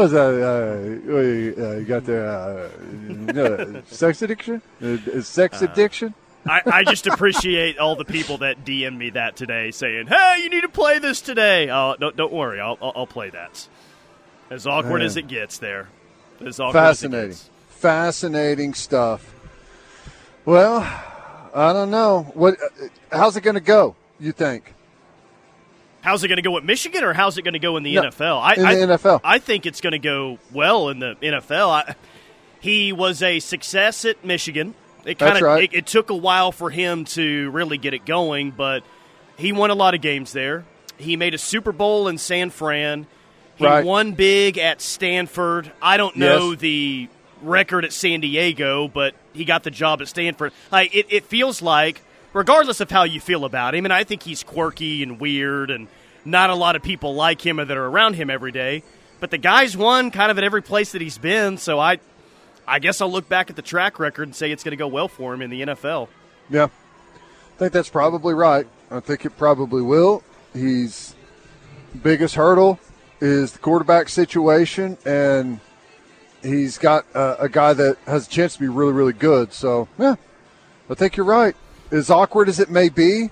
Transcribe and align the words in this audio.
Was 0.00 0.14
uh, 0.14 0.20
uh, 0.20 1.12
uh, 1.12 1.20
you 1.76 1.84
got 1.84 2.04
the 2.04 2.70
uh, 3.34 3.82
sex 3.92 4.22
addiction? 4.22 4.62
Uh, 4.80 5.20
sex 5.22 5.60
addiction? 5.60 6.14
I, 6.46 6.62
I, 6.66 6.84
just 6.84 7.08
appreciate 7.08 7.78
all 7.78 7.96
the 7.96 8.04
people 8.04 8.38
that 8.38 8.64
DM 8.64 8.96
me 8.96 9.10
that 9.10 9.34
today, 9.34 9.72
saying, 9.72 10.06
"Hey, 10.06 10.42
you 10.44 10.50
need 10.50 10.60
to 10.60 10.68
play 10.68 11.00
this 11.00 11.20
today." 11.20 11.68
Oh, 11.68 11.96
don't, 11.98 12.14
don't 12.16 12.32
worry, 12.32 12.60
I'll, 12.60 12.78
I'll, 12.80 12.92
I'll 12.94 13.06
play 13.08 13.30
that. 13.30 13.66
As 14.50 14.68
awkward 14.68 15.02
as 15.02 15.16
it 15.16 15.26
gets, 15.26 15.58
there. 15.58 15.88
As 16.46 16.60
awkward 16.60 16.78
Fascinating, 16.78 17.30
as 17.30 17.50
fascinating 17.70 18.74
stuff. 18.74 19.34
Well, 20.44 20.78
I 21.52 21.72
don't 21.72 21.90
know 21.90 22.30
what. 22.34 22.56
How's 23.10 23.36
it 23.36 23.40
going 23.40 23.56
to 23.56 23.60
go? 23.60 23.96
You 24.20 24.30
think? 24.30 24.74
How's 26.08 26.24
it 26.24 26.28
going 26.28 26.36
to 26.36 26.42
go 26.42 26.56
at 26.56 26.64
Michigan, 26.64 27.04
or 27.04 27.12
how's 27.12 27.36
it 27.36 27.42
going 27.42 27.52
to 27.52 27.58
go 27.58 27.76
in 27.76 27.82
the 27.82 27.96
no, 27.96 28.04
NFL? 28.04 28.40
I, 28.40 28.54
in 28.54 28.62
the 28.62 28.94
I, 28.94 28.96
NFL, 28.96 29.20
I 29.22 29.38
think 29.38 29.66
it's 29.66 29.82
going 29.82 29.92
to 29.92 29.98
go 29.98 30.38
well 30.54 30.88
in 30.88 31.00
the 31.00 31.16
NFL. 31.16 31.68
I, 31.68 31.94
he 32.60 32.94
was 32.94 33.22
a 33.22 33.40
success 33.40 34.06
at 34.06 34.24
Michigan. 34.24 34.74
It 35.04 35.18
kind 35.18 35.36
of 35.36 35.42
right. 35.42 35.64
it, 35.64 35.76
it, 35.76 35.86
took 35.86 36.08
a 36.08 36.16
while 36.16 36.50
for 36.50 36.70
him 36.70 37.04
to 37.04 37.50
really 37.50 37.76
get 37.76 37.92
it 37.92 38.06
going, 38.06 38.52
but 38.52 38.84
he 39.36 39.52
won 39.52 39.68
a 39.68 39.74
lot 39.74 39.92
of 39.92 40.00
games 40.00 40.32
there. 40.32 40.64
He 40.96 41.16
made 41.16 41.34
a 41.34 41.38
Super 41.38 41.72
Bowl 41.72 42.08
in 42.08 42.16
San 42.16 42.48
Fran. 42.48 43.06
He 43.56 43.66
right. 43.66 43.84
won 43.84 44.12
big 44.12 44.56
at 44.56 44.80
Stanford. 44.80 45.70
I 45.82 45.98
don't 45.98 46.16
know 46.16 46.52
yes. 46.52 46.60
the 46.60 47.08
record 47.42 47.84
at 47.84 47.92
San 47.92 48.20
Diego, 48.20 48.88
but 48.88 49.14
he 49.34 49.44
got 49.44 49.62
the 49.62 49.70
job 49.70 50.00
at 50.00 50.08
Stanford. 50.08 50.54
Like 50.72 50.94
it, 50.94 51.04
it 51.10 51.26
feels 51.26 51.60
like 51.60 52.00
regardless 52.32 52.80
of 52.80 52.90
how 52.90 53.04
you 53.04 53.20
feel 53.20 53.44
about 53.44 53.74
him, 53.74 53.84
and 53.84 53.92
I 53.92 54.04
think 54.04 54.22
he's 54.22 54.42
quirky 54.42 55.02
and 55.02 55.20
weird, 55.20 55.70
and 55.70 55.88
not 56.30 56.50
a 56.50 56.54
lot 56.54 56.76
of 56.76 56.82
people 56.82 57.14
like 57.14 57.44
him 57.44 57.58
or 57.58 57.64
that 57.64 57.76
are 57.76 57.86
around 57.86 58.14
him 58.14 58.30
every 58.30 58.52
day. 58.52 58.82
But 59.20 59.30
the 59.30 59.38
guy's 59.38 59.76
won 59.76 60.10
kind 60.10 60.30
of 60.30 60.38
at 60.38 60.44
every 60.44 60.62
place 60.62 60.92
that 60.92 61.02
he's 61.02 61.18
been, 61.18 61.58
so 61.58 61.80
I, 61.80 61.98
I 62.66 62.78
guess 62.78 63.00
I'll 63.00 63.10
look 63.10 63.28
back 63.28 63.50
at 63.50 63.56
the 63.56 63.62
track 63.62 63.98
record 63.98 64.28
and 64.28 64.36
say 64.36 64.52
it's 64.52 64.62
going 64.62 64.72
to 64.72 64.76
go 64.76 64.86
well 64.86 65.08
for 65.08 65.34
him 65.34 65.42
in 65.42 65.50
the 65.50 65.62
NFL. 65.62 66.08
Yeah, 66.48 66.64
I 66.64 67.58
think 67.58 67.72
that's 67.72 67.88
probably 67.88 68.34
right. 68.34 68.66
I 68.90 69.00
think 69.00 69.24
it 69.24 69.36
probably 69.36 69.82
will. 69.82 70.22
He's 70.54 71.14
biggest 72.02 72.36
hurdle 72.36 72.78
is 73.20 73.52
the 73.52 73.58
quarterback 73.58 74.08
situation, 74.08 74.96
and 75.04 75.58
he's 76.42 76.78
got 76.78 77.04
a, 77.14 77.44
a 77.44 77.48
guy 77.48 77.72
that 77.72 77.96
has 78.06 78.26
a 78.26 78.30
chance 78.30 78.54
to 78.54 78.60
be 78.60 78.68
really, 78.68 78.92
really 78.92 79.12
good. 79.12 79.52
So, 79.52 79.88
yeah, 79.98 80.14
I 80.88 80.94
think 80.94 81.16
you're 81.16 81.26
right 81.26 81.56
as 81.90 82.10
awkward 82.10 82.48
as 82.48 82.60
it 82.60 82.70
may 82.70 82.88
be, 82.88 83.30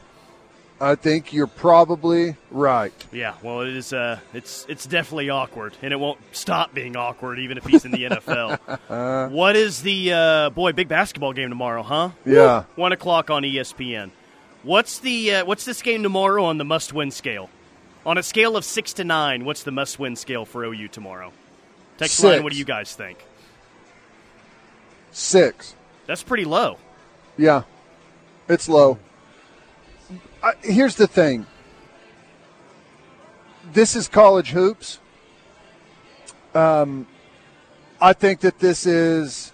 I 0.78 0.94
think 0.94 1.32
you're 1.32 1.46
probably 1.46 2.36
right. 2.50 2.92
Yeah, 3.10 3.34
well, 3.42 3.62
it 3.62 3.68
is. 3.68 3.92
Uh, 3.94 4.18
it's 4.34 4.66
it's 4.68 4.84
definitely 4.86 5.30
awkward, 5.30 5.74
and 5.80 5.90
it 5.92 5.96
won't 5.96 6.18
stop 6.32 6.74
being 6.74 6.96
awkward 6.96 7.38
even 7.38 7.56
if 7.56 7.64
he's 7.64 7.84
in 7.86 7.92
the 7.92 8.02
NFL. 8.10 8.58
uh, 8.90 9.28
what 9.30 9.56
is 9.56 9.80
the 9.82 10.12
uh, 10.12 10.50
boy 10.50 10.72
big 10.72 10.88
basketball 10.88 11.32
game 11.32 11.48
tomorrow? 11.48 11.82
Huh? 11.82 12.10
Yeah, 12.26 12.58
Woo! 12.60 12.82
one 12.82 12.92
o'clock 12.92 13.30
on 13.30 13.42
ESPN. 13.42 14.10
What's 14.64 14.98
the 14.98 15.36
uh, 15.36 15.44
what's 15.46 15.64
this 15.64 15.80
game 15.80 16.02
tomorrow 16.02 16.44
on 16.44 16.58
the 16.58 16.64
must-win 16.64 17.10
scale? 17.10 17.48
On 18.04 18.18
a 18.18 18.22
scale 18.22 18.56
of 18.56 18.64
six 18.64 18.92
to 18.94 19.04
nine, 19.04 19.44
what's 19.46 19.62
the 19.62 19.72
must-win 19.72 20.14
scale 20.16 20.44
for 20.44 20.62
OU 20.64 20.88
tomorrow? 20.88 21.32
Text 21.96 22.16
Six. 22.16 22.24
line. 22.24 22.42
What 22.44 22.52
do 22.52 22.58
you 22.58 22.64
guys 22.66 22.94
think? 22.94 23.24
Six. 25.10 25.74
That's 26.06 26.22
pretty 26.22 26.44
low. 26.44 26.76
Yeah, 27.38 27.62
it's 28.48 28.68
low. 28.68 28.98
I, 30.46 30.54
here's 30.62 30.94
the 30.94 31.08
thing. 31.08 31.44
This 33.72 33.96
is 33.96 34.06
college 34.06 34.50
hoops. 34.50 35.00
Um, 36.54 37.08
I 38.00 38.12
think 38.12 38.40
that 38.42 38.60
this 38.60 38.86
is 38.86 39.52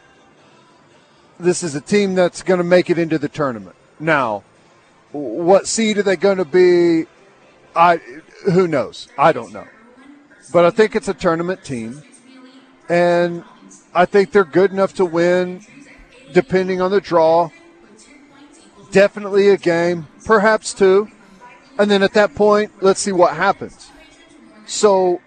this 1.41 1.63
is 1.63 1.75
a 1.75 1.81
team 1.81 2.15
that's 2.15 2.43
going 2.43 2.59
to 2.59 2.65
make 2.65 2.91
it 2.91 2.99
into 2.99 3.17
the 3.17 3.31
tournament. 3.31 3.75
Now, 3.99 4.45
what 5.13 5.67
seed 5.67 5.97
are 5.97 6.03
they 6.03 6.17
going 6.17 6.37
to 6.37 6.45
be? 6.45 7.07
I 7.75 7.97
who 8.53 8.69
knows? 8.69 9.09
I 9.17 9.33
don't 9.33 9.51
know. 9.51 9.67
But 10.53 10.67
I 10.67 10.71
think 10.71 10.95
it's 10.95 11.09
a 11.09 11.15
tournament 11.15 11.65
team, 11.65 12.03
and 12.91 13.45
I 13.95 14.05
think 14.05 14.31
they're 14.31 14.45
good 14.45 14.73
enough 14.73 14.93
to 14.97 15.07
win, 15.07 15.65
depending 16.35 16.83
on 16.83 16.91
the 16.91 17.01
draw 17.01 17.49
definitely 18.93 19.49
a 19.49 19.57
game, 19.57 20.07
perhaps 20.25 20.73
two. 20.73 21.11
And 21.79 21.91
then 21.91 22.03
at 22.03 22.13
that 22.13 22.35
point, 22.35 22.71
let's 22.81 23.01
see 23.01 23.13
what 23.13 23.35
happens. 23.35 23.91
So 24.67 25.21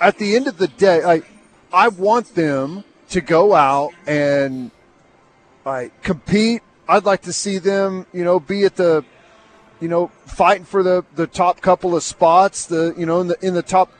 at 0.00 0.18
the 0.18 0.34
end 0.36 0.46
of 0.46 0.56
the 0.56 0.68
day, 0.68 1.02
I, 1.04 1.22
I 1.72 1.88
want 1.88 2.34
them 2.34 2.84
to 3.10 3.20
go 3.20 3.54
out 3.54 3.92
and 4.06 4.70
like 5.64 6.02
compete. 6.02 6.62
I'd 6.88 7.04
like 7.04 7.22
to 7.22 7.32
see 7.32 7.58
them, 7.58 8.06
you 8.12 8.24
know, 8.24 8.40
be 8.40 8.64
at 8.64 8.76
the, 8.76 9.04
you 9.80 9.88
know, 9.88 10.08
fighting 10.24 10.64
for 10.64 10.82
the, 10.82 11.04
the 11.16 11.26
top 11.26 11.60
couple 11.60 11.96
of 11.96 12.02
spots, 12.02 12.66
the 12.66 12.94
you 12.96 13.04
know, 13.04 13.20
in 13.20 13.26
the 13.28 13.36
in 13.46 13.54
the 13.54 13.62
top 13.62 13.92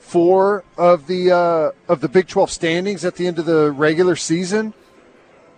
four 0.00 0.64
of 0.76 1.06
the 1.06 1.30
uh, 1.30 1.70
of 1.88 2.00
the 2.00 2.08
Big 2.08 2.26
Twelve 2.26 2.50
standings 2.50 3.04
at 3.04 3.14
the 3.14 3.26
end 3.26 3.38
of 3.38 3.46
the 3.46 3.70
regular 3.70 4.16
season. 4.16 4.74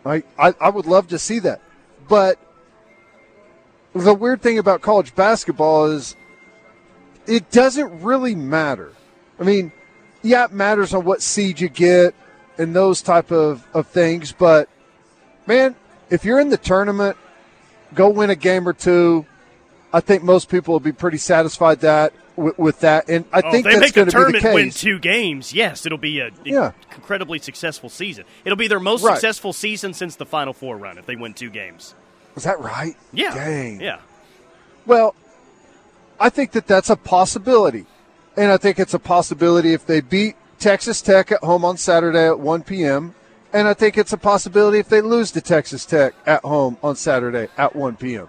I, 0.05 0.23
I, 0.39 0.55
I 0.61 0.69
would 0.71 0.87
love 0.87 1.09
to 1.09 1.19
see 1.19 1.39
that, 1.41 1.61
but 2.09 2.39
the 4.05 4.15
weird 4.15 4.43
thing 4.43 4.59
about 4.59 4.83
college 4.83 5.15
basketball 5.15 5.87
is 5.87 6.17
it 7.27 7.51
doesn't 7.51 8.03
really 8.03 8.35
matter. 8.35 8.93
I 9.39 9.45
mean, 9.45 9.73
yeah, 10.23 10.45
it 10.45 10.53
matters 10.53 10.95
on 10.95 11.05
what 11.05 11.23
seed 11.23 11.61
you 11.61 11.69
get 11.69 12.15
and 12.57 12.75
those 12.75 13.03
type 13.03 13.31
of, 13.31 13.67
of 13.73 13.87
things, 13.87 14.33
but 14.33 14.69
man, 15.47 15.77
if 16.11 16.25
you're 16.25 16.41
in 16.41 16.49
the 16.49 16.57
tournament, 16.57 17.17
go 17.95 18.09
win 18.09 18.31
a 18.31 18.37
game 18.37 18.69
or 18.69 18.73
two. 18.73 19.27
I 19.93 20.01
think 20.01 20.23
most 20.23 20.51
people 20.51 20.73
will 20.73 20.81
be 20.81 20.93
pretty 20.93 21.19
satisfied 21.19 21.81
that 21.81 22.13
with, 22.37 22.59
with 22.59 22.81
that, 22.81 23.09
and 23.09 23.25
I 23.33 23.43
oh, 23.45 23.51
think 23.51 23.65
they 23.65 23.79
that's 23.79 23.93
going 23.93 24.11
to 24.11 24.27
be 24.27 24.33
the 24.33 24.41
case. 24.41 24.55
Win 24.55 24.71
two 24.71 24.99
games, 24.99 25.53
yes, 25.53 25.87
it'll 25.87 25.99
be 25.99 26.21
a 26.21 26.31
yeah. 26.45 26.73
incredibly 26.95 27.39
successful 27.39 27.89
season. 27.89 28.25
It'll 28.45 28.57
be 28.57 28.69
their 28.69 28.81
most 28.81 29.03
right. 29.03 29.15
successful 29.15 29.53
season 29.53 29.95
since 29.95 30.17
the 30.17 30.27
Final 30.27 30.53
Four 30.53 30.77
run 30.77 30.99
if 30.99 31.07
they 31.07 31.17
win 31.17 31.35
two 31.35 31.51
games. 31.51 31.95
Is 32.39 32.45
that 32.45 32.61
right? 32.61 32.97
Yeah. 33.13 33.35
Dang. 33.35 33.81
Yeah. 33.81 34.01
Well, 34.87 35.15
I 36.19 36.31
think 36.31 36.53
that 36.53 36.67
that's 36.67 36.89
a 36.89 36.97
possibility. 36.97 37.85
And 38.37 38.51
I 38.51 38.57
think 38.57 38.79
it's 38.79 38.95
a 38.95 38.99
possibility 38.99 39.73
if 39.73 39.85
they 39.85 40.01
beat 40.01 40.37
Texas 40.59 41.03
Tech 41.03 41.33
at 41.33 41.41
home 41.43 41.65
on 41.65 41.77
Saturday 41.77 42.27
at 42.27 42.39
1 42.39 42.63
p.m. 42.63 43.15
And 43.53 43.67
I 43.67 43.75
think 43.75 43.99
it's 43.99 44.13
a 44.13 44.17
possibility 44.17 44.79
if 44.79 44.89
they 44.89 45.01
lose 45.01 45.31
to 45.33 45.41
Texas 45.41 45.85
Tech 45.85 46.15
at 46.27 46.45
home 46.45 46.79
on 46.83 46.97
Saturday 46.97 47.49
at 47.57 47.75
1 47.75 47.97
p.m. 47.97 48.29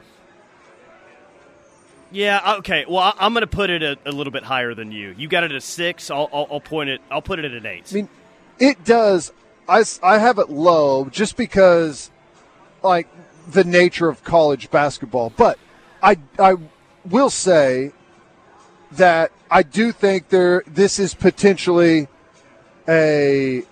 Yeah. 2.12 2.41
Uh, 2.44 2.58
okay. 2.58 2.86
Well, 2.90 3.14
I'm 3.20 3.34
going 3.34 3.41
to 3.41 3.47
put 3.47 3.70
it 3.70 3.84
a, 3.84 3.97
a, 4.06 4.12
little 4.12 4.31
bit 4.31 4.44
higher 4.44 4.74
than 4.74 4.91
you. 4.91 5.14
You 5.18 5.28
got 5.28 5.44
it 5.44 5.52
at 5.52 5.62
six. 5.62 6.09
I'll, 6.09 6.30
I'll, 6.34 6.47
I'll 6.52 6.59
point 6.59 6.90
it. 6.90 7.02
I'll 7.12 7.22
put 7.22 7.40
it 7.40 7.46
at 7.46 7.52
an 7.52 7.66
eight. 7.66 7.88
I 7.91 7.96
mean, 7.96 8.09
it 8.58 8.84
does. 8.84 9.31
I, 9.68 9.84
I 10.02 10.18
have 10.18 10.40
it 10.40 10.50
low 10.50 11.06
just 11.06 11.38
because, 11.38 12.09
like, 12.81 13.08
the 13.48 13.64
nature 13.64 14.10
of 14.10 14.24
college 14.24 14.70
basketball. 14.72 15.32
But 15.36 15.58
I 16.02 16.18
I 16.38 16.56
will 17.06 17.30
say 17.30 17.92
that 18.92 19.32
I 19.52 19.64
do 19.64 19.92
think 19.92 20.30
there 20.30 20.64
this 20.68 21.00
is 21.00 21.14
potentially 21.14 22.08
a 22.88 23.64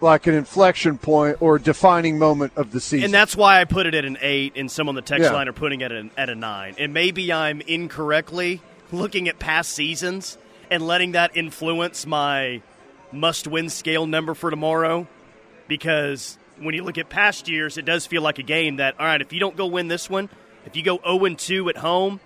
like 0.00 0.26
an 0.26 0.34
inflection 0.34 0.98
point 0.98 1.40
or 1.40 1.58
defining 1.58 2.18
moment 2.18 2.52
of 2.56 2.70
the 2.70 2.80
season. 2.80 3.06
And 3.06 3.14
that's 3.14 3.34
why 3.34 3.60
I 3.60 3.64
put 3.64 3.86
it 3.86 3.94
at 3.94 4.04
an 4.04 4.18
eight, 4.20 4.52
and 4.56 4.70
some 4.70 4.88
on 4.88 4.94
the 4.94 5.02
text 5.02 5.24
yeah. 5.24 5.32
line 5.32 5.48
are 5.48 5.54
putting 5.54 5.80
it 5.80 5.90
at, 5.90 5.92
an, 5.92 6.10
at 6.16 6.28
a 6.28 6.34
nine. 6.34 6.74
And 6.78 6.92
maybe 6.92 7.32
I'm 7.32 7.60
incorrectly 7.62 8.60
looking 8.92 9.28
at 9.28 9.38
past 9.38 9.72
seasons 9.72 10.38
and 10.70 10.86
letting 10.86 11.12
that 11.12 11.36
influence 11.36 12.06
my 12.06 12.60
must 13.12 13.46
win 13.46 13.70
scale 13.70 14.06
number 14.06 14.34
for 14.34 14.50
tomorrow 14.50 15.06
because 15.68 16.38
when 16.58 16.74
you 16.74 16.82
look 16.82 16.98
at 16.98 17.08
past 17.08 17.48
years, 17.48 17.76
it 17.78 17.84
does 17.84 18.06
feel 18.06 18.22
like 18.22 18.38
a 18.38 18.42
game 18.42 18.76
that, 18.76 18.98
all 18.98 19.06
right, 19.06 19.20
if 19.20 19.32
you 19.32 19.40
don't 19.40 19.56
go 19.56 19.66
win 19.66 19.88
this 19.88 20.08
one, 20.08 20.28
if 20.64 20.76
you 20.76 20.82
go 20.82 20.98
0 21.06 21.34
2 21.34 21.68
at 21.68 21.76
home, 21.76 22.20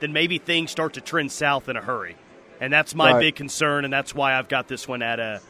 then 0.00 0.12
maybe 0.12 0.38
things 0.38 0.70
start 0.70 0.94
to 0.94 1.00
trend 1.00 1.32
south 1.32 1.68
in 1.68 1.76
a 1.76 1.80
hurry. 1.80 2.16
And 2.60 2.72
that's 2.72 2.94
my 2.94 3.12
right. 3.12 3.20
big 3.20 3.36
concern, 3.36 3.84
and 3.84 3.92
that's 3.92 4.14
why 4.14 4.38
I've 4.38 4.48
got 4.48 4.68
this 4.68 4.86
one 4.86 5.02
at 5.02 5.18
a 5.18 5.40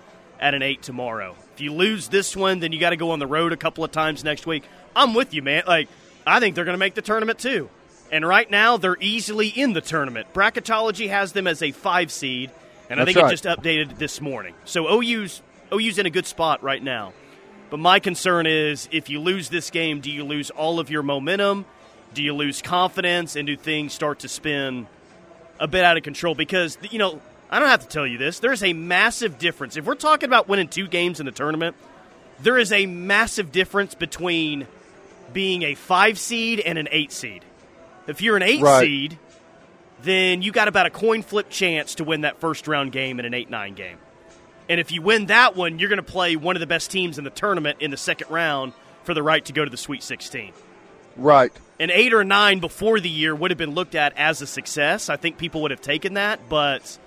at 0.40 0.54
an 0.54 0.62
eight 0.62 0.82
tomorrow. 0.82 1.36
If 1.54 1.60
you 1.60 1.72
lose 1.72 2.08
this 2.08 2.36
one, 2.36 2.60
then 2.60 2.72
you 2.72 2.80
got 2.80 2.90
to 2.90 2.96
go 2.96 3.10
on 3.12 3.18
the 3.18 3.26
road 3.26 3.52
a 3.52 3.56
couple 3.56 3.84
of 3.84 3.92
times 3.92 4.24
next 4.24 4.46
week. 4.46 4.64
I'm 4.96 5.14
with 5.14 5.32
you, 5.34 5.42
man. 5.42 5.64
Like 5.66 5.88
I 6.26 6.40
think 6.40 6.54
they're 6.54 6.64
going 6.64 6.74
to 6.74 6.78
make 6.78 6.94
the 6.94 7.02
tournament 7.02 7.38
too. 7.38 7.68
And 8.10 8.26
right 8.26 8.50
now, 8.50 8.76
they're 8.76 8.96
easily 9.00 9.48
in 9.48 9.72
the 9.72 9.80
tournament. 9.80 10.32
Bracketology 10.32 11.08
has 11.08 11.32
them 11.32 11.46
as 11.46 11.62
a 11.62 11.72
five 11.72 12.12
seed, 12.12 12.50
and 12.88 13.00
I 13.00 13.04
think 13.04 13.16
right. 13.16 13.26
it 13.26 13.30
just 13.30 13.44
updated 13.44 13.98
this 13.98 14.20
morning. 14.20 14.54
So 14.64 14.86
OU's 14.88 15.42
OU's 15.72 15.98
in 15.98 16.06
a 16.06 16.10
good 16.10 16.26
spot 16.26 16.62
right 16.62 16.82
now. 16.82 17.12
But 17.74 17.80
my 17.80 17.98
concern 17.98 18.46
is 18.46 18.88
if 18.92 19.10
you 19.10 19.18
lose 19.18 19.48
this 19.48 19.70
game, 19.70 19.98
do 19.98 20.08
you 20.08 20.22
lose 20.22 20.50
all 20.50 20.78
of 20.78 20.90
your 20.90 21.02
momentum? 21.02 21.64
do 22.14 22.22
you 22.22 22.32
lose 22.32 22.62
confidence 22.62 23.36
and 23.36 23.46
do 23.46 23.56
things 23.56 23.92
start 23.92 24.20
to 24.20 24.28
spin 24.28 24.86
a 25.58 25.66
bit 25.66 25.84
out 25.84 25.96
of 25.96 26.02
control? 26.02 26.34
Because, 26.34 26.78
you 26.90 26.98
know, 26.98 27.20
I 27.50 27.58
don't 27.58 27.68
have 27.68 27.82
to 27.82 27.88
tell 27.88 28.06
you 28.06 28.16
this. 28.16 28.38
There's 28.38 28.62
a 28.62 28.72
massive 28.72 29.38
difference. 29.38 29.76
If 29.76 29.84
we're 29.84 29.94
talking 29.96 30.28
about 30.28 30.48
winning 30.48 30.68
two 30.68 30.88
games 30.88 31.20
in 31.20 31.26
the 31.26 31.32
tournament, 31.32 31.76
there 32.40 32.58
is 32.58 32.72
a 32.72 32.86
massive 32.86 33.52
difference 33.52 33.94
between 33.94 34.66
being 35.32 35.62
a 35.62 35.74
five 35.74 36.18
seed 36.18 36.60
and 36.60 36.78
an 36.78 36.88
eight 36.90 37.12
seed. 37.12 37.44
If 38.06 38.22
you're 38.22 38.36
an 38.36 38.42
eight 38.42 38.62
right. 38.62 38.84
seed, 38.84 39.18
then 40.02 40.42
you 40.42 40.52
got 40.52 40.68
about 40.68 40.86
a 40.86 40.90
coin 40.90 41.22
flip 41.22 41.50
chance 41.50 41.96
to 41.96 42.04
win 42.04 42.22
that 42.22 42.38
first 42.38 42.68
round 42.68 42.92
game 42.92 43.18
in 43.18 43.24
an 43.24 43.34
8 43.34 43.50
9 43.50 43.74
game. 43.74 43.98
And 44.68 44.80
if 44.80 44.92
you 44.92 45.02
win 45.02 45.26
that 45.26 45.56
one, 45.56 45.78
you're 45.78 45.88
going 45.88 45.98
to 45.98 46.02
play 46.02 46.36
one 46.36 46.56
of 46.56 46.60
the 46.60 46.66
best 46.66 46.90
teams 46.90 47.18
in 47.18 47.24
the 47.24 47.30
tournament 47.30 47.78
in 47.80 47.90
the 47.90 47.96
second 47.96 48.30
round 48.30 48.72
for 49.02 49.14
the 49.14 49.22
right 49.22 49.44
to 49.44 49.52
go 49.52 49.64
to 49.64 49.70
the 49.70 49.76
Sweet 49.76 50.02
16. 50.02 50.52
Right. 51.16 51.52
An 51.78 51.90
8 51.90 52.14
or 52.14 52.24
9 52.24 52.60
before 52.60 53.00
the 53.00 53.08
year 53.08 53.34
would 53.34 53.50
have 53.50 53.58
been 53.58 53.74
looked 53.74 53.94
at 53.94 54.16
as 54.16 54.40
a 54.40 54.46
success. 54.46 55.08
I 55.08 55.16
think 55.16 55.38
people 55.38 55.62
would 55.62 55.70
have 55.70 55.82
taken 55.82 56.14
that, 56.14 56.48
but 56.48 56.98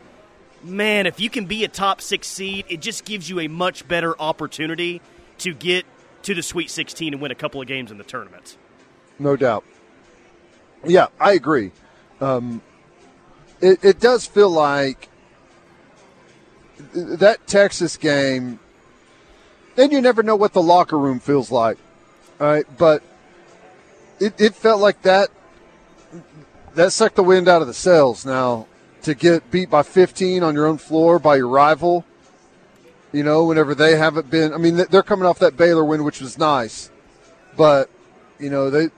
man, 0.63 1.07
if 1.07 1.19
you 1.19 1.30
can 1.30 1.45
be 1.45 1.63
a 1.63 1.68
top 1.68 2.01
6 2.01 2.27
seed, 2.27 2.65
it 2.69 2.81
just 2.81 3.06
gives 3.06 3.30
you 3.30 3.39
a 3.39 3.48
much 3.48 3.88
better 3.88 4.19
opportunity 4.19 5.01
to 5.39 5.54
get 5.54 5.86
to 6.24 6.36
the 6.36 6.44
Sweet 6.44 6.69
16 6.69 7.13
and 7.13 7.21
win 7.21 7.31
a 7.31 7.36
couple 7.36 7.62
of 7.62 7.68
games 7.68 7.92
in 7.92 7.98
the 7.98 8.04
tournament. 8.04 8.57
No 9.19 9.36
doubt. 9.36 9.63
Yeah, 10.86 11.07
I 11.19 11.33
agree. 11.33 11.71
Um, 12.21 12.62
it, 13.62 13.83
it 13.83 14.00
does 14.00 14.25
feel 14.25 14.50
like 14.50 15.09
that 16.94 17.45
Texas 17.47 17.97
game, 17.97 18.59
and 19.75 19.91
you 19.91 20.01
never 20.01 20.24
know 20.24 20.35
what 20.35 20.53
the 20.53 20.62
locker 20.62 20.97
room 20.97 21.19
feels 21.19 21.51
like. 21.51 21.77
All 22.39 22.47
right, 22.47 22.65
but 22.77 23.03
it, 24.19 24.39
it 24.39 24.56
felt 24.56 24.81
like 24.81 25.01
that 25.03 25.29
that 26.75 26.91
sucked 26.91 27.15
the 27.15 27.24
wind 27.24 27.47
out 27.47 27.62
of 27.62 27.68
the 27.68 27.74
sails. 27.74 28.25
Now 28.25 28.68
to 29.03 29.15
get 29.15 29.50
beat 29.51 29.69
by 29.69 29.83
15 29.83 30.44
on 30.44 30.53
your 30.53 30.68
own 30.68 30.77
floor 30.77 31.18
by 31.18 31.38
your 31.38 31.47
rival, 31.47 32.06
you 33.12 33.23
know, 33.23 33.45
whenever 33.45 33.73
they 33.73 33.95
haven't 33.95 34.30
been. 34.30 34.53
I 34.53 34.57
mean, 34.57 34.75
they're 34.75 35.03
coming 35.03 35.25
off 35.25 35.39
that 35.39 35.56
Baylor 35.56 35.83
win, 35.83 36.03
which 36.03 36.19
was 36.19 36.38
nice, 36.38 36.91
but 37.56 37.89
you 38.39 38.50
know 38.50 38.69
they 38.69 38.89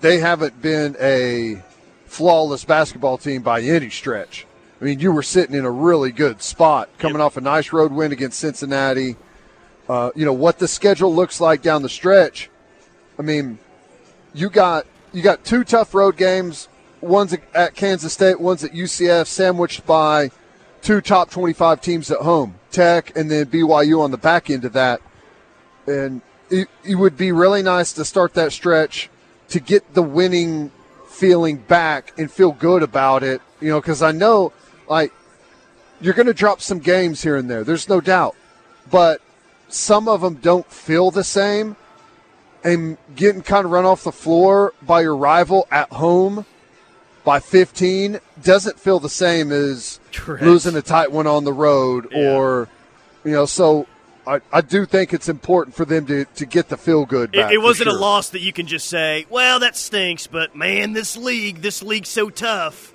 they 0.00 0.18
haven't 0.18 0.60
been 0.60 0.96
a 1.00 1.62
flawless 2.06 2.64
basketball 2.64 3.18
team 3.18 3.42
by 3.42 3.60
any 3.62 3.90
stretch. 3.90 4.46
I 4.80 4.84
mean, 4.84 5.00
you 5.00 5.12
were 5.12 5.22
sitting 5.22 5.54
in 5.54 5.64
a 5.64 5.70
really 5.70 6.10
good 6.10 6.42
spot 6.42 6.88
coming 6.98 7.18
yep. 7.18 7.26
off 7.26 7.36
a 7.36 7.40
nice 7.40 7.72
road 7.72 7.92
win 7.92 8.12
against 8.12 8.38
Cincinnati. 8.38 9.16
Uh, 9.88 10.10
you 10.14 10.24
know 10.24 10.32
what 10.32 10.58
the 10.58 10.68
schedule 10.68 11.14
looks 11.14 11.40
like 11.40 11.62
down 11.62 11.82
the 11.82 11.88
stretch. 11.88 12.50
I 13.18 13.22
mean, 13.22 13.58
you 14.34 14.50
got 14.50 14.86
you 15.12 15.22
got 15.22 15.44
two 15.44 15.64
tough 15.64 15.94
road 15.94 16.16
games. 16.16 16.68
One's 17.00 17.36
at 17.54 17.74
Kansas 17.74 18.12
State, 18.12 18.40
one's 18.40 18.64
at 18.64 18.72
UCF, 18.72 19.26
sandwiched 19.26 19.86
by 19.86 20.30
two 20.82 21.00
top 21.00 21.30
twenty-five 21.30 21.80
teams 21.80 22.10
at 22.10 22.18
home, 22.18 22.54
Tech, 22.70 23.16
and 23.16 23.30
then 23.30 23.46
BYU 23.46 24.00
on 24.00 24.10
the 24.10 24.16
back 24.16 24.48
end 24.48 24.64
of 24.64 24.72
that. 24.72 25.00
And 25.86 26.22
it, 26.50 26.68
it 26.82 26.94
would 26.94 27.16
be 27.16 27.30
really 27.30 27.62
nice 27.62 27.92
to 27.94 28.04
start 28.04 28.34
that 28.34 28.52
stretch 28.52 29.10
to 29.48 29.60
get 29.60 29.94
the 29.94 30.02
winning 30.02 30.70
feeling 31.08 31.58
back 31.58 32.12
and 32.18 32.30
feel 32.30 32.52
good 32.52 32.82
about 32.82 33.22
it, 33.22 33.40
you 33.60 33.68
know, 33.68 33.80
because 33.80 34.02
I 34.02 34.12
know, 34.12 34.52
like, 34.88 35.12
you're 36.00 36.14
going 36.14 36.26
to 36.26 36.34
drop 36.34 36.60
some 36.60 36.78
games 36.78 37.22
here 37.22 37.36
and 37.36 37.48
there. 37.48 37.64
There's 37.64 37.88
no 37.88 38.00
doubt. 38.00 38.36
But 38.90 39.20
some 39.68 40.08
of 40.08 40.20
them 40.20 40.34
don't 40.34 40.70
feel 40.70 41.10
the 41.10 41.24
same. 41.24 41.76
And 42.62 42.96
getting 43.14 43.42
kind 43.42 43.66
of 43.66 43.70
run 43.70 43.84
off 43.84 44.04
the 44.04 44.12
floor 44.12 44.72
by 44.82 45.02
your 45.02 45.16
rival 45.16 45.68
at 45.70 45.90
home 45.92 46.46
by 47.24 47.40
15 47.40 48.20
doesn't 48.42 48.78
feel 48.78 49.00
the 49.00 49.08
same 49.08 49.52
as 49.52 50.00
Correct. 50.12 50.42
losing 50.42 50.76
a 50.76 50.82
tight 50.82 51.12
one 51.12 51.26
on 51.26 51.44
the 51.44 51.52
road 51.52 52.08
yeah. 52.10 52.32
or, 52.32 52.68
you 53.22 53.32
know, 53.32 53.44
so 53.44 53.86
I, 54.26 54.40
I 54.52 54.60
do 54.62 54.86
think 54.86 55.12
it's 55.12 55.28
important 55.28 55.76
for 55.76 55.84
them 55.84 56.06
to, 56.06 56.24
to 56.24 56.46
get 56.46 56.68
the 56.68 56.78
feel 56.78 57.04
good 57.04 57.32
back. 57.32 57.50
It, 57.50 57.56
it 57.56 57.58
wasn't 57.58 57.90
sure. 57.90 57.98
a 57.98 58.00
loss 58.00 58.30
that 58.30 58.40
you 58.40 58.52
can 58.52 58.66
just 58.66 58.88
say, 58.88 59.26
well, 59.28 59.60
that 59.60 59.76
stinks, 59.76 60.26
but 60.26 60.56
man, 60.56 60.94
this 60.94 61.16
league, 61.16 61.60
this 61.60 61.82
league's 61.82 62.08
so 62.08 62.30
tough. 62.30 62.93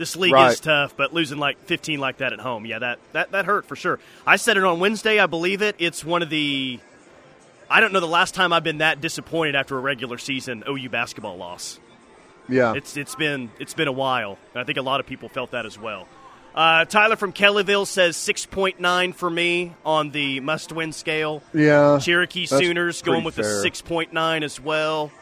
This 0.00 0.16
league 0.16 0.32
right. 0.32 0.50
is 0.50 0.60
tough, 0.60 0.96
but 0.96 1.12
losing 1.12 1.36
like 1.36 1.58
15 1.66 2.00
like 2.00 2.16
that 2.16 2.32
at 2.32 2.40
home, 2.40 2.64
yeah, 2.64 2.78
that, 2.78 3.00
that, 3.12 3.32
that 3.32 3.44
hurt 3.44 3.66
for 3.66 3.76
sure. 3.76 4.00
I 4.26 4.36
said 4.36 4.56
it 4.56 4.64
on 4.64 4.80
Wednesday, 4.80 5.18
I 5.18 5.26
believe 5.26 5.60
it. 5.60 5.76
It's 5.78 6.02
one 6.02 6.22
of 6.22 6.30
the. 6.30 6.80
I 7.68 7.80
don't 7.80 7.92
know 7.92 8.00
the 8.00 8.06
last 8.06 8.34
time 8.34 8.50
I've 8.50 8.64
been 8.64 8.78
that 8.78 9.02
disappointed 9.02 9.54
after 9.54 9.76
a 9.76 9.80
regular 9.80 10.16
season 10.16 10.64
OU 10.66 10.88
basketball 10.88 11.36
loss. 11.36 11.78
Yeah, 12.48 12.72
it's 12.72 12.96
it's 12.96 13.14
been 13.14 13.50
it's 13.58 13.74
been 13.74 13.88
a 13.88 13.92
while. 13.92 14.38
I 14.54 14.64
think 14.64 14.78
a 14.78 14.82
lot 14.82 15.00
of 15.00 15.06
people 15.06 15.28
felt 15.28 15.50
that 15.50 15.66
as 15.66 15.78
well. 15.78 16.08
Uh, 16.54 16.86
Tyler 16.86 17.16
from 17.16 17.34
Kellyville 17.34 17.86
says 17.86 18.16
6.9 18.16 19.14
for 19.14 19.28
me 19.28 19.74
on 19.84 20.12
the 20.12 20.40
must 20.40 20.72
win 20.72 20.92
scale. 20.92 21.42
Yeah. 21.52 21.98
Cherokee 22.00 22.46
Sooners 22.46 23.02
going 23.02 23.22
with 23.22 23.34
fair. 23.34 23.60
a 23.60 23.70
6.9 23.70 24.42
as 24.42 24.58
well. 24.58 25.12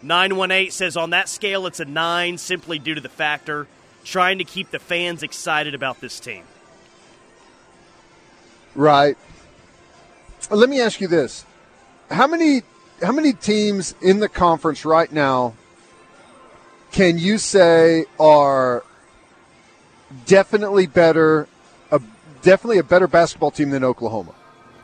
918 0.00 0.70
says 0.70 0.96
on 0.96 1.10
that 1.10 1.28
scale 1.28 1.66
it's 1.66 1.80
a 1.80 1.84
9 1.84 2.38
simply 2.38 2.78
due 2.78 2.94
to 2.94 3.00
the 3.02 3.10
factor 3.10 3.68
trying 4.04 4.38
to 4.38 4.44
keep 4.44 4.70
the 4.70 4.78
fans 4.78 5.22
excited 5.22 5.74
about 5.74 6.00
this 6.00 6.20
team. 6.20 6.44
Right. 8.74 9.16
Let 10.50 10.68
me 10.68 10.80
ask 10.80 11.00
you 11.00 11.08
this. 11.08 11.44
How 12.10 12.26
many 12.26 12.62
how 13.02 13.12
many 13.12 13.32
teams 13.32 13.94
in 14.00 14.20
the 14.20 14.28
conference 14.28 14.84
right 14.84 15.10
now 15.10 15.54
can 16.92 17.18
you 17.18 17.38
say 17.38 18.04
are 18.20 18.84
definitely 20.26 20.86
better, 20.86 21.48
a, 21.90 22.00
definitely 22.42 22.78
a 22.78 22.84
better 22.84 23.08
basketball 23.08 23.50
team 23.50 23.70
than 23.70 23.82
Oklahoma. 23.82 24.34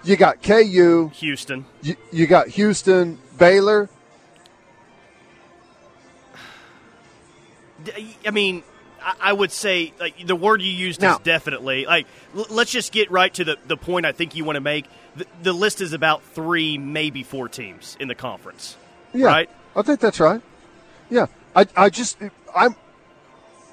You 0.04 0.16
got 0.16 0.42
KU, 0.42 1.10
Houston. 1.14 1.66
You, 1.82 1.96
you 2.12 2.26
got 2.26 2.48
Houston, 2.48 3.18
Baylor. 3.36 3.88
I 8.26 8.30
mean, 8.30 8.62
I 9.20 9.32
would 9.32 9.52
say 9.52 9.92
like 9.98 10.26
the 10.26 10.36
word 10.36 10.62
you 10.62 10.70
used 10.70 11.00
now, 11.00 11.14
is 11.14 11.18
definitely 11.20 11.86
like. 11.86 12.06
L- 12.36 12.46
let's 12.50 12.70
just 12.70 12.92
get 12.92 13.10
right 13.10 13.32
to 13.34 13.44
the 13.44 13.58
the 13.66 13.76
point 13.76 14.06
I 14.06 14.12
think 14.12 14.34
you 14.34 14.44
want 14.44 14.56
to 14.56 14.60
make. 14.60 14.86
The, 15.16 15.26
the, 15.42 15.52
list 15.52 15.80
is 15.80 15.92
about 15.92 16.22
three, 16.22 16.78
maybe 16.78 17.22
four 17.22 17.48
teams 17.48 17.96
in 17.98 18.08
the 18.08 18.14
conference. 18.14 18.76
Yeah, 19.12 19.26
right. 19.26 19.50
I 19.74 19.82
think 19.82 20.00
that's 20.00 20.20
right. 20.20 20.40
Yeah, 21.10 21.26
I 21.54 21.66
I 21.76 21.90
just 21.90 22.18
I'm 22.54 22.76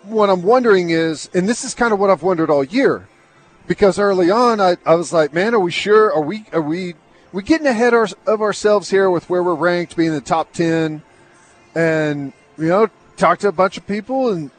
what 0.04 0.30
I'm 0.30 0.44
wondering 0.44 0.90
is, 0.90 1.30
and 1.34 1.50
this 1.50 1.64
is 1.64 1.74
kind 1.74 1.94
of 1.94 2.00
what 2.00 2.10
I've 2.10 2.24
wondered 2.24 2.50
all 2.50 2.64
year, 2.64 3.08
because 3.68 4.00
early 4.00 4.32
on 4.32 4.62
I, 4.62 4.78
I 4.86 4.96
was 4.96 5.12
like, 5.12 5.34
man, 5.34 5.54
are 5.54 5.60
we 5.60 5.72
sure? 5.72 6.14
Are 6.14 6.22
we 6.22 6.46
are 6.54 6.62
we 6.62 6.96
we 7.32 7.44
getting 7.44 7.68
ahead 7.68 7.94
our, 7.94 8.08
of 8.28 8.42
ourselves 8.42 8.90
here 8.90 9.10
with 9.10 9.30
where 9.30 9.44
we're 9.44 9.56
ranked, 9.56 9.96
being 9.96 10.10
in 10.10 10.16
the 10.16 10.22
top 10.22 10.54
ten? 10.54 11.02
And 11.74 12.32
you 12.58 12.68
know, 12.68 12.90
talked 13.18 13.42
to 13.42 13.50
a 13.50 13.52
bunch 13.52 13.78
of 13.78 13.86
people, 13.86 14.32
and 14.32 14.52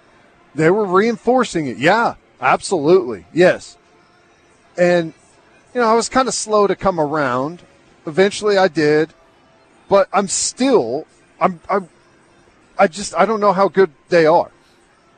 they 0.56 0.70
were 0.70 0.84
reinforcing 0.84 1.66
it. 1.66 1.78
Yeah, 1.78 2.14
absolutely, 2.40 3.26
yes. 3.32 3.76
And 4.76 5.12
you 5.74 5.80
know, 5.80 5.86
I 5.86 5.94
was 5.94 6.08
kind 6.08 6.26
of 6.26 6.34
slow 6.34 6.66
to 6.66 6.74
come 6.74 6.98
around. 6.98 7.62
Eventually, 8.06 8.56
I 8.56 8.68
did, 8.68 9.12
but 9.88 10.08
I'm 10.12 10.28
still, 10.28 11.06
I'm, 11.40 11.60
I'm, 11.68 11.88
I 12.78 12.86
just, 12.86 13.14
I 13.14 13.26
don't 13.26 13.40
know 13.40 13.52
how 13.52 13.68
good 13.68 13.90
they 14.08 14.26
are. 14.26 14.50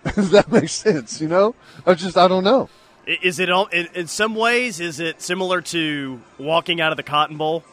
Does 0.14 0.30
that 0.30 0.50
makes 0.50 0.73
sense, 0.73 1.21
you 1.21 1.28
know? 1.28 1.54
I 1.87 1.95
just 1.95 2.16
I 2.16 2.28
don't 2.28 2.45
know. 2.45 2.68
Is 3.07 3.38
it 3.38 3.50
all 3.50 3.66
in 3.66 4.07
some 4.07 4.35
ways? 4.35 4.80
Is 4.80 5.00
it 5.00 5.23
similar 5.23 5.62
to 5.62 6.21
walking 6.38 6.80
out 6.80 6.92
of 6.92 6.97
the 6.97 7.02
Cotton 7.02 7.38
Bowl? 7.38 7.64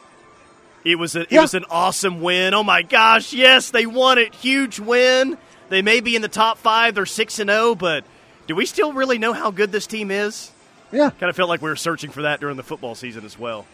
It 0.82 0.94
was 0.94 1.16
a, 1.16 1.26
yeah. 1.28 1.38
it 1.38 1.40
was 1.42 1.54
an 1.54 1.64
awesome 1.68 2.20
win. 2.20 2.54
Oh 2.54 2.62
my 2.62 2.82
gosh, 2.82 3.32
yes, 3.32 3.70
they 3.70 3.84
won 3.84 4.18
it. 4.18 4.34
Huge 4.34 4.78
win. 4.78 5.36
They 5.68 5.82
may 5.82 6.00
be 6.00 6.16
in 6.16 6.22
the 6.22 6.28
top 6.28 6.58
five. 6.58 6.94
They're 6.94 7.06
six 7.06 7.38
and 7.38 7.50
zero, 7.50 7.74
but 7.74 8.04
do 8.46 8.54
we 8.54 8.66
still 8.66 8.92
really 8.92 9.18
know 9.18 9.32
how 9.32 9.50
good 9.50 9.72
this 9.72 9.86
team 9.86 10.10
is? 10.10 10.52
Yeah, 10.92 11.10
kind 11.10 11.28
of 11.28 11.36
felt 11.36 11.48
like 11.48 11.62
we 11.62 11.68
were 11.68 11.76
searching 11.76 12.10
for 12.10 12.22
that 12.22 12.40
during 12.40 12.56
the 12.56 12.62
football 12.62 12.94
season 12.94 13.24
as 13.24 13.38
well. 13.38 13.66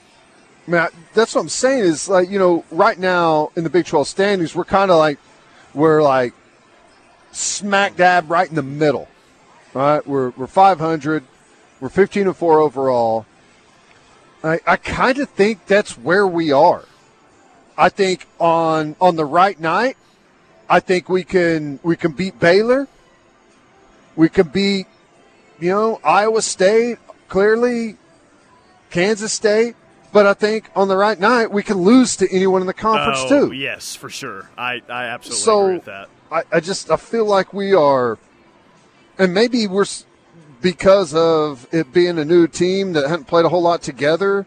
Matt, 0.66 0.92
that's 1.12 1.34
what 1.34 1.42
I'm 1.42 1.48
saying. 1.48 1.84
Is 1.84 2.08
like 2.08 2.30
you 2.30 2.38
know, 2.38 2.64
right 2.70 2.98
now 2.98 3.50
in 3.56 3.64
the 3.64 3.70
Big 3.70 3.86
12 3.86 4.08
standings, 4.08 4.54
we're 4.54 4.64
kind 4.64 4.90
of 4.90 4.96
like 4.96 5.18
we're 5.74 6.02
like 6.02 6.32
smack 7.32 7.96
dab 7.96 8.30
right 8.30 8.48
in 8.48 8.54
the 8.54 8.62
middle. 8.62 9.08
Right, 9.74 10.06
we're 10.06 10.30
we're 10.30 10.46
500, 10.46 11.24
we're 11.80 11.88
15 11.88 12.26
and 12.26 12.36
four 12.36 12.60
overall. 12.60 13.26
I, 14.44 14.60
I 14.66 14.76
kind 14.76 15.18
of 15.18 15.30
think 15.30 15.66
that's 15.66 15.96
where 15.96 16.26
we 16.26 16.52
are. 16.52 16.84
I 17.76 17.88
think 17.88 18.26
on 18.38 18.96
on 19.00 19.16
the 19.16 19.24
right 19.24 19.58
night, 19.58 19.96
I 20.68 20.80
think 20.80 21.08
we 21.08 21.24
can 21.24 21.78
we 21.82 21.96
can 21.96 22.12
beat 22.12 22.38
Baylor. 22.38 22.88
We 24.16 24.28
can 24.28 24.48
beat, 24.48 24.86
you 25.58 25.70
know, 25.70 26.00
Iowa 26.04 26.42
State 26.42 26.98
clearly, 27.28 27.96
Kansas 28.90 29.32
State. 29.32 29.76
But 30.12 30.26
I 30.26 30.34
think 30.34 30.70
on 30.76 30.88
the 30.88 30.96
right 30.96 31.18
night 31.18 31.50
we 31.50 31.62
can 31.62 31.78
lose 31.78 32.16
to 32.16 32.30
anyone 32.30 32.60
in 32.60 32.66
the 32.66 32.74
conference 32.74 33.20
oh, 33.24 33.48
too. 33.48 33.52
Yes, 33.52 33.96
for 33.96 34.10
sure. 34.10 34.50
I, 34.58 34.82
I 34.88 35.04
absolutely 35.04 35.40
so, 35.40 35.62
agree 35.62 35.74
with 35.76 35.84
that. 35.86 36.08
I, 36.30 36.42
I 36.52 36.60
just 36.60 36.90
I 36.90 36.96
feel 36.96 37.24
like 37.24 37.54
we 37.54 37.72
are, 37.72 38.18
and 39.18 39.32
maybe 39.32 39.66
we're 39.66 39.86
because 40.60 41.14
of 41.14 41.66
it 41.72 41.92
being 41.92 42.18
a 42.18 42.24
new 42.24 42.46
team 42.46 42.92
that 42.92 43.08
hadn't 43.08 43.26
played 43.26 43.44
a 43.44 43.48
whole 43.48 43.62
lot 43.62 43.82
together, 43.82 44.46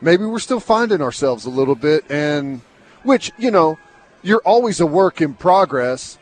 maybe 0.00 0.24
we're 0.24 0.38
still 0.38 0.60
finding 0.60 1.02
ourselves 1.02 1.44
a 1.44 1.50
little 1.50 1.74
bit. 1.74 2.04
And 2.10 2.60
which, 3.02 3.32
you 3.38 3.50
know, 3.50 3.78
you're 4.26 4.42
always 4.44 4.80
a 4.80 4.86
work 4.86 5.20
in 5.20 5.34
progress. 5.34 6.18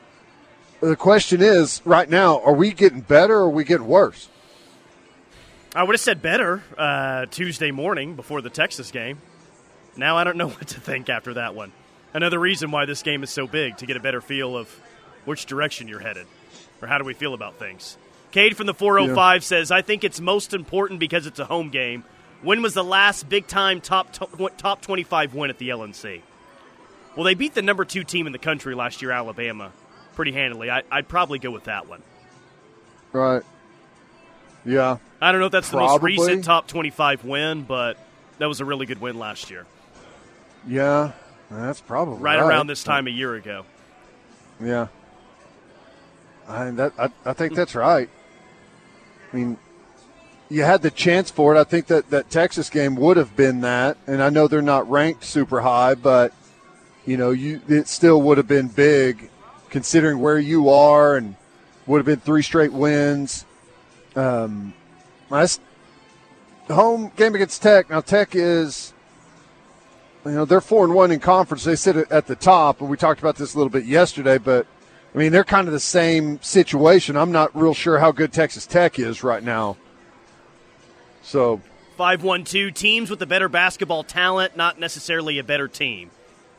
The 0.80 0.96
question 0.96 1.40
is, 1.40 1.80
right 1.87 2.08
now, 2.08 2.40
are 2.42 2.52
we 2.52 2.73
getting 2.73 3.00
better 3.00 3.37
or 3.37 3.44
are 3.44 3.50
we 3.50 3.64
getting 3.64 3.87
worse? 3.87 4.28
I 5.75 5.82
would 5.82 5.94
have 5.94 6.00
said 6.00 6.20
better 6.20 6.62
uh, 6.76 7.26
Tuesday 7.26 7.70
morning 7.70 8.14
before 8.14 8.42
the 8.42 8.50
Texas 8.50 8.90
game. 8.90 9.18
Now 9.96 10.18
I 10.18 10.25
don't 10.25 10.37
know 10.37 10.49
what 10.50 10.68
to 10.68 10.80
think 10.80 11.08
after 11.08 11.34
that 11.34 11.54
one. 11.54 11.73
Another 12.12 12.38
reason 12.38 12.70
why 12.70 12.84
this 12.84 13.02
game 13.02 13.23
is 13.23 13.30
so 13.30 13.46
big 13.46 13.78
to 13.78 13.87
get 13.87 13.96
a 13.96 14.00
better 14.00 14.20
feel 14.20 14.56
of 14.56 14.68
which 15.25 15.46
direction 15.46 15.88
you're 15.88 15.99
headed 15.99 16.26
or 16.82 16.87
how 16.87 16.99
do 16.99 17.04
we 17.04 17.14
feel 17.14 17.34
about 17.34 17.58
things. 17.58 17.96
Cade 18.30 18.56
from 18.56 18.66
the 18.66 18.75
405 18.75 19.16
yeah. 19.16 19.44
says, 19.44 19.70
I 19.70 19.80
think 19.82 20.04
it's 20.04 20.20
most 20.20 20.52
important 20.52 21.00
because 21.00 21.26
it's 21.26 21.38
a 21.38 21.44
home 21.44 21.70
game. 21.70 22.04
When 22.42 22.61
was 22.61 22.75
the 22.75 22.84
last 22.84 23.28
big 23.28 23.46
time 23.46 23.80
top, 23.80 24.12
top 24.12 24.82
25 24.82 25.34
win 25.34 25.50
at 25.50 25.58
the 25.58 25.70
LNC? 25.70 26.20
Well, 27.16 27.25
they 27.25 27.35
beat 27.35 27.54
the 27.54 27.62
number 27.62 27.85
two 27.85 28.04
team 28.04 28.26
in 28.26 28.33
the 28.33 28.38
country 28.38 28.75
last 28.75 29.02
year, 29.02 29.11
Alabama, 29.11 29.73
pretty 30.14 30.33
handily. 30.33 30.71
I, 30.71 30.83
would 30.92 31.09
probably 31.09 31.38
go 31.38 31.50
with 31.50 31.64
that 31.64 31.88
one. 31.88 32.02
Right. 33.12 33.42
Yeah. 34.64 34.99
I 35.21 35.30
don't 35.30 35.40
know 35.40 35.47
if 35.47 35.52
that's 35.52 35.71
probably. 35.71 35.87
the 35.87 36.16
most 36.16 36.28
recent 36.28 36.44
top 36.44 36.66
25 36.66 37.25
win, 37.25 37.62
but 37.62 37.99
that 38.38 38.47
was 38.47 38.61
a 38.61 38.64
really 38.64 38.87
good 38.87 39.00
win 39.00 39.18
last 39.18 39.50
year. 39.50 39.66
Yeah, 40.66 41.12
that's 41.50 41.80
probably 41.80 42.18
right, 42.18 42.38
right. 42.38 42.49
around 42.49 42.66
this 42.66 42.83
time 42.83 43.06
a 43.06 43.11
year 43.11 43.35
ago. 43.35 43.64
Yeah. 44.61 44.88
I 46.49 46.71
that 46.71 46.92
I, 46.99 47.11
I 47.25 47.33
think 47.33 47.54
that's 47.54 47.75
right. 47.75 48.09
I 49.33 49.37
mean, 49.37 49.56
you 50.49 50.62
had 50.62 50.83
the 50.83 50.90
chance 50.90 51.30
for 51.30 51.54
it. 51.54 51.59
I 51.59 51.64
think 51.64 51.87
that 51.87 52.11
that 52.11 52.30
Texas 52.30 52.71
game 52.71 52.97
would 52.97 53.16
have 53.16 53.35
been 53.37 53.61
that, 53.62 53.97
and 54.06 54.23
I 54.23 54.30
know 54.30 54.47
they're 54.47 54.62
not 54.62 54.88
ranked 54.90 55.25
super 55.25 55.61
high, 55.61 55.94
but 55.94 56.33
you 57.06 57.16
know, 57.16 57.30
you 57.30 57.61
it 57.68 57.88
still 57.88 58.20
would 58.23 58.38
have 58.38 58.49
been 58.49 58.68
big 58.68 59.30
considering 59.70 60.20
where 60.20 60.38
you 60.38 60.68
are, 60.68 61.16
and 61.16 61.34
would 61.87 61.99
have 61.99 62.06
been 62.06 62.20
three 62.20 62.42
straight 62.42 62.73
wins. 62.73 63.44
Um, 64.16 64.73
last 65.30 65.61
home 66.68 67.11
game 67.16 67.34
against 67.34 67.61
Tech. 67.62 67.90
Now 67.90 68.00
Tech 68.00 68.34
is, 68.34 68.92
you 70.25 70.32
know, 70.32 70.44
they're 70.44 70.61
four 70.61 70.84
and 70.84 70.94
one 70.94 71.11
in 71.11 71.20
conference. 71.20 71.64
They 71.64 71.76
sit 71.76 71.96
at 71.96 72.26
the 72.26 72.37
top, 72.37 72.80
and 72.80 72.88
we 72.88 72.96
talked 72.96 73.20
about 73.20 73.37
this 73.37 73.54
a 73.54 73.58
little 73.58 73.70
bit 73.70 73.84
yesterday, 73.84 74.38
but 74.38 74.66
I 75.14 75.18
mean, 75.18 75.30
they're 75.30 75.44
kind 75.44 75.68
of 75.68 75.73
the 75.73 75.80
same 75.80 76.40
situation. 76.42 77.16
I'm 77.16 77.32
not 77.32 77.54
real 77.54 77.75
sure 77.75 77.99
how 77.99 78.11
good 78.12 78.32
Texas 78.32 78.66
Tech 78.66 78.99
is 78.99 79.23
right 79.23 79.42
now. 79.42 79.76
So, 81.23 81.61
512 81.96 82.75
teams 82.75 83.11
with 83.11 83.20
the 83.20 83.26
better 83.26 83.49
basketball 83.49 84.02
talent, 84.02 84.56
not 84.56 84.78
necessarily 84.78 85.38
a 85.38 85.44
better 85.44 85.68
team. 85.68 86.11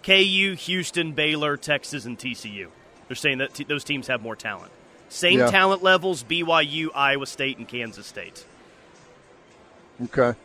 KU, 0.06 0.56
Houston, 0.56 1.12
Baylor, 1.12 1.58
Texas, 1.58 2.06
and 2.06 2.18
TCU. 2.18 2.68
They're 3.08 3.16
saying 3.16 3.40
that 3.40 3.54
t- 3.54 3.64
those 3.64 3.84
teams 3.84 4.08
have 4.08 4.22
more 4.22 4.36
talent. 4.36 4.72
Same 5.10 5.40
yeah. 5.40 5.52
talent 5.52 5.84
levels 5.84 6.24
BYU, 6.24 6.90
Iowa 6.96 7.26
State, 7.26 7.58
and 7.58 7.68
Kansas 7.68 8.08
State. 8.08 8.46
Okay. 10.04 10.38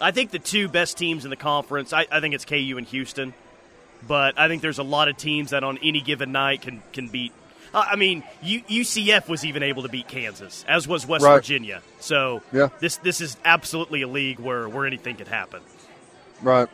I 0.00 0.10
think 0.10 0.30
the 0.30 0.38
two 0.38 0.68
best 0.68 0.96
teams 0.96 1.24
in 1.24 1.30
the 1.30 1.36
conference, 1.36 1.92
I, 1.92 2.06
I 2.10 2.20
think 2.20 2.34
it's 2.34 2.44
KU 2.44 2.76
and 2.78 2.86
Houston 2.86 3.34
but 4.06 4.38
I 4.38 4.48
think 4.48 4.62
there's 4.62 4.78
a 4.78 4.84
lot 4.84 5.08
of 5.08 5.16
teams 5.16 5.50
that 5.50 5.64
on 5.64 5.78
any 5.82 6.00
given 6.00 6.32
night 6.32 6.62
can 6.62 6.82
can 6.92 7.08
beat. 7.08 7.32
Uh, 7.72 7.84
I 7.86 7.96
mean, 7.96 8.24
U- 8.42 8.62
UCF 8.62 9.28
was 9.28 9.44
even 9.44 9.62
able 9.62 9.84
to 9.84 9.88
beat 9.88 10.08
Kansas, 10.08 10.64
as 10.66 10.88
was 10.88 11.06
West 11.06 11.24
right. 11.24 11.36
Virginia. 11.36 11.82
So 12.00 12.42
yeah. 12.52 12.68
this 12.80 12.96
this 12.98 13.20
is 13.20 13.36
absolutely 13.44 14.02
a 14.02 14.08
league 14.08 14.38
where 14.38 14.68
where 14.68 14.86
anything 14.86 15.16
could 15.16 15.28
happen. 15.28 15.62
Right. 16.42 16.68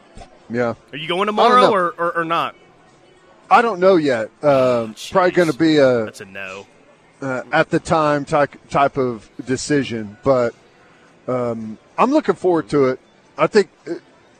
Yeah. 0.48 0.74
Are 0.92 0.96
you 0.96 1.08
going 1.08 1.26
tomorrow 1.26 1.70
or, 1.70 1.94
or, 1.98 2.18
or, 2.18 2.24
not? 2.24 2.54
I 3.50 3.62
don't 3.62 3.80
know 3.80 3.96
yet. 3.96 4.30
Uh, 4.42 4.92
probably 5.10 5.32
going 5.32 5.50
to 5.50 5.56
be 5.56 5.78
a 5.78 6.04
that's 6.04 6.20
a 6.20 6.24
no. 6.24 6.66
Uh, 7.20 7.42
at 7.52 7.70
the 7.70 7.80
time 7.80 8.24
type 8.24 8.54
type 8.68 8.96
of 8.96 9.28
decision, 9.44 10.16
but 10.22 10.54
um, 11.26 11.78
I'm 11.96 12.10
looking 12.10 12.34
forward 12.34 12.68
to 12.70 12.86
it. 12.86 13.00
I 13.38 13.46
think 13.46 13.70
uh, 13.88 13.94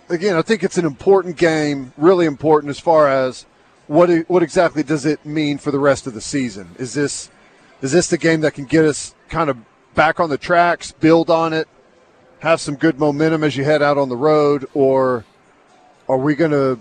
again, 0.08 0.36
I 0.36 0.42
think 0.42 0.62
it's 0.62 0.78
an 0.78 0.84
important 0.84 1.36
game, 1.36 1.92
really 1.96 2.26
important 2.26 2.70
as 2.70 2.78
far 2.78 3.08
as 3.08 3.46
what 3.86 4.10
what 4.28 4.42
exactly 4.42 4.82
does 4.82 5.06
it 5.06 5.24
mean 5.24 5.58
for 5.58 5.70
the 5.70 5.78
rest 5.78 6.06
of 6.06 6.14
the 6.14 6.20
season? 6.20 6.70
Is 6.78 6.94
this 6.94 7.30
is 7.82 7.92
this 7.92 8.08
the 8.08 8.18
game 8.18 8.40
that 8.40 8.54
can 8.54 8.64
get 8.64 8.84
us 8.84 9.14
kind 9.28 9.50
of 9.50 9.56
back 9.94 10.20
on 10.20 10.30
the 10.30 10.38
tracks, 10.38 10.92
build 10.92 11.30
on 11.30 11.52
it, 11.52 11.68
have 12.40 12.60
some 12.60 12.76
good 12.76 12.98
momentum 12.98 13.42
as 13.44 13.56
you 13.56 13.64
head 13.64 13.82
out 13.82 13.98
on 13.98 14.08
the 14.08 14.16
road, 14.16 14.66
or 14.74 15.24
are 16.08 16.18
we 16.18 16.34
going 16.34 16.52
to 16.52 16.80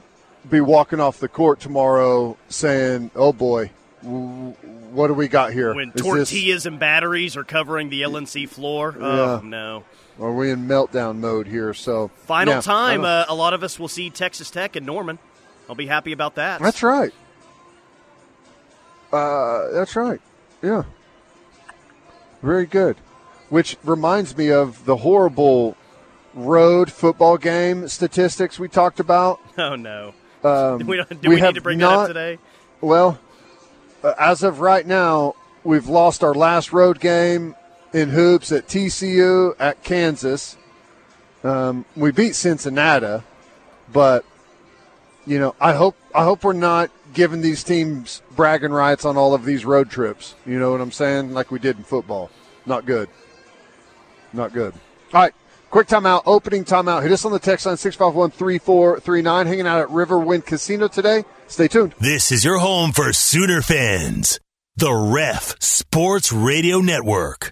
be 0.49 0.61
walking 0.61 0.99
off 0.99 1.19
the 1.19 1.27
court 1.27 1.59
tomorrow 1.59 2.37
saying, 2.49 3.11
"Oh 3.15 3.33
boy, 3.33 3.71
what 4.01 5.07
do 5.07 5.13
we 5.13 5.27
got 5.27 5.53
here?" 5.53 5.73
When 5.73 5.91
is 5.93 6.01
tortillas 6.01 6.63
this... 6.63 6.65
and 6.65 6.79
batteries 6.79 7.35
are 7.35 7.43
covering 7.43 7.89
the 7.89 8.01
LNC 8.01 8.49
floor, 8.49 8.95
oh 8.99 9.41
no. 9.43 9.83
Are 10.19 10.31
we 10.31 10.49
in 10.49 10.67
meltdown 10.67 11.17
mode 11.17 11.47
here? 11.47 11.73
So 11.73 12.09
final 12.23 12.55
yeah, 12.55 12.61
time, 12.61 13.03
uh, 13.03 13.25
a 13.27 13.35
lot 13.35 13.53
of 13.53 13.63
us 13.63 13.79
will 13.79 13.87
see 13.87 14.09
Texas 14.09 14.49
Tech 14.49 14.75
and 14.75 14.85
Norman. 14.85 15.19
I'll 15.67 15.75
be 15.75 15.87
happy 15.87 16.11
about 16.11 16.35
that. 16.35 16.61
That's 16.61 16.83
right. 16.83 17.11
Uh, 19.11 19.71
that's 19.71 19.95
right. 19.95 20.21
Yeah. 20.61 20.83
Very 22.41 22.65
good. 22.65 22.97
Which 23.49 23.77
reminds 23.83 24.37
me 24.37 24.51
of 24.51 24.85
the 24.85 24.97
horrible 24.97 25.75
road 26.35 26.91
football 26.91 27.37
game 27.37 27.87
statistics 27.87 28.59
we 28.59 28.67
talked 28.67 28.99
about. 28.99 29.39
Oh 29.57 29.75
no. 29.75 30.13
Um, 30.43 30.79
do 30.79 30.85
we, 30.85 30.97
do 30.97 31.29
we, 31.29 31.35
we 31.35 31.41
need 31.41 31.55
to 31.55 31.61
bring 31.61 31.79
not, 31.79 31.91
that 31.91 32.01
up 32.01 32.07
today? 32.09 32.39
Well, 32.81 33.19
uh, 34.03 34.13
as 34.19 34.43
of 34.43 34.59
right 34.59 34.85
now, 34.85 35.35
we've 35.63 35.87
lost 35.87 36.23
our 36.23 36.33
last 36.33 36.73
road 36.73 36.99
game 36.99 37.55
in 37.93 38.09
hoops 38.09 38.51
at 38.51 38.67
TCU, 38.67 39.55
at 39.59 39.81
Kansas. 39.83 40.57
Um, 41.43 41.85
we 41.95 42.11
beat 42.11 42.35
Cincinnati, 42.35 43.23
but 43.91 44.25
you 45.25 45.39
know, 45.39 45.55
I 45.59 45.73
hope 45.73 45.95
I 46.13 46.23
hope 46.23 46.43
we're 46.43 46.53
not 46.53 46.91
giving 47.13 47.41
these 47.41 47.63
teams 47.63 48.21
bragging 48.35 48.71
rights 48.71 49.05
on 49.05 49.17
all 49.17 49.33
of 49.33 49.45
these 49.45 49.65
road 49.65 49.89
trips. 49.89 50.35
You 50.45 50.59
know 50.59 50.71
what 50.71 50.81
I'm 50.81 50.91
saying? 50.91 51.33
Like 51.33 51.49
we 51.49 51.59
did 51.59 51.77
in 51.77 51.83
football. 51.83 52.29
Not 52.65 52.85
good. 52.85 53.09
Not 54.33 54.53
good. 54.53 54.73
All 55.13 55.21
right. 55.21 55.33
Quick 55.75 55.89
timeout, 55.89 56.23
opening 56.25 56.63
timeout. 56.63 57.03
Hit 57.03 57.11
us 57.11 57.25
on 57.25 57.33
the 57.33 57.37
text 57.37 57.65
line 57.65 57.75
651 57.75 58.31
3439. 58.31 59.45
Hanging 59.45 59.67
out 59.67 59.81
at 59.81 59.89
Riverwind 59.89 60.45
Casino 60.45 60.87
today. 60.87 61.25
Stay 61.47 61.67
tuned. 61.67 61.93
This 61.99 62.31
is 62.31 62.45
your 62.45 62.59
home 62.59 62.93
for 62.93 63.11
Sooner 63.11 63.61
fans. 63.61 64.39
The 64.77 64.93
Ref 64.93 65.61
Sports 65.61 66.31
Radio 66.31 66.79
Network. 66.79 67.51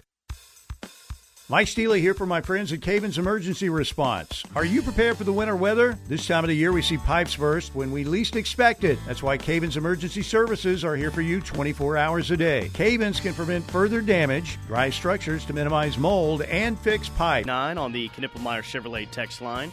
Mike 1.50 1.68
Steely 1.68 2.00
here 2.00 2.14
for 2.14 2.24
my 2.24 2.40
friends 2.40 2.72
at 2.72 2.80
Cavens 2.80 3.18
Emergency 3.18 3.68
Response. 3.68 4.42
Are 4.56 4.64
you 4.64 4.80
prepared 4.80 5.18
for 5.18 5.24
the 5.24 5.32
winter 5.32 5.54
weather? 5.54 5.98
This 6.08 6.26
time 6.26 6.42
of 6.42 6.48
the 6.48 6.56
year, 6.56 6.72
we 6.72 6.80
see 6.80 6.96
pipes 6.96 7.36
burst 7.36 7.74
when 7.74 7.92
we 7.92 8.02
least 8.02 8.34
expect 8.34 8.82
it. 8.82 8.98
That's 9.06 9.22
why 9.22 9.36
Cavens 9.36 9.76
Emergency 9.76 10.22
Services 10.22 10.86
are 10.86 10.96
here 10.96 11.10
for 11.10 11.20
you 11.20 11.42
24 11.42 11.98
hours 11.98 12.30
a 12.30 12.38
day. 12.38 12.70
Cavens 12.72 13.20
can 13.20 13.34
prevent 13.34 13.70
further 13.70 14.00
damage, 14.00 14.58
dry 14.66 14.88
structures 14.88 15.44
to 15.44 15.52
minimize 15.52 15.98
mold, 15.98 16.40
and 16.42 16.78
fix 16.78 17.10
pipe. 17.10 17.44
Nine 17.44 17.76
on 17.76 17.92
the 17.92 18.08
Knippelmeyer 18.08 18.62
Chevrolet 18.62 19.10
text 19.10 19.42
line. 19.42 19.70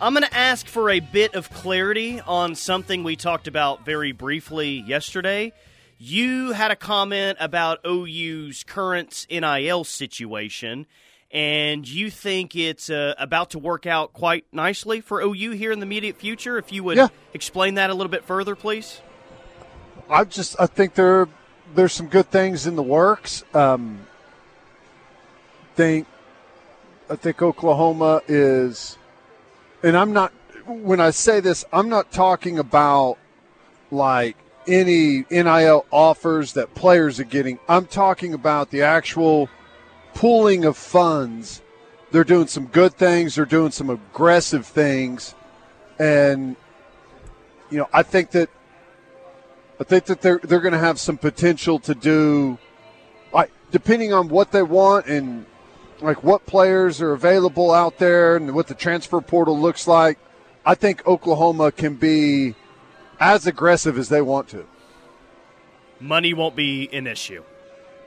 I'm 0.00 0.14
going 0.14 0.22
to 0.22 0.36
ask 0.38 0.68
for 0.68 0.88
a 0.88 1.00
bit 1.00 1.34
of 1.34 1.50
clarity 1.50 2.20
on 2.20 2.54
something 2.54 3.02
we 3.02 3.16
talked 3.16 3.48
about 3.48 3.84
very 3.84 4.12
briefly 4.12 4.84
yesterday. 4.86 5.52
You 6.04 6.50
had 6.50 6.72
a 6.72 6.76
comment 6.76 7.38
about 7.38 7.78
OU's 7.86 8.64
current 8.64 9.24
NIL 9.30 9.84
situation, 9.84 10.86
and 11.30 11.88
you 11.88 12.10
think 12.10 12.56
it's 12.56 12.90
uh, 12.90 13.14
about 13.18 13.50
to 13.50 13.60
work 13.60 13.86
out 13.86 14.12
quite 14.12 14.44
nicely 14.50 15.00
for 15.00 15.20
OU 15.20 15.52
here 15.52 15.70
in 15.70 15.78
the 15.78 15.86
immediate 15.86 16.16
future. 16.16 16.58
If 16.58 16.72
you 16.72 16.82
would 16.82 16.96
yeah. 16.96 17.06
explain 17.32 17.74
that 17.74 17.88
a 17.88 17.94
little 17.94 18.10
bit 18.10 18.24
further, 18.24 18.56
please. 18.56 19.00
I 20.10 20.24
just 20.24 20.56
I 20.58 20.66
think 20.66 20.94
there 20.94 21.28
there's 21.72 21.92
some 21.92 22.08
good 22.08 22.32
things 22.32 22.66
in 22.66 22.74
the 22.74 22.82
works. 22.82 23.44
Um, 23.54 24.04
think 25.76 26.08
I 27.08 27.14
think 27.14 27.40
Oklahoma 27.40 28.22
is, 28.26 28.98
and 29.84 29.96
I'm 29.96 30.12
not 30.12 30.32
when 30.66 30.98
I 30.98 31.10
say 31.10 31.38
this, 31.38 31.64
I'm 31.72 31.88
not 31.88 32.10
talking 32.10 32.58
about 32.58 33.18
like 33.92 34.36
any 34.66 35.24
NIL 35.30 35.86
offers 35.90 36.52
that 36.54 36.74
players 36.74 37.18
are 37.20 37.24
getting. 37.24 37.58
I'm 37.68 37.86
talking 37.86 38.34
about 38.34 38.70
the 38.70 38.82
actual 38.82 39.48
pooling 40.14 40.64
of 40.64 40.76
funds. 40.76 41.62
They're 42.10 42.24
doing 42.24 42.46
some 42.46 42.66
good 42.66 42.94
things, 42.94 43.34
they're 43.34 43.44
doing 43.44 43.70
some 43.70 43.90
aggressive 43.90 44.66
things. 44.66 45.34
And 45.98 46.56
you 47.70 47.78
know, 47.78 47.88
I 47.92 48.02
think 48.02 48.32
that 48.32 48.50
I 49.80 49.84
think 49.84 50.04
that 50.06 50.20
they're 50.20 50.40
they're 50.42 50.60
going 50.60 50.72
to 50.72 50.78
have 50.78 51.00
some 51.00 51.18
potential 51.18 51.78
to 51.80 51.94
do 51.94 52.58
like 53.32 53.50
depending 53.70 54.12
on 54.12 54.28
what 54.28 54.52
they 54.52 54.62
want 54.62 55.06
and 55.06 55.46
like 56.00 56.22
what 56.22 56.44
players 56.46 57.00
are 57.00 57.12
available 57.12 57.72
out 57.72 57.98
there 57.98 58.36
and 58.36 58.54
what 58.54 58.66
the 58.66 58.74
transfer 58.74 59.20
portal 59.20 59.58
looks 59.58 59.86
like, 59.86 60.18
I 60.66 60.74
think 60.74 61.06
Oklahoma 61.06 61.72
can 61.72 61.94
be 61.94 62.54
as 63.22 63.46
aggressive 63.46 63.96
as 63.96 64.08
they 64.08 64.20
want 64.20 64.48
to. 64.48 64.66
Money 66.00 66.34
won't 66.34 66.56
be 66.56 66.88
an 66.92 67.06
issue 67.06 67.44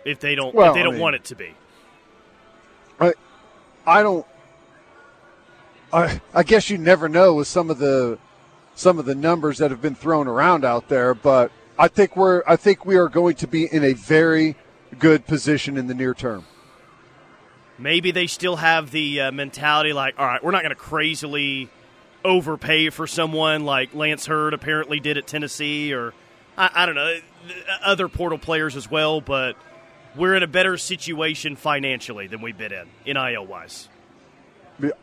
if 0.03 0.19
they 0.19 0.35
don't 0.35 0.53
Well, 0.53 0.71
if 0.71 0.75
they 0.75 0.83
don't 0.83 0.95
mean- 0.95 1.01
want 1.01 1.15
it 1.15 1.23
to 1.25 1.35
be. 1.35 1.55
I, 2.99 3.13
I 3.87 4.03
don't. 4.03 4.25
I 5.93 6.19
I 6.33 6.43
guess 6.43 6.69
you 6.69 6.77
never 6.77 7.07
know 7.07 7.35
with 7.35 7.47
some 7.47 7.69
of 7.69 7.77
the 7.77 8.17
some 8.75 8.99
of 8.99 9.05
the 9.05 9.15
numbers 9.15 9.57
that 9.59 9.71
have 9.71 9.81
been 9.81 9.95
thrown 9.95 10.27
around 10.27 10.65
out 10.65 10.89
there, 10.89 11.13
but 11.13 11.51
I 11.79 11.87
think 11.87 12.15
we're 12.17 12.43
I 12.45 12.55
think 12.57 12.85
we 12.85 12.97
are 12.97 13.07
going 13.09 13.35
to 13.35 13.47
be 13.47 13.65
in 13.71 13.83
a 13.83 13.93
very 13.93 14.55
good 14.99 15.25
position 15.25 15.77
in 15.77 15.87
the 15.87 15.93
near 15.93 16.13
term. 16.13 16.45
Maybe 17.77 18.11
they 18.11 18.27
still 18.27 18.57
have 18.57 18.91
the 18.91 19.19
uh, 19.21 19.31
mentality 19.31 19.91
like, 19.93 20.15
all 20.17 20.25
right, 20.25 20.41
we're 20.43 20.51
not 20.51 20.61
going 20.61 20.69
to 20.75 20.81
crazily 20.81 21.69
overpay 22.25 22.89
for 22.89 23.07
someone 23.07 23.63
like 23.63 23.93
Lance 23.93 24.25
Hurd 24.25 24.53
apparently 24.53 24.99
did 24.99 25.17
at 25.17 25.27
Tennessee, 25.27 25.93
or 25.93 26.13
I, 26.57 26.69
I 26.73 26.85
don't 26.85 26.95
know, 26.95 27.17
other 27.83 28.09
portal 28.09 28.37
players 28.37 28.75
as 28.75 28.89
well. 28.89 29.21
But 29.21 29.55
we're 30.15 30.35
in 30.35 30.43
a 30.43 30.47
better 30.47 30.77
situation 30.77 31.55
financially 31.55 32.27
than 32.27 32.41
we've 32.41 32.57
been 32.57 32.73
in 32.73 32.87
NIL 33.05 33.45
wise. 33.45 33.87
Right, 34.79 34.93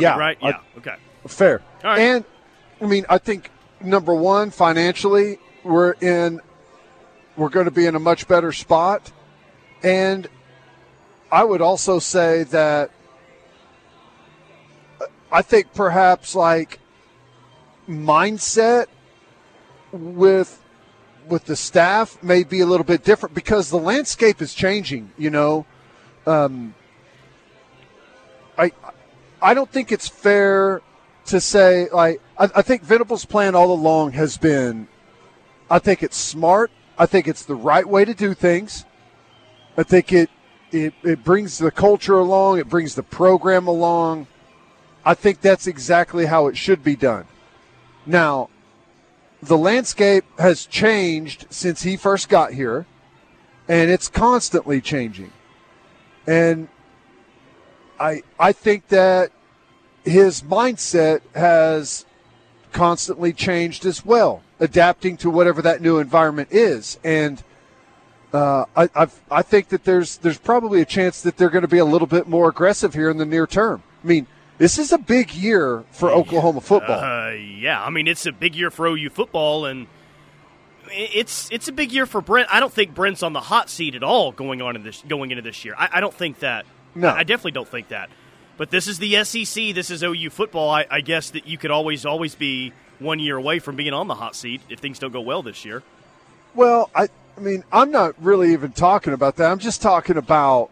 yeah, 0.00 0.18
right, 0.18 0.38
yeah, 0.42 0.60
okay. 0.78 0.96
Fair. 1.28 1.62
Right. 1.84 1.98
And 2.00 2.24
I 2.80 2.86
mean, 2.86 3.06
I 3.08 3.18
think 3.18 3.50
number 3.80 4.14
one, 4.14 4.50
financially, 4.50 5.38
we're 5.62 5.92
in 5.92 6.40
we're 7.36 7.48
going 7.48 7.66
to 7.66 7.70
be 7.70 7.86
in 7.86 7.94
a 7.94 8.00
much 8.00 8.26
better 8.26 8.52
spot. 8.52 9.12
And 9.82 10.28
I 11.30 11.44
would 11.44 11.60
also 11.60 11.98
say 11.98 12.42
that 12.44 12.90
I 15.32 15.42
think 15.42 15.72
perhaps 15.74 16.34
like 16.34 16.80
mindset 17.88 18.86
with 19.92 20.62
with 21.28 21.44
the 21.44 21.56
staff 21.56 22.20
may 22.22 22.42
be 22.42 22.60
a 22.60 22.66
little 22.66 22.84
bit 22.84 23.04
different 23.04 23.34
because 23.34 23.70
the 23.70 23.78
landscape 23.78 24.42
is 24.42 24.54
changing, 24.54 25.12
you 25.16 25.30
know. 25.30 25.66
Um, 26.26 26.74
I 28.58 28.72
I 29.40 29.54
don't 29.54 29.70
think 29.70 29.92
it's 29.92 30.08
fair 30.08 30.82
to 31.26 31.40
say 31.40 31.88
like 31.90 32.20
I, 32.38 32.50
I 32.56 32.62
think 32.62 32.82
Venables' 32.82 33.24
plan 33.24 33.54
all 33.54 33.72
along 33.72 34.12
has 34.12 34.36
been 34.36 34.88
I 35.70 35.78
think 35.78 36.02
it's 36.02 36.16
smart. 36.16 36.70
I 36.98 37.06
think 37.06 37.28
it's 37.28 37.44
the 37.44 37.54
right 37.54 37.86
way 37.86 38.04
to 38.04 38.12
do 38.12 38.34
things. 38.34 38.84
I 39.76 39.84
think 39.84 40.12
it 40.12 40.28
it, 40.72 40.94
it 41.02 41.24
brings 41.24 41.58
the 41.58 41.70
culture 41.70 42.14
along, 42.14 42.58
it 42.58 42.68
brings 42.68 42.94
the 42.94 43.02
program 43.02 43.66
along. 43.66 44.26
I 45.04 45.14
think 45.14 45.40
that's 45.40 45.66
exactly 45.66 46.26
how 46.26 46.46
it 46.46 46.56
should 46.56 46.84
be 46.84 46.96
done. 46.96 47.26
Now, 48.06 48.50
the 49.42 49.56
landscape 49.56 50.24
has 50.38 50.66
changed 50.66 51.46
since 51.50 51.82
he 51.82 51.96
first 51.96 52.28
got 52.28 52.52
here, 52.52 52.86
and 53.68 53.90
it's 53.90 54.08
constantly 54.08 54.80
changing. 54.80 55.32
And 56.26 56.68
I 57.98 58.22
I 58.38 58.52
think 58.52 58.88
that 58.88 59.32
his 60.04 60.42
mindset 60.42 61.20
has 61.34 62.04
constantly 62.72 63.32
changed 63.32 63.86
as 63.86 64.04
well, 64.04 64.42
adapting 64.58 65.16
to 65.18 65.30
whatever 65.30 65.62
that 65.62 65.80
new 65.80 65.98
environment 65.98 66.48
is. 66.50 66.98
And 67.02 67.42
uh, 68.32 68.64
I 68.76 68.88
I've, 68.94 69.20
I 69.30 69.42
think 69.42 69.68
that 69.68 69.84
there's 69.84 70.18
there's 70.18 70.38
probably 70.38 70.82
a 70.82 70.86
chance 70.86 71.22
that 71.22 71.36
they're 71.36 71.50
going 71.50 71.62
to 71.62 71.68
be 71.68 71.78
a 71.78 71.84
little 71.84 72.06
bit 72.06 72.28
more 72.28 72.48
aggressive 72.48 72.94
here 72.94 73.10
in 73.10 73.16
the 73.16 73.26
near 73.26 73.46
term. 73.46 73.82
I 74.02 74.06
mean, 74.06 74.26
this 74.60 74.78
is 74.78 74.92
a 74.92 74.98
big 74.98 75.32
year 75.32 75.82
for 75.90 76.10
Oklahoma 76.10 76.60
football. 76.60 77.00
Uh, 77.00 77.30
yeah, 77.30 77.82
I 77.82 77.88
mean 77.88 78.06
it's 78.06 78.26
a 78.26 78.32
big 78.32 78.54
year 78.54 78.70
for 78.70 78.86
OU 78.86 79.08
football, 79.08 79.64
and 79.64 79.86
it's 80.90 81.50
it's 81.50 81.66
a 81.66 81.72
big 81.72 81.92
year 81.92 82.04
for 82.04 82.20
Brent. 82.20 82.48
I 82.52 82.60
don't 82.60 82.72
think 82.72 82.94
Brent's 82.94 83.22
on 83.22 83.32
the 83.32 83.40
hot 83.40 83.70
seat 83.70 83.94
at 83.94 84.02
all 84.02 84.32
going 84.32 84.60
on 84.60 84.76
in 84.76 84.82
this 84.82 85.02
going 85.08 85.30
into 85.30 85.42
this 85.42 85.64
year. 85.64 85.74
I, 85.78 85.88
I 85.94 86.00
don't 86.00 86.12
think 86.12 86.40
that. 86.40 86.66
No. 86.94 87.08
I 87.08 87.24
definitely 87.24 87.52
don't 87.52 87.68
think 87.68 87.88
that. 87.88 88.10
But 88.58 88.70
this 88.70 88.86
is 88.86 88.98
the 88.98 89.24
SEC. 89.24 89.74
This 89.74 89.90
is 89.90 90.02
OU 90.02 90.28
football. 90.28 90.68
I, 90.68 90.86
I 90.90 91.00
guess 91.00 91.30
that 91.30 91.46
you 91.46 91.56
could 91.56 91.70
always 91.70 92.04
always 92.04 92.34
be 92.34 92.74
one 92.98 93.18
year 93.18 93.38
away 93.38 93.60
from 93.60 93.76
being 93.76 93.94
on 93.94 94.08
the 94.08 94.14
hot 94.14 94.36
seat 94.36 94.60
if 94.68 94.80
things 94.80 94.98
don't 94.98 95.12
go 95.12 95.22
well 95.22 95.42
this 95.42 95.64
year. 95.64 95.82
Well, 96.54 96.90
I, 96.94 97.08
I 97.38 97.40
mean, 97.40 97.64
I'm 97.72 97.90
not 97.90 98.14
really 98.22 98.52
even 98.52 98.72
talking 98.72 99.14
about 99.14 99.36
that. 99.36 99.50
I'm 99.50 99.58
just 99.58 99.80
talking 99.80 100.18
about 100.18 100.70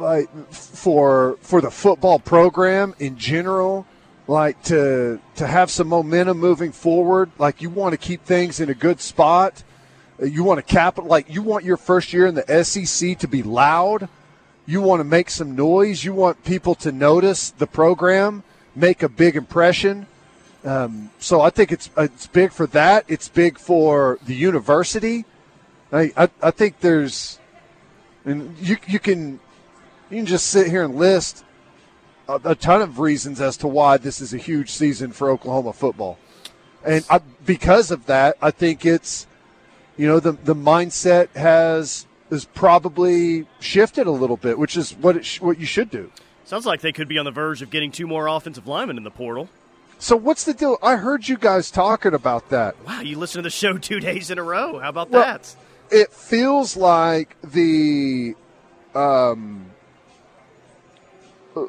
like 0.00 0.28
for 0.52 1.36
for 1.40 1.60
the 1.60 1.70
football 1.70 2.18
program 2.18 2.94
in 2.98 3.16
general, 3.16 3.86
like 4.26 4.62
to 4.64 5.20
to 5.36 5.46
have 5.46 5.70
some 5.70 5.88
momentum 5.88 6.38
moving 6.38 6.72
forward. 6.72 7.30
Like 7.38 7.62
you 7.62 7.70
want 7.70 7.92
to 7.92 7.98
keep 7.98 8.24
things 8.24 8.60
in 8.60 8.68
a 8.68 8.74
good 8.74 9.00
spot. 9.00 9.62
You 10.22 10.44
want 10.44 10.58
to 10.58 10.62
capital 10.62 11.08
like 11.08 11.32
you 11.32 11.42
want 11.42 11.64
your 11.64 11.76
first 11.76 12.12
year 12.12 12.26
in 12.26 12.34
the 12.34 12.64
SEC 12.64 13.18
to 13.18 13.28
be 13.28 13.42
loud. 13.42 14.08
You 14.66 14.82
want 14.82 15.00
to 15.00 15.04
make 15.04 15.30
some 15.30 15.56
noise. 15.56 16.04
You 16.04 16.12
want 16.12 16.44
people 16.44 16.74
to 16.76 16.92
notice 16.92 17.50
the 17.50 17.66
program, 17.66 18.42
make 18.74 19.02
a 19.02 19.08
big 19.08 19.34
impression. 19.34 20.06
Um, 20.64 21.10
so 21.18 21.40
I 21.40 21.50
think 21.50 21.72
it's 21.72 21.88
it's 21.96 22.26
big 22.26 22.52
for 22.52 22.66
that. 22.68 23.04
It's 23.08 23.28
big 23.28 23.58
for 23.58 24.18
the 24.26 24.34
university. 24.34 25.24
I 25.92 26.12
I, 26.16 26.28
I 26.42 26.50
think 26.50 26.80
there's, 26.80 27.38
and 28.24 28.56
you 28.58 28.76
you 28.86 28.98
can 28.98 29.40
you 30.10 30.16
can 30.18 30.26
just 30.26 30.46
sit 30.46 30.68
here 30.68 30.84
and 30.84 30.94
list 30.96 31.44
a, 32.28 32.40
a 32.44 32.54
ton 32.54 32.82
of 32.82 32.98
reasons 32.98 33.40
as 33.40 33.56
to 33.58 33.68
why 33.68 33.96
this 33.96 34.20
is 34.20 34.32
a 34.34 34.38
huge 34.38 34.70
season 34.70 35.12
for 35.12 35.30
Oklahoma 35.30 35.72
football, 35.72 36.18
and 36.84 37.04
I, 37.10 37.20
because 37.44 37.90
of 37.90 38.06
that, 38.06 38.36
I 38.42 38.50
think 38.50 38.84
it's 38.84 39.26
you 39.96 40.06
know 40.06 40.20
the 40.20 40.32
the 40.32 40.54
mindset 40.54 41.28
has 41.36 42.06
is 42.30 42.44
probably 42.44 43.46
shifted 43.60 44.06
a 44.06 44.10
little 44.10 44.36
bit, 44.36 44.58
which 44.58 44.76
is 44.76 44.92
what 44.96 45.16
it 45.16 45.24
sh- 45.24 45.40
what 45.40 45.58
you 45.58 45.66
should 45.66 45.90
do. 45.90 46.10
Sounds 46.44 46.66
like 46.66 46.80
they 46.80 46.92
could 46.92 47.08
be 47.08 47.18
on 47.18 47.24
the 47.24 47.30
verge 47.30 47.60
of 47.62 47.70
getting 47.70 47.90
two 47.90 48.06
more 48.06 48.26
offensive 48.26 48.66
linemen 48.66 48.96
in 48.96 49.04
the 49.04 49.10
portal. 49.10 49.48
So 49.98 50.14
what's 50.16 50.44
the 50.44 50.54
deal? 50.54 50.78
I 50.82 50.96
heard 50.96 51.28
you 51.28 51.36
guys 51.36 51.70
talking 51.70 52.14
about 52.14 52.50
that. 52.50 52.76
Wow, 52.86 53.00
you 53.00 53.18
listen 53.18 53.40
to 53.40 53.42
the 53.42 53.50
show 53.50 53.76
two 53.78 53.98
days 54.00 54.30
in 54.30 54.38
a 54.38 54.42
row. 54.42 54.78
How 54.78 54.88
about 54.90 55.10
Well, 55.10 55.22
that? 55.24 55.54
It 55.90 56.12
feels 56.12 56.76
like 56.76 57.36
the 57.42 58.34
um 58.94 59.66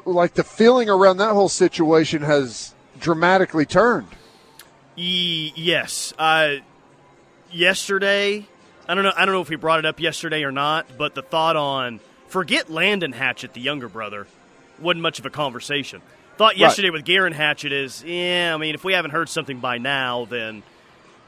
like 0.04 0.34
the 0.34 0.44
feeling 0.44 0.88
around 0.88 1.18
that 1.18 1.32
whole 1.32 1.48
situation 1.48 2.22
has 2.22 2.74
dramatically 2.98 3.66
turned. 3.66 4.08
E- 4.96 5.52
yes. 5.56 6.12
Uh, 6.18 6.56
yesterday, 7.52 8.46
I 8.88 8.94
don't 8.94 9.04
know. 9.04 9.12
I 9.16 9.24
don't 9.24 9.34
know 9.34 9.40
if 9.40 9.48
he 9.48 9.56
brought 9.56 9.78
it 9.78 9.86
up 9.86 10.00
yesterday 10.00 10.42
or 10.42 10.52
not, 10.52 10.86
but 10.98 11.14
the 11.14 11.22
thought 11.22 11.56
on 11.56 12.00
forget 12.28 12.70
Landen 12.70 13.12
Hatchett, 13.12 13.54
the 13.54 13.60
younger 13.60 13.88
brother, 13.88 14.26
wasn't 14.80 15.02
much 15.02 15.18
of 15.18 15.26
a 15.26 15.30
conversation. 15.30 16.02
Thought 16.36 16.56
yesterday 16.56 16.88
with 16.88 17.04
Geirean 17.04 17.34
Hatchett 17.34 17.70
is, 17.70 18.02
yeah. 18.02 18.52
I 18.54 18.56
mean, 18.56 18.74
if 18.74 18.82
we 18.82 18.94
haven't 18.94 19.10
heard 19.10 19.28
something 19.28 19.58
by 19.58 19.76
now, 19.76 20.24
then 20.24 20.62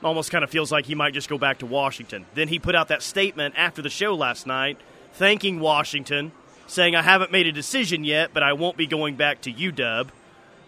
almost 0.02 0.30
kind 0.30 0.42
of 0.42 0.50
feels 0.50 0.72
like 0.72 0.86
he 0.86 0.94
might 0.94 1.12
just 1.12 1.28
go 1.28 1.38
back 1.38 1.58
to 1.58 1.66
Washington. 1.66 2.24
Then 2.34 2.48
he 2.48 2.58
put 2.58 2.74
out 2.74 2.88
that 2.88 3.02
statement 3.02 3.54
after 3.56 3.82
the 3.82 3.90
show 3.90 4.14
last 4.14 4.46
night, 4.46 4.78
thanking 5.12 5.60
Washington, 5.60 6.32
saying, 6.72 6.96
"I 6.96 7.02
haven't 7.02 7.30
made 7.30 7.46
a 7.46 7.52
decision 7.52 8.04
yet, 8.04 8.30
but 8.32 8.42
I 8.42 8.52
won't 8.54 8.76
be 8.76 8.86
going 8.86 9.16
back 9.16 9.40
to 9.42 9.52
UW." 9.52 10.10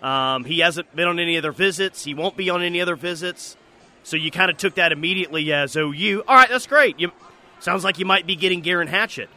Um, 0.02 0.44
he 0.44 0.58
hasn't 0.58 0.94
been 0.94 1.08
on 1.08 1.18
any 1.18 1.38
other 1.38 1.52
visits. 1.52 2.04
He 2.04 2.14
won't 2.14 2.36
be 2.36 2.50
on 2.50 2.62
any 2.62 2.80
other 2.80 2.94
visits. 2.94 3.56
So 4.02 4.16
you 4.16 4.30
kind 4.30 4.50
of 4.50 4.58
took 4.58 4.74
that 4.74 4.92
immediately 4.92 5.50
as 5.52 5.76
OU. 5.76 6.24
All 6.28 6.36
right, 6.36 6.48
that's 6.48 6.66
great. 6.66 7.00
You, 7.00 7.10
sounds 7.58 7.84
like 7.84 7.98
you 7.98 8.04
might 8.04 8.26
be 8.26 8.36
getting 8.36 8.62
Geirean 8.62 8.88
Hatchett. 8.88 9.30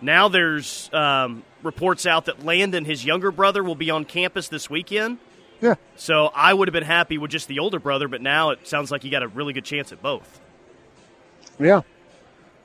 Now 0.00 0.28
there's 0.28 0.88
um, 0.92 1.42
reports 1.62 2.06
out 2.06 2.26
that 2.26 2.44
Landen, 2.44 2.84
his 2.84 3.04
younger 3.04 3.32
brother, 3.32 3.64
will 3.64 3.74
be 3.74 3.90
on 3.90 4.04
campus 4.04 4.48
this 4.48 4.70
weekend. 4.70 5.18
Yeah. 5.60 5.74
So 5.96 6.30
I 6.34 6.54
would 6.54 6.68
have 6.68 6.72
been 6.72 6.82
happy 6.84 7.18
with 7.18 7.30
just 7.30 7.48
the 7.48 7.58
older 7.58 7.78
brother, 7.78 8.08
but 8.08 8.20
now 8.20 8.50
it 8.50 8.66
sounds 8.66 8.90
like 8.90 9.04
you 9.04 9.10
got 9.10 9.22
a 9.22 9.28
really 9.28 9.52
good 9.52 9.64
chance 9.64 9.92
at 9.92 10.02
both. 10.02 10.40
Yeah. 11.58 11.82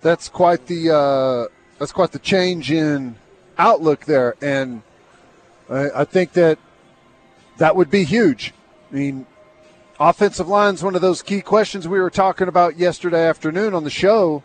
That's 0.01 0.29
quite 0.29 0.65
the 0.67 0.95
uh 0.95 1.53
that's 1.79 1.91
quite 1.91 2.11
the 2.11 2.19
change 2.19 2.71
in 2.71 3.15
outlook 3.57 4.05
there 4.05 4.35
and 4.41 4.81
I, 5.69 6.01
I 6.01 6.05
think 6.05 6.33
that 6.33 6.59
that 7.57 7.75
would 7.75 7.89
be 7.89 8.03
huge. 8.03 8.53
I 8.91 8.95
mean, 8.95 9.25
offensive 9.99 10.47
line 10.47 10.75
is 10.75 10.83
one 10.83 10.95
of 10.95 11.01
those 11.01 11.21
key 11.21 11.41
questions 11.41 11.87
we 11.87 11.99
were 11.99 12.09
talking 12.09 12.47
about 12.47 12.77
yesterday 12.77 13.25
afternoon 13.25 13.73
on 13.73 13.83
the 13.83 13.89
show. 13.89 14.43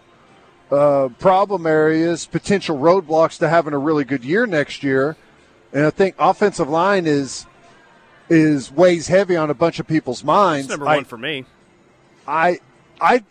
Uh, 0.71 1.09
problem 1.19 1.67
areas, 1.67 2.25
potential 2.25 2.79
roadblocks 2.79 3.39
to 3.39 3.49
having 3.49 3.75
a 3.75 3.79
really 3.79 4.05
good 4.05 4.25
year 4.25 4.47
next 4.47 4.83
year, 4.83 5.17
and 5.71 5.85
I 5.85 5.91
think 5.91 6.15
offensive 6.19 6.69
line 6.69 7.07
is 7.07 7.45
is 8.31 8.73
weighs 8.73 9.09
heavy 9.09 9.37
on 9.37 9.51
a 9.51 9.55
bunch 9.55 9.79
of 9.79 9.87
people's 9.87 10.25
minds. 10.25 10.67
It's 10.67 10.71
number 10.71 10.89
I- 10.89 10.97
one 10.97 11.05
for 11.05 11.19
me. 11.19 11.45
I 12.27 12.61
I 13.03 13.23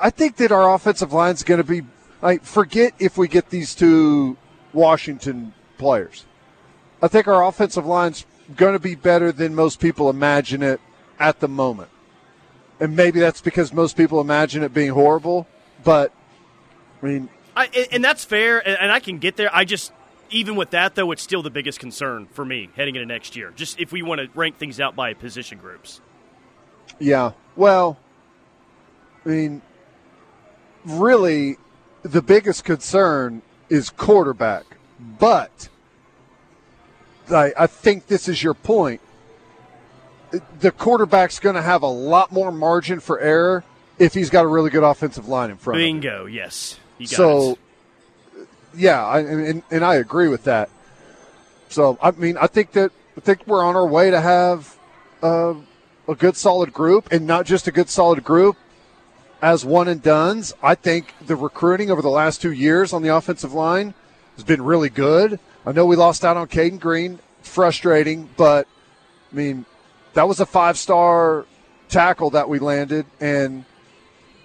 I 0.00 0.10
think 0.10 0.36
that 0.36 0.50
our 0.50 0.74
offensive 0.74 1.12
line 1.12 1.34
is 1.34 1.44
going 1.44 1.58
to 1.58 1.64
be 1.64 1.82
like 2.20 2.42
forget 2.42 2.92
if 2.98 3.16
we 3.16 3.28
get 3.28 3.50
these 3.50 3.76
two 3.76 4.36
Washington 4.74 5.54
players. 5.78 6.24
I 7.02 7.08
think 7.08 7.28
our 7.28 7.46
offensive 7.46 7.86
line's 7.86 8.26
going 8.56 8.74
to 8.74 8.78
be 8.78 8.94
better 8.94 9.32
than 9.32 9.54
most 9.54 9.80
people 9.80 10.10
imagine 10.10 10.62
it 10.62 10.80
at 11.18 11.40
the 11.40 11.48
moment. 11.48 11.90
And 12.80 12.96
maybe 12.96 13.20
that's 13.20 13.40
because 13.40 13.72
most 13.72 13.96
people 13.96 14.20
imagine 14.20 14.62
it 14.62 14.74
being 14.74 14.90
horrible, 14.90 15.46
but 15.84 16.12
I 17.02 17.06
mean, 17.06 17.28
I, 17.56 17.66
and 17.92 18.04
that's 18.04 18.24
fair, 18.24 18.66
and 18.66 18.90
I 18.90 18.98
can 18.98 19.18
get 19.18 19.36
there. 19.36 19.48
I 19.54 19.64
just, 19.64 19.92
even 20.30 20.56
with 20.56 20.70
that 20.70 20.96
though, 20.96 21.12
it's 21.12 21.22
still 21.22 21.42
the 21.42 21.50
biggest 21.50 21.78
concern 21.78 22.26
for 22.32 22.44
me 22.44 22.68
heading 22.74 22.96
into 22.96 23.06
next 23.06 23.36
year. 23.36 23.52
Just 23.54 23.78
if 23.78 23.92
we 23.92 24.02
want 24.02 24.20
to 24.20 24.28
rank 24.34 24.56
things 24.56 24.80
out 24.80 24.96
by 24.96 25.14
position 25.14 25.58
groups. 25.58 26.00
Yeah. 26.98 27.32
Well, 27.54 27.98
I 29.24 29.28
mean, 29.28 29.62
really, 30.84 31.58
the 32.02 32.22
biggest 32.22 32.64
concern 32.64 33.42
is 33.68 33.90
quarterback, 33.90 34.64
but 35.18 35.68
I, 37.30 37.52
I 37.58 37.66
think 37.66 38.06
this 38.06 38.28
is 38.28 38.42
your 38.42 38.54
point. 38.54 39.00
The 40.60 40.72
quarterback's 40.72 41.38
going 41.38 41.54
to 41.54 41.62
have 41.62 41.82
a 41.82 41.88
lot 41.88 42.32
more 42.32 42.50
margin 42.50 43.00
for 43.00 43.20
error 43.20 43.64
if 43.98 44.14
he's 44.14 44.30
got 44.30 44.44
a 44.44 44.48
really 44.48 44.70
good 44.70 44.82
offensive 44.82 45.28
line 45.28 45.50
in 45.50 45.56
front. 45.56 45.78
Bingo. 45.78 46.26
Yes. 46.26 46.78
so, 47.04 47.52
it. 48.36 48.48
yeah, 48.74 49.04
I, 49.04 49.20
and, 49.20 49.62
and 49.70 49.84
I 49.84 49.96
agree 49.96 50.28
with 50.28 50.44
that. 50.44 50.70
So, 51.68 51.98
I 52.02 52.10
mean, 52.12 52.36
I 52.36 52.46
think 52.46 52.72
that 52.72 52.92
I 53.16 53.20
think 53.20 53.46
we're 53.46 53.64
on 53.64 53.76
our 53.76 53.86
way 53.86 54.10
to 54.10 54.20
have 54.20 54.76
uh, 55.22 55.54
a 56.08 56.14
good, 56.14 56.36
solid 56.36 56.72
group, 56.72 57.08
and 57.12 57.26
not 57.26 57.46
just 57.46 57.68
a 57.68 57.72
good, 57.72 57.88
solid 57.88 58.24
group 58.24 58.56
as 59.44 59.62
one 59.62 59.88
and 59.88 60.02
duns. 60.02 60.54
I 60.62 60.74
think 60.74 61.12
the 61.26 61.36
recruiting 61.36 61.90
over 61.90 62.00
the 62.00 62.08
last 62.08 62.40
two 62.40 62.50
years 62.50 62.94
on 62.94 63.02
the 63.02 63.14
offensive 63.14 63.52
line 63.52 63.92
has 64.36 64.44
been 64.44 64.62
really 64.62 64.88
good. 64.88 65.38
I 65.66 65.72
know 65.72 65.84
we 65.84 65.96
lost 65.96 66.24
out 66.24 66.38
on 66.38 66.48
Cayden 66.48 66.78
Green, 66.78 67.18
frustrating, 67.42 68.30
but 68.38 68.66
I 69.30 69.36
mean, 69.36 69.66
that 70.14 70.26
was 70.26 70.40
a 70.40 70.46
five 70.46 70.78
star 70.78 71.44
tackle 71.90 72.30
that 72.30 72.48
we 72.48 72.58
landed, 72.58 73.04
and 73.20 73.66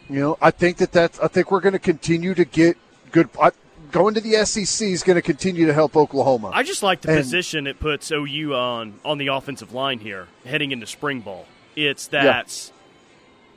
you 0.09 0.19
know, 0.19 0.38
I 0.41 0.51
think 0.51 0.77
that 0.77 0.91
that's. 0.91 1.17
I 1.19 1.29
think 1.29 1.49
we're 1.49 1.62
going 1.62 1.73
to 1.73 1.79
continue 1.79 2.33
to 2.33 2.43
get 2.43 2.77
good. 3.12 3.29
I, 3.41 3.51
going 3.91 4.15
to 4.15 4.21
the 4.21 4.45
SEC 4.45 4.85
is 4.89 5.03
going 5.03 5.15
to 5.15 5.21
continue 5.21 5.65
to 5.65 5.73
help 5.73 5.95
Oklahoma. 5.95 6.51
I 6.53 6.63
just 6.63 6.83
like 6.83 7.01
the 7.01 7.12
and, 7.12 7.19
position 7.19 7.67
it 7.67 7.79
puts 7.79 8.12
OU 8.12 8.53
on 8.53 8.99
on 9.05 9.17
the 9.17 9.27
offensive 9.27 9.73
line 9.73 9.99
here, 9.99 10.27
heading 10.45 10.71
into 10.71 10.88
spring 10.88 11.21
ball. 11.21 11.45
It's 11.77 12.07
that. 12.07 12.47
Yeah. 12.69 12.73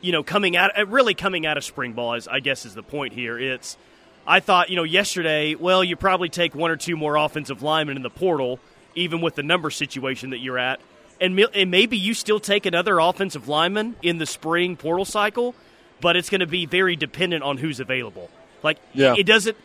You 0.02 0.12
know, 0.12 0.22
coming 0.22 0.56
out, 0.56 0.78
uh, 0.78 0.84
really 0.86 1.14
coming 1.14 1.46
out 1.46 1.56
of 1.56 1.64
spring 1.64 1.94
ball, 1.94 2.14
is 2.14 2.28
I 2.28 2.40
guess 2.40 2.66
is 2.66 2.74
the 2.74 2.82
point 2.82 3.14
here. 3.14 3.38
It's 3.38 3.78
I 4.26 4.40
thought, 4.40 4.70
you 4.70 4.76
know, 4.76 4.84
yesterday, 4.84 5.54
well, 5.54 5.82
you 5.82 5.96
probably 5.96 6.28
take 6.28 6.54
one 6.54 6.70
or 6.70 6.76
two 6.76 6.96
more 6.96 7.16
offensive 7.16 7.62
linemen 7.62 7.96
in 7.96 8.02
the 8.02 8.10
portal, 8.10 8.60
even 8.94 9.20
with 9.20 9.34
the 9.34 9.42
number 9.42 9.70
situation 9.70 10.30
that 10.30 10.38
you're 10.38 10.58
at. 10.58 10.80
And, 11.20 11.38
and 11.54 11.70
maybe 11.70 11.96
you 11.96 12.14
still 12.14 12.40
take 12.40 12.66
another 12.66 12.98
offensive 12.98 13.48
lineman 13.48 13.96
in 14.02 14.18
the 14.18 14.26
spring 14.26 14.76
portal 14.76 15.04
cycle, 15.04 15.54
but 16.00 16.16
it's 16.16 16.30
going 16.30 16.40
to 16.40 16.46
be 16.46 16.66
very 16.66 16.96
dependent 16.96 17.42
on 17.42 17.58
who's 17.58 17.80
available. 17.80 18.30
Like, 18.62 18.78
yeah. 18.92 19.14
it 19.16 19.24
doesn't, 19.24 19.56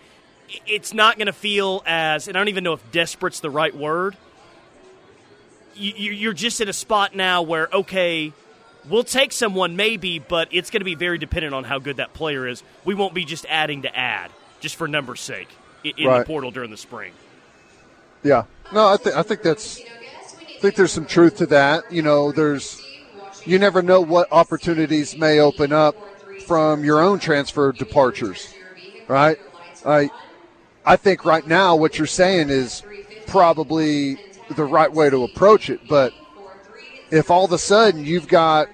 it's 0.66 0.94
not 0.94 1.18
going 1.18 1.28
to 1.28 1.34
feel 1.34 1.84
as, 1.86 2.28
and 2.28 2.38
I 2.38 2.40
don't 2.40 2.50
even 2.50 2.64
know 2.64 2.74
if 2.74 2.92
desperate's 2.92 3.40
the 3.40 3.50
right 3.50 3.76
word. 3.76 4.16
You're 5.76 6.34
just 6.34 6.62
in 6.62 6.70
a 6.70 6.74
spot 6.74 7.16
now 7.16 7.44
where, 7.44 7.70
okay, 7.72 8.34
we'll 8.90 9.04
take 9.04 9.32
someone 9.32 9.76
maybe, 9.76 10.20
but 10.20 10.48
it's 10.52 10.70
going 10.70 10.82
to 10.82 10.86
be 10.86 10.96
very 10.96 11.18
dependent 11.18 11.54
on 11.54 11.64
how 11.64 11.80
good 11.80 11.98
that 11.98 12.14
player 12.14 12.48
is. 12.48 12.64
We 12.86 12.96
won't 12.96 13.14
be 13.14 13.26
just 13.26 13.46
adding 13.50 13.84
to 13.84 13.96
add 13.96 14.32
just 14.60 14.76
for 14.76 14.88
numbers' 14.88 15.22
sake 15.22 15.50
in, 15.84 16.08
right. 16.08 16.20
the 16.20 16.26
portal 16.26 16.52
during 16.52 16.72
the 16.72 16.78
spring. 16.78 17.14
Yeah, 18.24 18.44
no, 18.74 18.88
I 18.88 18.98
think 18.98 19.16
I 19.16 19.24
think 19.24 19.42
that's 19.42 19.80
I 19.80 20.60
think 20.60 20.76
there's 20.76 20.92
some 20.92 21.06
truth 21.06 21.38
to 21.38 21.46
that. 21.48 21.92
You 21.92 22.02
know, 22.02 22.32
there's 22.32 22.84
you 23.46 23.60
never 23.60 23.82
know 23.82 24.02
what 24.02 24.28
opportunities 24.32 25.18
may 25.18 25.40
open 25.40 25.72
up 25.72 25.96
from 26.46 26.84
your 26.84 27.02
own 27.02 27.20
transfer 27.20 27.72
departures, 27.72 28.54
right? 29.08 29.40
I 29.86 30.10
I 30.86 30.96
think 30.96 31.26
right 31.26 31.46
now 31.46 31.76
what 31.76 31.98
you're 31.98 32.08
saying 32.08 32.50
is 32.50 32.84
probably 33.28 34.18
the 34.56 34.64
right 34.66 34.92
way 34.92 35.10
to 35.10 35.24
approach 35.24 35.70
it, 35.70 35.88
but 35.88 36.14
if 37.12 37.32
all 37.32 37.46
of 37.46 37.52
a 37.52 37.58
sudden 37.58 38.06
you've 38.06 38.28
got 38.28 38.70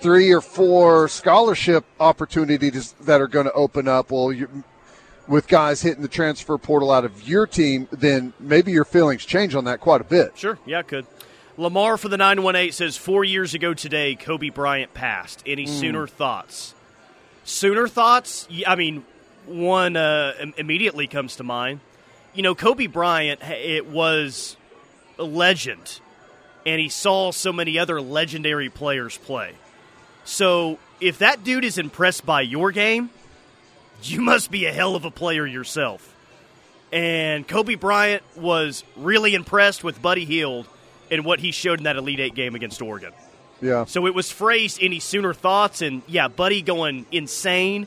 three 0.00 0.30
or 0.30 0.40
four 0.40 1.08
scholarship 1.08 1.84
opportunities 1.98 2.92
that 3.00 3.20
are 3.20 3.28
going 3.28 3.46
to 3.46 3.52
open 3.52 3.88
up, 3.88 4.10
well, 4.10 4.32
with 5.26 5.46
guys 5.48 5.82
hitting 5.82 6.02
the 6.02 6.08
transfer 6.08 6.56
portal 6.56 6.90
out 6.90 7.04
of 7.04 7.28
your 7.28 7.46
team, 7.46 7.88
then 7.90 8.32
maybe 8.40 8.72
your 8.72 8.84
feelings 8.84 9.24
change 9.24 9.54
on 9.54 9.64
that 9.64 9.80
quite 9.80 10.00
a 10.00 10.04
bit. 10.04 10.36
Sure, 10.36 10.58
yeah, 10.64 10.82
could. 10.82 11.06
Lamar 11.56 11.96
for 11.96 12.08
the 12.08 12.16
918 12.16 12.72
says 12.72 12.96
four 12.96 13.24
years 13.24 13.52
ago 13.52 13.74
today, 13.74 14.14
Kobe 14.14 14.48
Bryant 14.48 14.94
passed. 14.94 15.42
Any 15.44 15.66
mm. 15.66 15.68
sooner 15.68 16.06
thoughts? 16.06 16.74
Sooner 17.44 17.88
thoughts? 17.88 18.46
I 18.66 18.76
mean, 18.76 19.04
one 19.46 19.96
uh, 19.96 20.34
immediately 20.56 21.08
comes 21.08 21.36
to 21.36 21.42
mind. 21.42 21.80
You 22.32 22.42
know, 22.42 22.54
Kobe 22.54 22.86
Bryant, 22.86 23.42
it 23.42 23.86
was 23.86 24.56
a 25.18 25.24
legend, 25.24 26.00
and 26.68 26.78
he 26.78 26.90
saw 26.90 27.32
so 27.32 27.50
many 27.50 27.78
other 27.78 27.98
legendary 27.98 28.68
players 28.68 29.16
play. 29.16 29.54
So 30.26 30.78
if 31.00 31.18
that 31.18 31.42
dude 31.42 31.64
is 31.64 31.78
impressed 31.78 32.26
by 32.26 32.42
your 32.42 32.72
game, 32.72 33.08
you 34.02 34.20
must 34.20 34.50
be 34.50 34.66
a 34.66 34.72
hell 34.72 34.94
of 34.94 35.06
a 35.06 35.10
player 35.10 35.46
yourself. 35.46 36.14
And 36.92 37.48
Kobe 37.48 37.74
Bryant 37.74 38.22
was 38.36 38.84
really 38.96 39.34
impressed 39.34 39.82
with 39.82 40.02
Buddy 40.02 40.26
Hield 40.26 40.66
and 41.10 41.24
what 41.24 41.40
he 41.40 41.52
showed 41.52 41.80
in 41.80 41.84
that 41.84 41.96
Elite 41.96 42.20
Eight 42.20 42.34
game 42.34 42.54
against 42.54 42.82
Oregon. 42.82 43.14
Yeah. 43.62 43.86
So 43.86 44.06
it 44.06 44.14
was 44.14 44.30
phrased 44.30 44.78
any 44.82 45.00
sooner 45.00 45.32
thoughts, 45.32 45.80
and 45.80 46.02
yeah, 46.06 46.28
Buddy 46.28 46.60
going 46.60 47.06
insane 47.10 47.86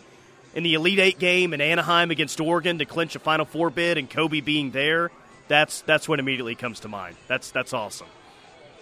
in 0.56 0.63
the 0.63 0.74
Elite 0.74 1.00
Eight 1.00 1.20
game 1.20 1.54
in 1.54 1.62
Anaheim 1.62 2.10
against 2.10 2.41
Oregon 2.41 2.80
to 2.80 2.86
clinch 2.86 3.15
a 3.15 3.20
Final 3.20 3.46
Four 3.46 3.70
bid, 3.70 4.00
and 4.00 4.10
Kobe 4.10 4.41
being 4.41 4.72
there. 4.72 5.12
That's 5.48 5.82
that's 5.82 6.10
what 6.10 6.20
immediately 6.20 6.56
comes 6.56 6.80
to 6.82 6.88
mind. 6.88 7.15
That's 7.28 7.52
that's 7.52 7.74
awesome. 7.74 8.08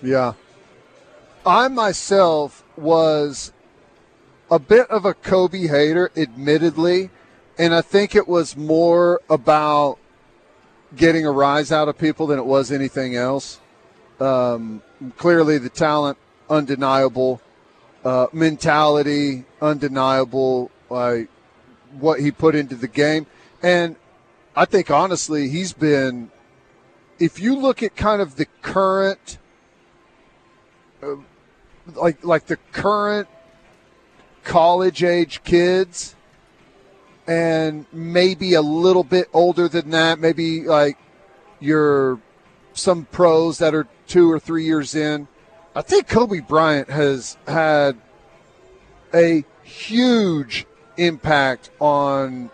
Yeah. 0.01 0.33
I 1.45 1.67
myself 1.67 2.63
was 2.77 3.51
a 4.51 4.59
bit 4.59 4.89
of 4.89 5.05
a 5.05 5.13
Kobe 5.13 5.67
hater, 5.67 6.11
admittedly. 6.15 7.09
And 7.57 7.75
I 7.75 7.81
think 7.81 8.15
it 8.15 8.27
was 8.27 8.55
more 8.55 9.19
about 9.29 9.99
getting 10.95 11.25
a 11.25 11.31
rise 11.31 11.71
out 11.71 11.87
of 11.87 11.97
people 11.97 12.27
than 12.27 12.39
it 12.39 12.45
was 12.45 12.71
anything 12.71 13.15
else. 13.15 13.59
Um, 14.19 14.81
clearly, 15.17 15.57
the 15.57 15.69
talent 15.69 16.17
undeniable, 16.49 17.41
uh, 18.03 18.27
mentality 18.33 19.45
undeniable, 19.61 20.71
like 20.89 21.29
what 21.99 22.19
he 22.19 22.31
put 22.31 22.55
into 22.55 22.75
the 22.75 22.87
game, 22.87 23.27
and 23.61 23.95
I 24.55 24.65
think 24.65 24.91
honestly 24.91 25.49
he's 25.49 25.73
been. 25.73 26.31
If 27.19 27.39
you 27.39 27.57
look 27.57 27.83
at 27.83 27.97
kind 27.97 28.21
of 28.21 28.37
the 28.37 28.45
current, 28.61 29.37
uh, 31.01 31.15
like 31.95 32.23
like 32.23 32.45
the 32.45 32.57
current 32.71 33.27
college 34.43 35.03
age 35.03 35.43
kids 35.43 36.15
and 37.27 37.85
maybe 37.93 38.55
a 38.55 38.61
little 38.61 39.03
bit 39.03 39.29
older 39.33 39.67
than 39.67 39.91
that, 39.91 40.19
maybe 40.19 40.63
like 40.63 40.97
you're 41.59 42.19
some 42.73 43.05
pros 43.05 43.59
that 43.59 43.75
are 43.75 43.87
two 44.07 44.31
or 44.31 44.39
three 44.39 44.65
years 44.65 44.95
in. 44.95 45.27
I 45.75 45.83
think 45.83 46.07
Kobe 46.07 46.39
Bryant 46.39 46.89
has 46.89 47.37
had 47.47 47.97
a 49.13 49.43
huge 49.63 50.65
impact 50.97 51.69
on 51.79 52.49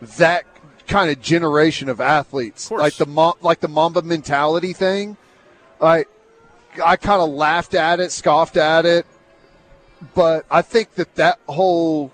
that 0.00 0.44
kind 0.86 1.10
of 1.10 1.20
generation 1.20 1.88
of 1.88 2.00
athletes, 2.00 2.70
of 2.70 2.78
like 2.78 2.94
the 2.94 3.34
like 3.40 3.60
the 3.60 3.68
Mamba 3.68 4.02
mentality 4.02 4.72
thing. 4.72 5.16
I 5.80 6.04
I 6.84 6.96
kind 6.96 7.20
of 7.20 7.30
laughed 7.30 7.74
at 7.74 8.00
it, 8.00 8.12
scoffed 8.12 8.56
at 8.56 8.86
it, 8.86 9.06
but 10.14 10.46
I 10.50 10.62
think 10.62 10.94
that 10.94 11.14
that 11.16 11.38
whole 11.48 12.12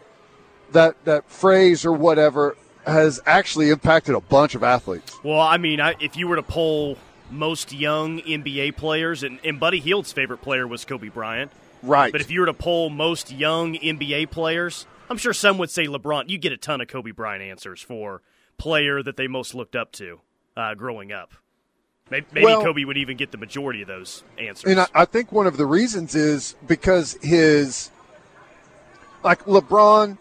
that 0.72 0.96
that 1.04 1.28
phrase 1.30 1.84
or 1.84 1.92
whatever 1.92 2.56
has 2.86 3.20
actually 3.26 3.70
impacted 3.70 4.14
a 4.14 4.20
bunch 4.20 4.54
of 4.54 4.62
athletes. 4.62 5.18
Well, 5.22 5.40
I 5.40 5.58
mean, 5.58 5.80
I, 5.80 5.94
if 6.00 6.16
you 6.16 6.28
were 6.28 6.36
to 6.36 6.42
poll 6.42 6.96
most 7.30 7.72
young 7.72 8.20
NBA 8.20 8.76
players, 8.76 9.22
and, 9.22 9.40
and 9.44 9.58
Buddy 9.58 9.80
Hield's 9.80 10.12
favorite 10.12 10.38
player 10.38 10.66
was 10.66 10.84
Kobe 10.84 11.08
Bryant, 11.08 11.50
right? 11.82 12.12
But 12.12 12.20
if 12.20 12.30
you 12.30 12.40
were 12.40 12.46
to 12.46 12.54
poll 12.54 12.90
most 12.90 13.32
young 13.32 13.74
NBA 13.74 14.30
players, 14.30 14.86
I'm 15.10 15.18
sure 15.18 15.32
some 15.32 15.58
would 15.58 15.70
say 15.70 15.86
LeBron. 15.86 16.28
You 16.28 16.38
get 16.38 16.52
a 16.52 16.56
ton 16.56 16.80
of 16.80 16.88
Kobe 16.88 17.10
Bryant 17.10 17.42
answers 17.42 17.80
for 17.80 18.22
player 18.58 19.02
that 19.02 19.16
they 19.16 19.26
most 19.26 19.54
looked 19.54 19.76
up 19.76 19.92
to 19.92 20.20
uh, 20.56 20.74
growing 20.74 21.12
up. 21.12 21.32
Maybe, 22.10 22.26
maybe 22.32 22.44
well, 22.44 22.62
Kobe 22.62 22.84
would 22.84 22.96
even 22.96 23.16
get 23.16 23.32
the 23.32 23.38
majority 23.38 23.82
of 23.82 23.88
those 23.88 24.22
answers. 24.38 24.70
And 24.70 24.80
I, 24.80 24.86
I 24.94 25.04
think 25.04 25.32
one 25.32 25.46
of 25.46 25.56
the 25.56 25.66
reasons 25.66 26.14
is 26.14 26.54
because 26.66 27.18
his, 27.20 27.90
like 29.24 29.44
LeBron, 29.44 30.16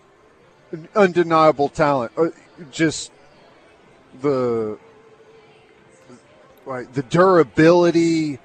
undeniable 0.95 1.69
talent. 1.69 2.12
Uh, 2.17 2.30
just 2.71 3.12
the 4.21 4.80
right, 6.65 6.91
the 6.93 7.04
durability, 7.04 8.39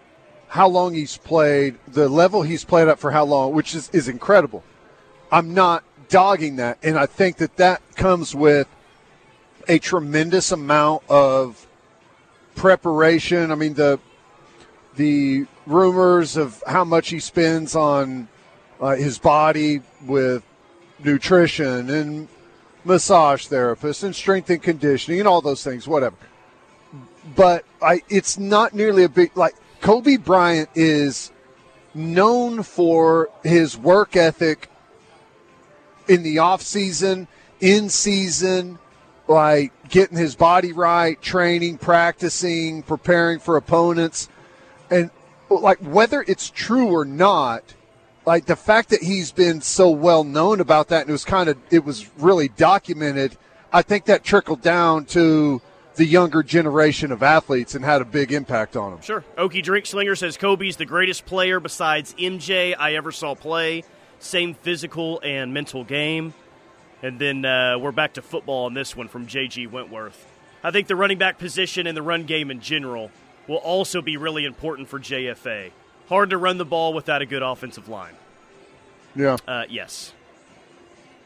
how 0.49 0.69
long 0.69 0.93
he's 0.95 1.17
played, 1.17 1.79
the 1.89 2.09
level 2.09 2.43
he's 2.43 2.65
played 2.65 2.89
at 2.89 2.99
for 2.99 3.11
how 3.11 3.25
long, 3.25 3.55
which 3.55 3.75
is, 3.75 3.89
is 3.91 4.09
incredible. 4.09 4.63
I'm 5.33 5.55
not 5.55 5.85
dogging 6.09 6.57
that, 6.57 6.79
and 6.83 6.99
I 6.99 7.07
think 7.07 7.37
that 7.39 7.57
that 7.57 7.81
comes 7.95 8.35
with 8.35 8.69
a 9.69 9.79
tremendous 9.79 10.51
amount 10.53 11.05
of 11.09 11.67
preparation. 12.55 13.51
I 13.51 13.55
mean 13.55 13.75
the 13.75 13.99
the 14.97 15.47
rumors 15.67 16.37
of 16.37 16.63
how 16.67 16.85
much 16.85 17.11
he 17.11 17.21
spends 17.21 17.75
on 17.75 18.29
uh, 18.81 18.97
his 18.97 19.19
body 19.19 19.83
with 20.05 20.43
nutrition 20.99 21.91
and 21.91 22.29
massage 22.85 23.47
therapists 23.47 24.03
and 24.03 24.15
strength 24.15 24.51
and 24.51 24.63
conditioning 24.63 25.21
and 25.21 25.29
all 25.29 25.41
those 25.41 25.63
things, 25.63 25.87
whatever. 25.87 26.17
But 27.37 27.65
I, 27.81 28.03
it's 28.09 28.39
not 28.39 28.75
nearly 28.75 29.05
a 29.05 29.09
big 29.09 29.37
like 29.37 29.55
Kobe 29.81 30.17
Bryant 30.17 30.69
is 30.75 31.31
known 31.95 32.63
for 32.63 33.31
his 33.43 33.77
work 33.77 34.17
ethic 34.17 34.69
in 36.09 36.23
the 36.23 36.39
off 36.39 36.63
season, 36.63 37.29
in 37.61 37.89
season, 37.89 38.79
like 39.31 39.73
getting 39.89 40.19
his 40.19 40.35
body 40.35 40.73
right, 40.73 41.21
training, 41.23 41.79
practicing, 41.79 42.83
preparing 42.83 43.39
for 43.39 43.57
opponents, 43.57 44.29
and 44.91 45.11
like 45.49 45.79
whether 45.79 46.25
it's 46.27 46.51
true 46.51 46.89
or 46.89 47.05
not 47.05 47.63
like 48.27 48.47
the 48.47 48.57
fact 48.57 48.91
that 48.91 49.03
he's 49.03 49.33
been 49.33 49.61
so 49.61 49.91
well 49.91 50.25
known 50.25 50.61
about 50.61 50.89
that 50.89 51.03
and 51.03 51.11
it 51.11 51.13
was 51.13 51.25
kind 51.25 51.49
of 51.49 51.57
it 51.71 51.85
was 51.85 52.09
really 52.19 52.49
documented 52.49 53.37
i 53.73 53.83
think 53.83 54.05
that 54.05 54.23
trickled 54.23 54.61
down 54.61 55.05
to 55.05 55.61
the 55.97 56.05
younger 56.05 56.43
generation 56.43 57.11
of 57.11 57.23
athletes 57.23 57.75
and 57.75 57.85
had 57.85 58.01
a 58.01 58.05
big 58.05 58.31
impact 58.31 58.77
on 58.77 58.93
them 58.93 59.03
sure. 59.03 59.25
Okie 59.37 59.63
drink 59.63 59.87
slinger 59.87 60.15
says 60.15 60.37
kobe's 60.37 60.77
the 60.77 60.87
greatest 60.87 61.27
player 61.27 61.59
besides 61.59 62.15
mj 62.15 62.77
i 62.79 62.95
ever 62.95 63.11
saw 63.11 63.35
play. 63.35 63.83
Same 64.21 64.55
physical 64.55 65.19
and 65.25 65.53
mental 65.53 65.83
game 65.83 66.35
and 67.03 67.19
then 67.19 67.45
uh, 67.45 67.79
we're 67.79 67.93
back 67.93 68.15
to 68.15 68.23
football 68.23 68.67
on 68.67 68.75
this 68.75 68.97
one 68.97 69.09
from 69.09 69.27
jg 69.27 69.71
wentworth 69.71 70.27
i 70.63 70.71
think 70.71 70.87
the 70.87 70.97
running 70.97 71.19
back 71.19 71.39
position 71.39 71.87
and 71.87 71.97
the 71.97 72.03
run 72.03 72.25
game 72.25 72.51
in 72.51 72.61
general 72.61 73.11
will 73.49 73.57
also 73.57 74.03
be 74.03 74.17
really 74.17 74.45
important 74.45 74.89
for 74.89 74.99
jfa 74.99 75.71
hard 76.11 76.31
to 76.31 76.37
run 76.37 76.59
the 76.59 76.65
ball 76.65 76.93
without 76.93 77.23
a 77.23 77.27
good 77.27 77.43
offensive 77.43 77.89
line. 77.89 78.15
Yeah. 79.15 79.39
Uh, 79.49 79.65
yes. 79.71 80.13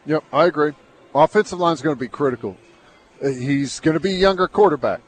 Yep, 0.06 0.22
I 0.32 0.44
agree. 0.44 0.72
Offensive 1.14 1.58
line 1.58 1.72
is 1.72 1.82
going 1.82 1.96
to 1.96 2.00
be 2.00 2.08
critical. 2.08 2.56
Uh, 3.22 3.28
he's 3.28 3.80
going 3.80 3.94
to 3.94 4.00
be 4.00 4.10
a 4.10 4.18
younger 4.18 4.46
quarterback. 4.46 5.00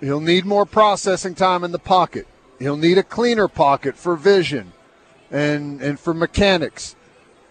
He'll 0.00 0.20
need 0.20 0.46
more 0.46 0.64
processing 0.64 1.34
time 1.34 1.62
in 1.62 1.72
the 1.72 1.78
pocket. 1.78 2.26
He'll 2.58 2.76
need 2.76 2.96
a 2.96 3.02
cleaner 3.02 3.48
pocket 3.48 3.96
for 3.96 4.16
vision 4.16 4.72
and 5.30 5.82
and 5.82 6.00
for 6.00 6.14
mechanics. 6.14 6.96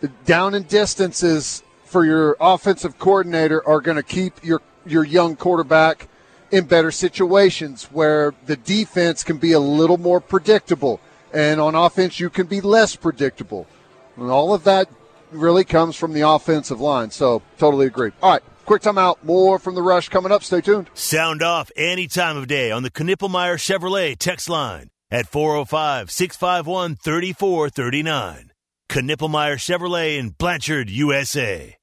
The 0.02 0.08
down 0.26 0.56
and 0.56 0.67
distances 0.67 1.62
for 1.86 2.06
your 2.06 2.36
offensive 2.39 3.00
coordinator 3.00 3.65
are 3.67 3.80
going 3.80 3.98
to 3.98 4.04
keep 4.04 4.43
your 4.43 4.62
your 4.86 5.04
young 5.04 5.36
quarterback 5.36 6.08
in 6.52 6.65
better 6.65 6.91
situations 6.91 7.86
where 7.86 8.34
the 8.45 8.56
defense 8.56 9.24
can 9.24 9.38
be 9.38 9.52
a 9.52 9.60
little 9.60 9.98
more 9.98 10.21
predictable 10.21 11.00
and 11.34 11.60
on 11.60 11.76
offense 11.76 12.19
you 12.19 12.30
can 12.30 12.48
be 12.48 12.62
less 12.62 12.95
predictable. 12.95 13.67
And 14.15 14.30
all 14.32 14.54
of 14.54 14.63
that 14.63 14.89
really 15.32 15.65
comes 15.65 15.95
from 15.95 16.13
the 16.13 16.21
offensive 16.21 16.80
line. 16.80 17.12
So 17.12 17.41
totally 17.58 17.88
agree. 17.88 18.12
All 18.21 18.32
right, 18.32 18.43
quick 18.65 18.82
timeout. 18.82 19.24
More 19.24 19.60
from 19.60 19.76
the 19.76 19.82
rush 19.82 20.10
coming 20.10 20.32
up. 20.32 20.43
Stay 20.43 20.62
tuned. 20.62 20.89
Sound 20.93 21.41
off 21.41 21.71
any 21.76 22.08
time 22.08 22.38
of 22.38 22.48
day 22.48 22.71
on 22.71 22.84
the 22.84 22.91
Knippelmeyer 22.91 23.56
Chevrolet 23.56 24.17
text 24.17 24.50
line 24.50 24.89
at 25.12 25.28
405 25.28 26.10
651 26.10 26.95
3439. 26.95 28.52
Knippelmeyer 28.89 29.56
Chevrolet 29.56 30.17
in 30.17 30.30
Blanchard, 30.30 30.89
USA. 30.89 31.78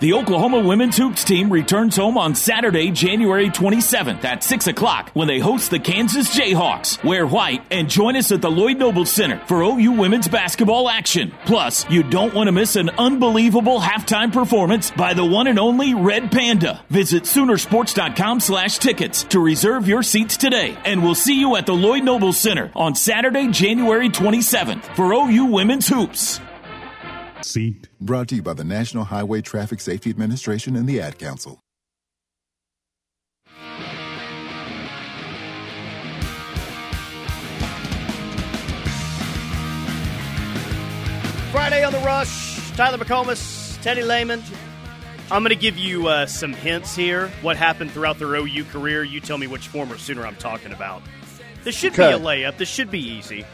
The 0.00 0.14
Oklahoma 0.14 0.60
women's 0.60 0.96
hoops 0.96 1.24
team 1.24 1.52
returns 1.52 1.94
home 1.94 2.16
on 2.16 2.34
Saturday, 2.34 2.90
January 2.90 3.50
27th 3.50 4.24
at 4.24 4.42
6 4.42 4.66
o'clock 4.68 5.10
when 5.12 5.28
they 5.28 5.38
host 5.38 5.70
the 5.70 5.78
Kansas 5.78 6.34
Jayhawks. 6.34 7.04
Wear 7.04 7.26
white 7.26 7.62
and 7.70 7.90
join 7.90 8.16
us 8.16 8.32
at 8.32 8.40
the 8.40 8.50
Lloyd 8.50 8.78
Noble 8.78 9.04
Center 9.04 9.42
for 9.46 9.60
OU 9.60 9.92
women's 9.92 10.26
basketball 10.26 10.88
action. 10.88 11.34
Plus, 11.44 11.86
you 11.90 12.02
don't 12.02 12.32
want 12.32 12.48
to 12.48 12.52
miss 12.52 12.76
an 12.76 12.88
unbelievable 12.96 13.78
halftime 13.78 14.32
performance 14.32 14.90
by 14.90 15.12
the 15.12 15.26
one 15.26 15.48
and 15.48 15.58
only 15.58 15.92
Red 15.92 16.32
Panda. 16.32 16.82
Visit 16.88 17.24
Soonersports.com 17.24 18.40
slash 18.40 18.78
tickets 18.78 19.24
to 19.24 19.38
reserve 19.38 19.86
your 19.86 20.02
seats 20.02 20.38
today. 20.38 20.78
And 20.86 21.02
we'll 21.02 21.14
see 21.14 21.38
you 21.38 21.56
at 21.56 21.66
the 21.66 21.74
Lloyd 21.74 22.04
Noble 22.04 22.32
Center 22.32 22.72
on 22.74 22.94
Saturday, 22.94 23.48
January 23.48 24.08
27th 24.08 24.96
for 24.96 25.12
OU 25.12 25.44
women's 25.44 25.88
hoops 25.88 26.40
seat. 27.44 27.88
Brought 28.00 28.28
to 28.28 28.36
you 28.36 28.42
by 28.42 28.54
the 28.54 28.64
National 28.64 29.04
Highway 29.04 29.40
Traffic 29.40 29.80
Safety 29.80 30.10
Administration 30.10 30.76
and 30.76 30.88
the 30.88 31.00
Ad 31.00 31.18
Council. 31.18 31.60
Friday 41.50 41.84
on 41.84 41.92
the 41.92 41.98
Rush. 41.98 42.70
Tyler 42.76 42.96
McComas, 42.96 43.80
Teddy 43.82 44.02
Lehman. 44.02 44.42
I'm 45.30 45.42
going 45.42 45.50
to 45.50 45.60
give 45.60 45.76
you 45.76 46.08
uh, 46.08 46.26
some 46.26 46.52
hints 46.52 46.96
here. 46.96 47.28
What 47.42 47.56
happened 47.56 47.90
throughout 47.90 48.18
their 48.18 48.34
OU 48.34 48.64
career? 48.64 49.04
You 49.04 49.20
tell 49.20 49.36
me 49.36 49.46
which 49.46 49.68
former 49.68 49.98
Sooner 49.98 50.26
I'm 50.26 50.36
talking 50.36 50.72
about. 50.72 51.02
This 51.62 51.76
should 51.76 51.92
okay. 51.92 52.08
be 52.08 52.14
a 52.14 52.18
layup. 52.18 52.56
This 52.56 52.68
should 52.68 52.90
be 52.90 53.00
easy, 53.00 53.44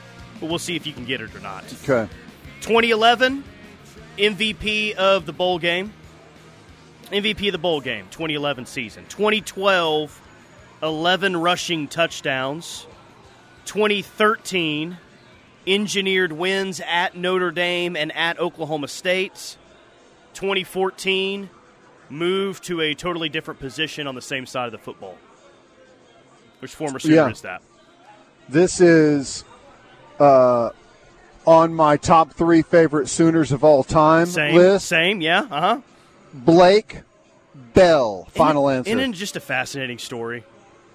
but 0.40 0.48
we'll 0.48 0.58
see 0.58 0.76
if 0.76 0.86
you 0.86 0.92
can 0.92 1.04
get 1.04 1.20
it 1.20 1.34
or 1.34 1.40
not. 1.40 1.64
Okay. 1.82 2.10
2011, 2.60 3.42
MVP 4.16 4.94
of 4.94 5.26
the 5.26 5.32
bowl 5.32 5.58
game. 5.58 5.92
MVP 7.06 7.48
of 7.48 7.52
the 7.52 7.58
bowl 7.58 7.80
game, 7.80 8.06
2011 8.10 8.66
season. 8.66 9.04
2012, 9.08 10.20
11 10.82 11.36
rushing 11.36 11.86
touchdowns. 11.86 12.86
2013, 13.66 14.96
engineered 15.66 16.32
wins 16.32 16.80
at 16.86 17.16
Notre 17.16 17.50
Dame 17.50 17.96
and 17.96 18.14
at 18.16 18.38
Oklahoma 18.38 18.88
State. 18.88 19.56
2014, 20.34 21.50
moved 22.08 22.64
to 22.64 22.80
a 22.80 22.94
totally 22.94 23.28
different 23.28 23.60
position 23.60 24.06
on 24.06 24.14
the 24.14 24.22
same 24.22 24.46
side 24.46 24.66
of 24.66 24.72
the 24.72 24.78
football. 24.78 25.16
Which 26.60 26.74
former 26.74 26.98
Sooner 26.98 27.14
yeah. 27.14 27.30
is 27.30 27.40
that? 27.42 27.62
This 28.48 28.80
is 28.80 29.44
uh, 30.18 30.70
on 31.46 31.72
my 31.72 31.96
top 31.96 32.32
three 32.32 32.62
favorite 32.62 33.08
Sooners 33.08 33.52
of 33.52 33.62
all 33.62 33.84
time 33.84 34.26
same, 34.26 34.54
list. 34.54 34.86
Same, 34.86 35.14
same, 35.16 35.20
yeah, 35.20 35.40
uh 35.50 35.60
huh. 35.60 35.80
Blake 36.34 37.02
Bell. 37.54 38.26
Final 38.32 38.68
isn't, 38.68 38.88
answer. 38.88 39.00
Isn't 39.00 39.12
just 39.14 39.36
a 39.36 39.40
fascinating 39.40 39.98
story? 39.98 40.44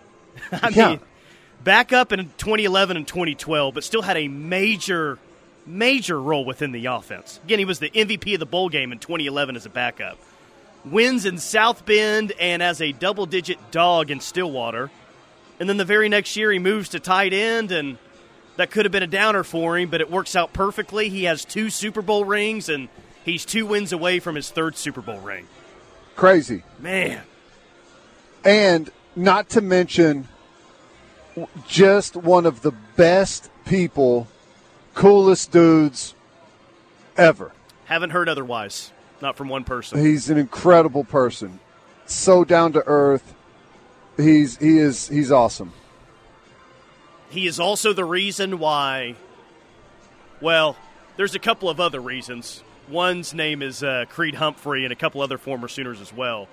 I 0.51 0.69
yeah. 0.69 0.89
mean, 0.89 0.99
back 1.63 1.93
up 1.93 2.11
in 2.11 2.25
2011 2.37 2.97
and 2.97 3.07
2012, 3.07 3.73
but 3.73 3.83
still 3.83 4.01
had 4.01 4.17
a 4.17 4.27
major, 4.27 5.17
major 5.65 6.21
role 6.21 6.45
within 6.45 6.71
the 6.71 6.85
offense. 6.87 7.39
Again, 7.45 7.59
he 7.59 7.65
was 7.65 7.79
the 7.79 7.89
MVP 7.89 8.33
of 8.33 8.39
the 8.39 8.45
bowl 8.45 8.69
game 8.69 8.91
in 8.91 8.99
2011 8.99 9.55
as 9.55 9.65
a 9.65 9.69
backup. 9.69 10.17
Wins 10.83 11.25
in 11.25 11.37
South 11.37 11.85
Bend 11.85 12.33
and 12.39 12.61
as 12.63 12.81
a 12.81 12.91
double 12.91 13.25
digit 13.25 13.59
dog 13.71 14.09
in 14.09 14.19
Stillwater. 14.19 14.89
And 15.59 15.69
then 15.69 15.77
the 15.77 15.85
very 15.85 16.09
next 16.09 16.35
year, 16.35 16.51
he 16.51 16.57
moves 16.57 16.89
to 16.89 16.99
tight 16.99 17.33
end 17.33 17.71
and– 17.71 17.97
that 18.61 18.69
could 18.69 18.85
have 18.85 18.91
been 18.91 19.01
a 19.01 19.07
downer 19.07 19.43
for 19.43 19.75
him, 19.75 19.89
but 19.89 20.01
it 20.01 20.11
works 20.11 20.35
out 20.35 20.53
perfectly. 20.53 21.09
He 21.09 21.23
has 21.23 21.43
two 21.43 21.71
Super 21.71 22.03
Bowl 22.03 22.25
rings, 22.25 22.69
and 22.69 22.89
he's 23.25 23.43
two 23.43 23.65
wins 23.65 23.91
away 23.91 24.19
from 24.19 24.35
his 24.35 24.51
third 24.51 24.75
Super 24.75 25.01
Bowl 25.01 25.19
ring. 25.19 25.47
Crazy. 26.15 26.61
Man. 26.77 27.23
And 28.45 28.91
not 29.15 29.49
to 29.49 29.61
mention, 29.61 30.27
just 31.67 32.15
one 32.15 32.45
of 32.45 32.61
the 32.61 32.71
best 32.95 33.49
people, 33.65 34.27
coolest 34.93 35.51
dudes 35.51 36.13
ever. 37.17 37.53
Haven't 37.85 38.11
heard 38.11 38.29
otherwise. 38.29 38.91
Not 39.23 39.37
from 39.37 39.49
one 39.49 39.63
person. 39.63 40.05
He's 40.05 40.29
an 40.29 40.37
incredible 40.37 41.03
person. 41.03 41.59
So 42.05 42.43
down 42.43 42.73
to 42.73 42.83
earth. 42.85 43.33
He's 44.17 44.57
he 44.57 44.77
is 44.77 45.07
he's 45.07 45.31
awesome. 45.31 45.73
He 47.31 47.47
is 47.47 47.59
also 47.59 47.93
the 47.93 48.05
reason 48.05 48.59
why. 48.59 49.15
Well, 50.41 50.75
there's 51.17 51.33
a 51.33 51.39
couple 51.39 51.69
of 51.69 51.79
other 51.79 51.99
reasons. 51.99 52.63
One's 52.89 53.33
name 53.33 53.61
is 53.61 53.83
uh, 53.83 54.05
Creed 54.09 54.35
Humphrey, 54.35 54.83
and 54.83 54.91
a 54.91 54.95
couple 54.95 55.21
other 55.21 55.37
former 55.37 55.67
Sooners 55.67 56.01
as 56.01 56.13
well. 56.13 56.47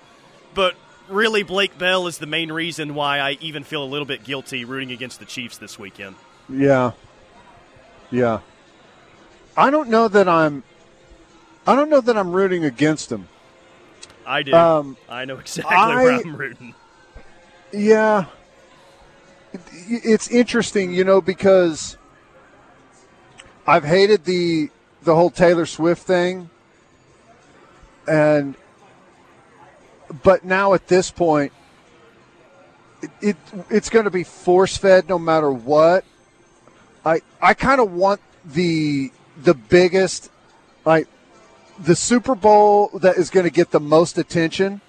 But 0.53 0.75
really, 1.09 1.43
Blake 1.43 1.77
Bell 1.77 2.07
is 2.07 2.17
the 2.17 2.25
main 2.25 2.51
reason 2.51 2.95
why 2.95 3.19
I 3.19 3.37
even 3.41 3.63
feel 3.63 3.83
a 3.83 3.85
little 3.85 4.05
bit 4.05 4.23
guilty 4.23 4.63
rooting 4.65 4.91
against 4.91 5.19
the 5.19 5.25
Chiefs 5.25 5.57
this 5.57 5.77
weekend. 5.77 6.15
Yeah. 6.47 6.91
Yeah. 8.09 8.39
I 9.57 9.69
don't 9.69 9.89
know 9.89 10.07
that 10.07 10.27
I'm. 10.27 10.63
I 11.67 11.75
don't 11.75 11.89
know 11.89 12.01
that 12.01 12.17
I'm 12.17 12.31
rooting 12.31 12.63
against 12.63 13.11
him. 13.11 13.27
I 14.25 14.43
do. 14.43 14.53
Um, 14.53 14.95
I 15.09 15.25
know 15.25 15.37
exactly 15.39 15.75
I, 15.75 15.95
where 15.95 16.13
I'm 16.13 16.35
rooting. 16.35 16.73
Yeah, 17.73 18.25
it's 19.53 20.27
interesting, 20.29 20.93
you 20.93 21.03
know, 21.03 21.21
because 21.21 21.97
I've 23.65 23.83
hated 23.83 24.25
the 24.25 24.69
the 25.03 25.15
whole 25.15 25.29
Taylor 25.29 25.65
Swift 25.65 26.03
thing, 26.03 26.49
and 28.07 28.55
but 30.23 30.43
now 30.43 30.73
at 30.73 30.87
this 30.87 31.11
point, 31.11 31.53
it, 33.01 33.11
it 33.21 33.37
it's 33.69 33.89
going 33.89 34.05
to 34.05 34.11
be 34.11 34.23
force 34.23 34.77
fed 34.77 35.07
no 35.07 35.19
matter 35.19 35.51
what. 35.51 36.03
I 37.05 37.21
I 37.41 37.53
kind 37.53 37.79
of 37.79 37.91
want 37.91 38.21
the 38.45 39.11
the 39.41 39.53
biggest 39.53 40.31
like 40.85 41.07
the 41.77 41.95
Super 41.95 42.35
Bowl 42.35 42.89
that 42.99 43.17
is 43.17 43.29
going 43.29 43.45
to 43.45 43.51
get 43.51 43.71
the 43.71 43.79
most 43.79 44.17
attention, 44.17 44.81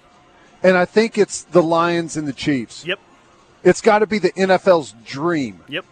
and 0.61 0.77
I 0.77 0.85
think 0.85 1.17
it's 1.17 1.43
the 1.43 1.63
Lions 1.63 2.17
and 2.17 2.27
the 2.27 2.33
Chiefs. 2.33 2.85
Yep. 2.85 2.99
It's 3.63 3.81
got 3.81 3.99
to 3.99 4.07
be 4.07 4.19
the 4.19 4.31
NFL's 4.31 4.93
dream. 5.05 5.63
Yep. 5.67 5.85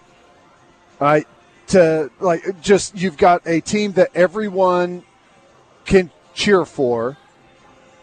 Right. 1.00 1.28
To 1.68 2.10
like 2.20 2.62
just 2.62 2.98
you've 2.98 3.18
got 3.18 3.46
a 3.46 3.62
team 3.62 3.94
that 3.94 4.10
everyone 4.16 5.04
can 5.86 6.12
cheer 6.34 6.66
for. 6.66 7.18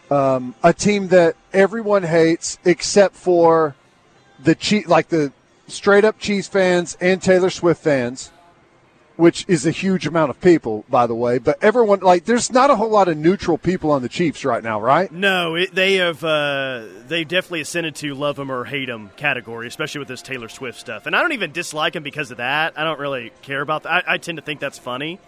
Um, 0.08 0.54
a 0.62 0.72
team 0.72 1.08
that 1.08 1.34
everyone 1.52 2.04
hates 2.04 2.58
except 2.64 3.16
for 3.16 3.74
the 4.38 4.54
Chief, 4.54 4.86
like 4.86 5.08
the 5.08 5.32
straight 5.66 6.04
up 6.04 6.20
Chiefs 6.20 6.46
fans 6.46 6.96
and 7.00 7.20
Taylor 7.20 7.50
Swift 7.50 7.82
fans 7.82 8.30
which 9.16 9.44
is 9.48 9.66
a 9.66 9.70
huge 9.70 10.06
amount 10.06 10.30
of 10.30 10.40
people, 10.40 10.84
by 10.88 11.06
the 11.06 11.14
way. 11.14 11.38
But 11.38 11.62
everyone, 11.62 12.00
like, 12.00 12.24
there's 12.26 12.52
not 12.52 12.70
a 12.70 12.76
whole 12.76 12.90
lot 12.90 13.08
of 13.08 13.16
neutral 13.16 13.56
people 13.58 13.90
on 13.90 14.02
the 14.02 14.08
Chiefs 14.08 14.44
right 14.44 14.62
now, 14.62 14.80
right? 14.80 15.10
No, 15.10 15.54
it, 15.54 15.74
they 15.74 15.94
have. 15.94 16.22
Uh, 16.22 16.84
they 17.08 17.24
definitely 17.24 17.60
ascended 17.62 17.94
to 17.96 18.14
love 18.14 18.36
them 18.36 18.50
or 18.52 18.64
hate 18.64 18.86
them 18.86 19.10
category, 19.16 19.66
especially 19.68 19.98
with 20.00 20.08
this 20.08 20.22
Taylor 20.22 20.48
Swift 20.48 20.78
stuff. 20.78 21.06
And 21.06 21.16
I 21.16 21.22
don't 21.22 21.32
even 21.32 21.52
dislike 21.52 21.94
them 21.94 22.02
because 22.02 22.30
of 22.30 22.36
that. 22.38 22.78
I 22.78 22.84
don't 22.84 22.98
really 23.00 23.32
care 23.42 23.60
about 23.62 23.84
that. 23.84 24.08
I, 24.08 24.14
I 24.14 24.18
tend 24.18 24.36
to 24.38 24.42
think 24.42 24.60
that's 24.60 24.78
funny, 24.78 25.18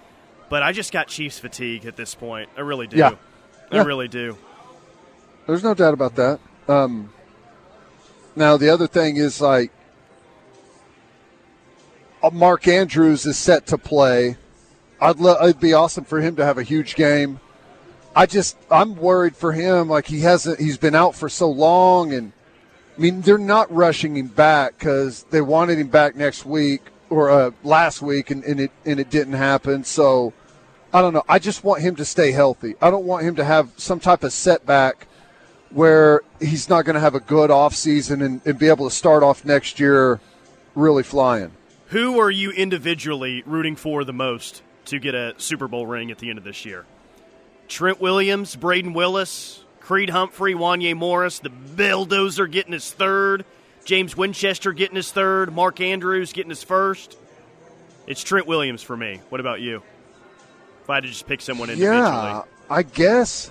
but 0.48 0.62
I 0.62 0.72
just 0.72 0.92
got 0.92 1.08
Chiefs 1.08 1.38
fatigue 1.38 1.86
at 1.86 1.96
this 1.96 2.14
point. 2.14 2.50
I 2.56 2.60
really 2.60 2.86
do. 2.86 2.96
Yeah. 2.98 3.12
I 3.70 3.76
Yeah. 3.76 3.84
really 3.84 4.08
do. 4.08 4.36
There's 5.46 5.62
no 5.64 5.72
doubt 5.74 5.94
about 5.94 6.14
that. 6.16 6.40
Um, 6.68 7.10
now 8.36 8.56
the 8.58 8.68
other 8.68 8.86
thing 8.86 9.16
is 9.16 9.40
like 9.40 9.70
Mark 12.32 12.66
Andrews 12.66 13.26
is 13.26 13.38
set 13.38 13.66
to 13.66 13.78
play. 13.78 14.36
I'd 15.00 15.20
lo- 15.20 15.38
it'd 15.42 15.60
be 15.60 15.72
awesome 15.72 16.04
for 16.04 16.20
him 16.20 16.36
to 16.36 16.44
have 16.44 16.58
a 16.58 16.62
huge 16.62 16.94
game. 16.96 17.40
I 18.14 18.26
just 18.26 18.56
I'm 18.70 18.96
worried 18.96 19.36
for 19.36 19.52
him. 19.52 19.88
Like 19.88 20.06
he 20.06 20.20
hasn't 20.20 20.58
he's 20.58 20.78
been 20.78 20.94
out 20.94 21.14
for 21.14 21.28
so 21.28 21.48
long, 21.48 22.12
and 22.12 22.32
I 22.96 23.00
mean 23.00 23.20
they're 23.20 23.38
not 23.38 23.72
rushing 23.72 24.16
him 24.16 24.26
back 24.26 24.78
because 24.78 25.24
they 25.30 25.40
wanted 25.40 25.78
him 25.78 25.88
back 25.88 26.16
next 26.16 26.44
week 26.44 26.82
or 27.10 27.30
uh, 27.30 27.50
last 27.62 28.02
week, 28.02 28.30
and, 28.30 28.42
and 28.44 28.60
it 28.60 28.72
and 28.84 28.98
it 28.98 29.10
didn't 29.10 29.34
happen. 29.34 29.84
So 29.84 30.32
I 30.92 31.00
don't 31.00 31.12
know. 31.12 31.24
I 31.28 31.38
just 31.38 31.62
want 31.62 31.82
him 31.82 31.94
to 31.96 32.04
stay 32.04 32.32
healthy. 32.32 32.74
I 32.82 32.90
don't 32.90 33.04
want 33.04 33.24
him 33.24 33.36
to 33.36 33.44
have 33.44 33.70
some 33.76 34.00
type 34.00 34.24
of 34.24 34.32
setback 34.32 35.06
where 35.70 36.22
he's 36.40 36.68
not 36.68 36.84
going 36.84 36.94
to 36.94 37.00
have 37.00 37.14
a 37.14 37.20
good 37.20 37.50
off 37.50 37.74
season 37.74 38.22
and, 38.22 38.40
and 38.46 38.58
be 38.58 38.68
able 38.68 38.88
to 38.88 38.94
start 38.94 39.22
off 39.22 39.44
next 39.44 39.78
year 39.78 40.18
really 40.74 41.02
flying. 41.02 41.52
Who 41.88 42.20
are 42.20 42.30
you 42.30 42.50
individually 42.50 43.42
rooting 43.46 43.74
for 43.74 44.04
the 44.04 44.12
most 44.12 44.62
to 44.86 44.98
get 44.98 45.14
a 45.14 45.34
Super 45.38 45.68
Bowl 45.68 45.86
ring 45.86 46.10
at 46.10 46.18
the 46.18 46.28
end 46.28 46.38
of 46.38 46.44
this 46.44 46.64
year? 46.64 46.84
Trent 47.66 48.00
Williams, 48.00 48.56
Brayden 48.56 48.94
Willis, 48.94 49.64
Creed 49.80 50.10
Humphrey, 50.10 50.54
Wanya 50.54 50.94
Morris, 50.94 51.38
the 51.38 51.48
Belldozer 51.50 52.50
getting 52.50 52.72
his 52.72 52.90
third, 52.90 53.44
James 53.86 54.14
Winchester 54.14 54.72
getting 54.72 54.96
his 54.96 55.10
third, 55.12 55.50
Mark 55.52 55.80
Andrews 55.80 56.34
getting 56.34 56.50
his 56.50 56.62
first. 56.62 57.16
It's 58.06 58.22
Trent 58.22 58.46
Williams 58.46 58.82
for 58.82 58.96
me. 58.96 59.20
What 59.30 59.40
about 59.40 59.60
you? 59.60 59.82
If 60.82 60.90
I 60.90 60.96
had 60.96 61.04
to 61.04 61.08
just 61.08 61.26
pick 61.26 61.40
someone 61.40 61.70
individually. 61.70 62.02
Yeah, 62.02 62.42
I 62.68 62.82
guess. 62.82 63.50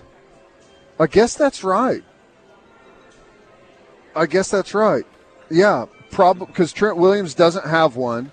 I 1.00 1.08
guess 1.08 1.36
that's 1.36 1.64
right. 1.64 2.04
I 4.16 4.28
guess 4.28 4.50
that's 4.52 4.74
right. 4.76 5.06
Yeah, 5.50 5.86
probably 6.12 6.48
because 6.48 6.74
Trent 6.74 6.98
Williams 6.98 7.34
doesn't 7.34 7.66
have 7.68 7.96
one. 7.96 8.32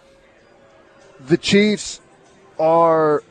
The 1.20 1.36
Chiefs 1.36 2.00
are 2.58 3.22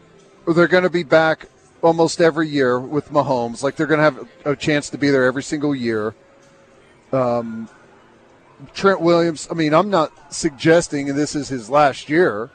they're 0.48 0.68
going 0.68 0.84
to 0.84 0.90
be 0.90 1.04
back 1.04 1.48
almost 1.82 2.22
every 2.22 2.48
year 2.48 2.80
with 2.80 3.10
Mahomes. 3.10 3.64
Like 3.64 3.76
they're 3.76 3.88
going 3.88 4.00
to 4.00 4.04
have 4.04 4.28
a 4.46 4.56
chance 4.56 4.90
to 4.92 4.98
be 4.98 5.10
there 5.10 5.26
every 5.26 5.44
single 5.44 5.76
year. 5.76 6.16
Um, 7.12 7.70
Trent 8.74 9.02
Williams. 9.02 9.48
I 9.52 9.54
mean, 9.54 9.74
I'm 9.74 9.90
not 9.90 10.34
suggesting 10.34 11.08
this 11.16 11.36
is 11.36 11.50
his 11.50 11.70
last 11.70 12.10
year, 12.10 12.50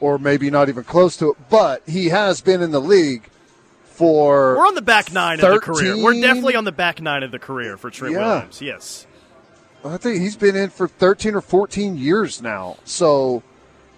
or 0.00 0.18
maybe 0.18 0.50
not 0.50 0.68
even 0.68 0.84
close 0.84 1.16
to 1.18 1.30
it. 1.30 1.36
But 1.50 1.82
he 1.86 2.10
has 2.10 2.40
been 2.40 2.62
in 2.62 2.70
the 2.70 2.80
league 2.80 3.28
for 3.84 4.56
We're 4.56 4.66
on 4.66 4.74
the 4.74 4.82
back 4.82 5.12
nine 5.12 5.40
of 5.40 5.50
the 5.50 5.58
career. 5.58 5.96
We're 5.96 6.20
definitely 6.20 6.54
on 6.54 6.64
the 6.64 6.72
back 6.72 7.00
nine 7.00 7.22
of 7.22 7.30
the 7.30 7.38
career 7.38 7.76
for 7.78 7.90
Trent 7.90 8.14
Yeah. 8.14 8.34
Williams. 8.34 8.60
Yes. 8.60 9.06
I 9.86 9.96
think 9.96 10.20
he's 10.20 10.36
been 10.36 10.56
in 10.56 10.70
for 10.70 10.88
13 10.88 11.34
or 11.34 11.40
14 11.40 11.96
years 11.96 12.42
now. 12.42 12.76
So, 12.84 13.42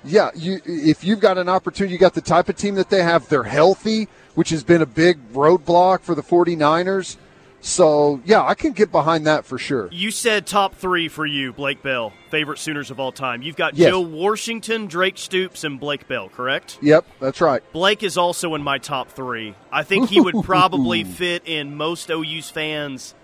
yeah, 0.04 0.30
you 0.34 0.60
if 0.64 1.04
you've 1.04 1.20
got 1.20 1.38
an 1.38 1.48
opportunity, 1.48 1.92
you 1.94 1.98
got 1.98 2.14
the 2.14 2.20
type 2.20 2.48
of 2.48 2.56
team 2.56 2.74
that 2.76 2.90
they 2.90 3.02
have, 3.02 3.28
they're 3.28 3.42
healthy, 3.44 4.08
which 4.34 4.50
has 4.50 4.64
been 4.64 4.82
a 4.82 4.86
big 4.86 5.32
roadblock 5.32 6.00
for 6.00 6.14
the 6.14 6.22
49ers. 6.22 7.16
So, 7.60 8.20
yeah, 8.24 8.44
I 8.44 8.54
can 8.54 8.70
get 8.72 8.92
behind 8.92 9.26
that 9.26 9.44
for 9.44 9.58
sure. 9.58 9.88
You 9.90 10.12
said 10.12 10.46
top 10.46 10.76
three 10.76 11.08
for 11.08 11.26
you, 11.26 11.52
Blake 11.52 11.82
Bell, 11.82 12.12
favorite 12.30 12.60
Sooners 12.60 12.92
of 12.92 13.00
all 13.00 13.10
time. 13.10 13.42
You've 13.42 13.56
got 13.56 13.74
Yes. 13.74 13.90
Joe 13.90 14.00
Washington, 14.00 14.86
Drake 14.86 15.18
Stoops, 15.18 15.64
and 15.64 15.80
Blake 15.80 16.06
Bell, 16.06 16.28
correct? 16.28 16.78
Yep, 16.80 17.04
that's 17.18 17.40
right. 17.40 17.60
Blake 17.72 18.04
is 18.04 18.16
also 18.16 18.54
in 18.54 18.62
my 18.62 18.78
top 18.78 19.08
three. 19.10 19.56
I 19.72 19.82
think 19.82 20.08
he 20.08 20.20
would 20.20 20.36
probably 20.44 21.02
fit 21.02 21.42
in 21.46 21.76
most 21.76 22.10
OU's 22.10 22.48
fans 22.48 23.16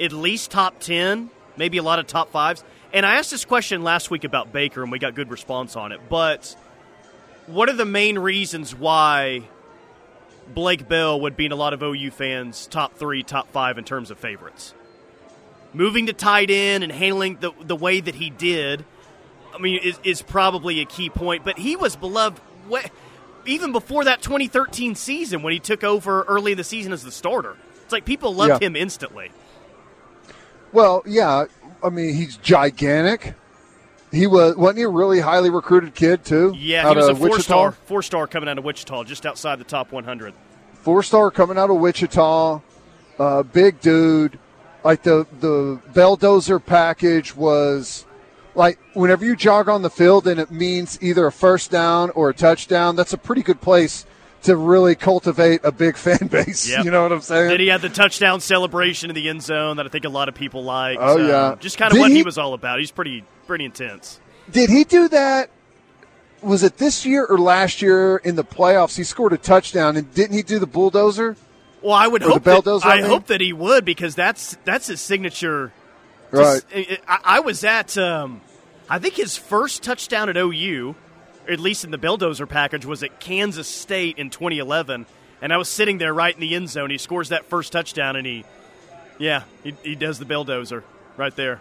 at 0.00 0.12
least 0.12 0.50
top 0.50 0.80
10, 0.80 1.28
maybe 1.58 1.78
a 1.78 1.82
lot 1.82 1.98
of 1.98 2.06
top 2.06 2.30
fives. 2.30 2.64
And 2.92 3.04
I 3.04 3.16
asked 3.16 3.30
this 3.30 3.44
question 3.44 3.82
last 3.82 4.10
week 4.10 4.24
about 4.24 4.52
Baker, 4.52 4.82
and 4.82 4.90
we 4.90 4.98
got 4.98 5.14
good 5.14 5.30
response 5.30 5.76
on 5.76 5.92
it. 5.92 6.00
But 6.08 6.56
what 7.46 7.68
are 7.68 7.74
the 7.74 7.84
main 7.84 8.18
reasons 8.18 8.74
why 8.74 9.42
Blake 10.54 10.88
Bell 10.88 11.20
would 11.20 11.36
be 11.36 11.44
in 11.46 11.52
a 11.52 11.56
lot 11.56 11.74
of 11.74 11.82
OU 11.82 12.10
fans' 12.12 12.66
top 12.66 12.94
three, 12.96 13.22
top 13.22 13.50
five 13.52 13.76
in 13.76 13.84
terms 13.84 14.10
of 14.10 14.18
favorites? 14.18 14.72
Moving 15.74 16.06
to 16.06 16.14
tight 16.14 16.50
end 16.50 16.82
and 16.82 16.90
handling 16.90 17.36
the, 17.40 17.52
the 17.60 17.76
way 17.76 18.00
that 18.00 18.14
he 18.14 18.30
did, 18.30 18.86
I 19.54 19.58
mean, 19.58 19.80
is, 19.82 20.00
is 20.02 20.22
probably 20.22 20.80
a 20.80 20.86
key 20.86 21.10
point. 21.10 21.44
But 21.44 21.58
he 21.58 21.76
was 21.76 21.94
beloved 21.94 22.40
wa- 22.68 22.80
even 23.44 23.72
before 23.72 24.04
that 24.04 24.22
2013 24.22 24.94
season 24.94 25.42
when 25.42 25.52
he 25.52 25.58
took 25.58 25.84
over 25.84 26.22
early 26.22 26.52
in 26.52 26.58
the 26.58 26.64
season 26.64 26.92
as 26.94 27.04
the 27.04 27.12
starter. 27.12 27.54
It's 27.84 27.92
like 27.92 28.06
people 28.06 28.34
loved 28.34 28.62
Yeah. 28.62 28.68
him 28.68 28.76
instantly. 28.76 29.30
Well, 30.72 31.02
yeah, 31.06 31.44
I 31.82 31.88
mean, 31.90 32.14
he's 32.14 32.36
gigantic. 32.36 33.34
He 34.10 34.26
was 34.26 34.56
wasn't 34.56 34.78
he 34.78 34.84
a 34.84 34.88
really 34.88 35.20
highly 35.20 35.50
recruited 35.50 35.94
kid 35.94 36.24
too? 36.24 36.54
Yeah, 36.56 36.88
he 36.88 36.96
was 36.96 37.08
a 37.08 37.14
four 37.14 37.24
Wichita? 37.30 37.42
star, 37.42 37.72
four 37.72 38.02
star 38.02 38.26
coming 38.26 38.48
out 38.48 38.58
of 38.58 38.64
Wichita, 38.64 39.04
just 39.04 39.26
outside 39.26 39.58
the 39.58 39.64
top 39.64 39.92
100. 39.92 40.32
four 40.72 41.02
star 41.02 41.30
coming 41.30 41.58
out 41.58 41.68
of 41.70 41.76
Wichita, 41.76 42.60
uh, 43.18 43.42
big 43.42 43.80
dude. 43.80 44.38
Like 44.82 45.02
the 45.02 45.26
the 45.40 45.80
Belldozer 45.92 46.64
package 46.64 47.36
was 47.36 48.06
like 48.54 48.78
whenever 48.94 49.24
you 49.26 49.36
jog 49.36 49.68
on 49.68 49.82
the 49.82 49.90
field 49.90 50.26
and 50.26 50.40
it 50.40 50.50
means 50.50 50.98
either 51.02 51.26
a 51.26 51.32
first 51.32 51.70
down 51.70 52.08
or 52.10 52.30
a 52.30 52.34
touchdown, 52.34 52.96
that's 52.96 53.12
a 53.12 53.18
pretty 53.18 53.42
good 53.42 53.60
place 53.60 54.06
to 54.44 54.56
really 54.56 54.94
cultivate 54.94 55.60
a 55.64 55.72
big 55.72 55.96
fan 55.96 56.26
base. 56.30 56.68
Yep. 56.70 56.84
You 56.84 56.90
know 56.90 57.02
what 57.02 57.12
I'm 57.12 57.20
saying? 57.20 57.48
Then 57.48 57.60
he 57.60 57.66
had 57.68 57.80
the 57.82 57.88
touchdown 57.88 58.40
celebration 58.40 59.10
in 59.10 59.14
the 59.16 59.28
end 59.28 59.42
zone 59.42 59.76
that 59.78 59.86
I 59.86 59.88
think 59.88 60.04
a 60.04 60.08
lot 60.08 60.28
of 60.28 60.34
people 60.34 60.62
like. 60.64 60.98
Oh, 61.00 61.18
Um, 61.20 61.28
yeah. 61.28 61.56
just 61.58 61.76
kind 61.78 61.90
of 61.90 61.96
Did 61.96 62.00
what 62.00 62.10
he, 62.10 62.18
he- 62.18 62.22
was 62.22 62.38
all 62.38 62.54
about. 62.54 62.78
He's 62.78 62.90
pretty 62.92 63.24
pretty 63.46 63.64
intense. 63.64 64.20
Did 64.50 64.70
he 64.70 64.84
do 64.84 65.08
that? 65.08 65.50
Was 66.40 66.62
it 66.62 66.78
this 66.78 67.04
year 67.04 67.24
or 67.26 67.36
last 67.38 67.82
year 67.82 68.18
in 68.18 68.36
the 68.36 68.44
playoffs? 68.44 68.96
He 68.96 69.02
scored 69.04 69.32
a 69.32 69.38
touchdown, 69.38 69.96
and 69.96 70.12
didn't 70.14 70.36
he 70.36 70.42
do 70.42 70.58
the 70.60 70.68
Belldozer? 70.68 71.36
Well, 71.82 71.94
I 71.94 72.06
would 72.06 72.22
Or 72.22 72.30
hope 72.30 72.44
that, 72.44 72.80
I 72.84 72.94
I 72.94 72.96
mean? 73.00 73.06
hope 73.10 73.26
that 73.26 73.40
he 73.40 73.52
would 73.52 73.84
because 73.84 74.14
that's 74.14 74.56
that's 74.64 74.86
his 74.86 75.00
signature. 75.00 75.72
Right. 76.30 76.62
Just- 76.70 77.00
I, 77.08 77.18
I 77.24 77.40
was 77.40 77.64
at 77.64 77.98
um, 77.98 78.40
I 78.88 78.98
think 79.00 79.14
his 79.14 79.36
first 79.36 79.82
touchdown 79.82 80.28
at 80.28 80.36
OU, 80.36 80.94
at 81.48 81.60
least 81.60 81.84
in 81.84 81.90
the 81.90 81.98
Belldozer 81.98 82.48
package, 82.48 82.84
was 82.84 83.02
at 83.02 83.20
Kansas 83.20 83.68
State 83.68 84.18
in 84.18 84.30
2011, 84.30 85.06
and 85.40 85.52
I 85.52 85.56
was 85.56 85.68
sitting 85.68 85.98
there 85.98 86.12
right 86.12 86.34
in 86.34 86.40
the 86.40 86.54
end 86.54 86.68
zone. 86.68 86.90
He 86.90 86.98
scores 86.98 87.28
that 87.30 87.46
first 87.46 87.72
touchdown, 87.72 88.16
and 88.16 88.26
he, 88.26 88.44
yeah, 89.18 89.42
he, 89.64 89.74
he 89.82 89.94
does 89.94 90.18
the 90.18 90.24
Belldozer 90.24 90.82
right 91.16 91.34
there. 91.36 91.60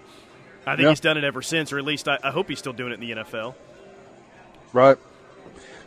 I 0.66 0.76
think 0.76 0.84
Yeah. 0.86 0.90
he's 0.90 1.00
done 1.00 1.18
it 1.18 1.24
ever 1.24 1.42
since, 1.42 1.72
or 1.72 1.78
at 1.78 1.86
least 1.86 2.08
I, 2.08 2.20
I 2.24 2.32
hope 2.32 2.50
he's 2.50 2.60
still 2.60 2.74
doing 2.74 2.92
it 2.92 2.96
in 2.96 3.08
the 3.08 3.24
NFL. 3.24 3.56
Right. 4.74 4.98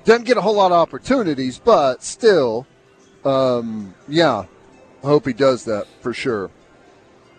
Doesn't 0.05 0.25
get 0.25 0.37
a 0.39 0.41
whole 0.41 0.55
lot 0.57 0.73
of 0.73 0.79
opportunities, 0.79 1.59
but 1.59 2.03
still, 2.03 2.67
um, 3.25 3.95
yeah, 4.09 4.45
I 5.03 5.07
hope 5.07 5.27
he 5.27 5.35
does 5.35 5.65
that 5.67 5.87
for 6.01 6.15
sure. 6.15 6.51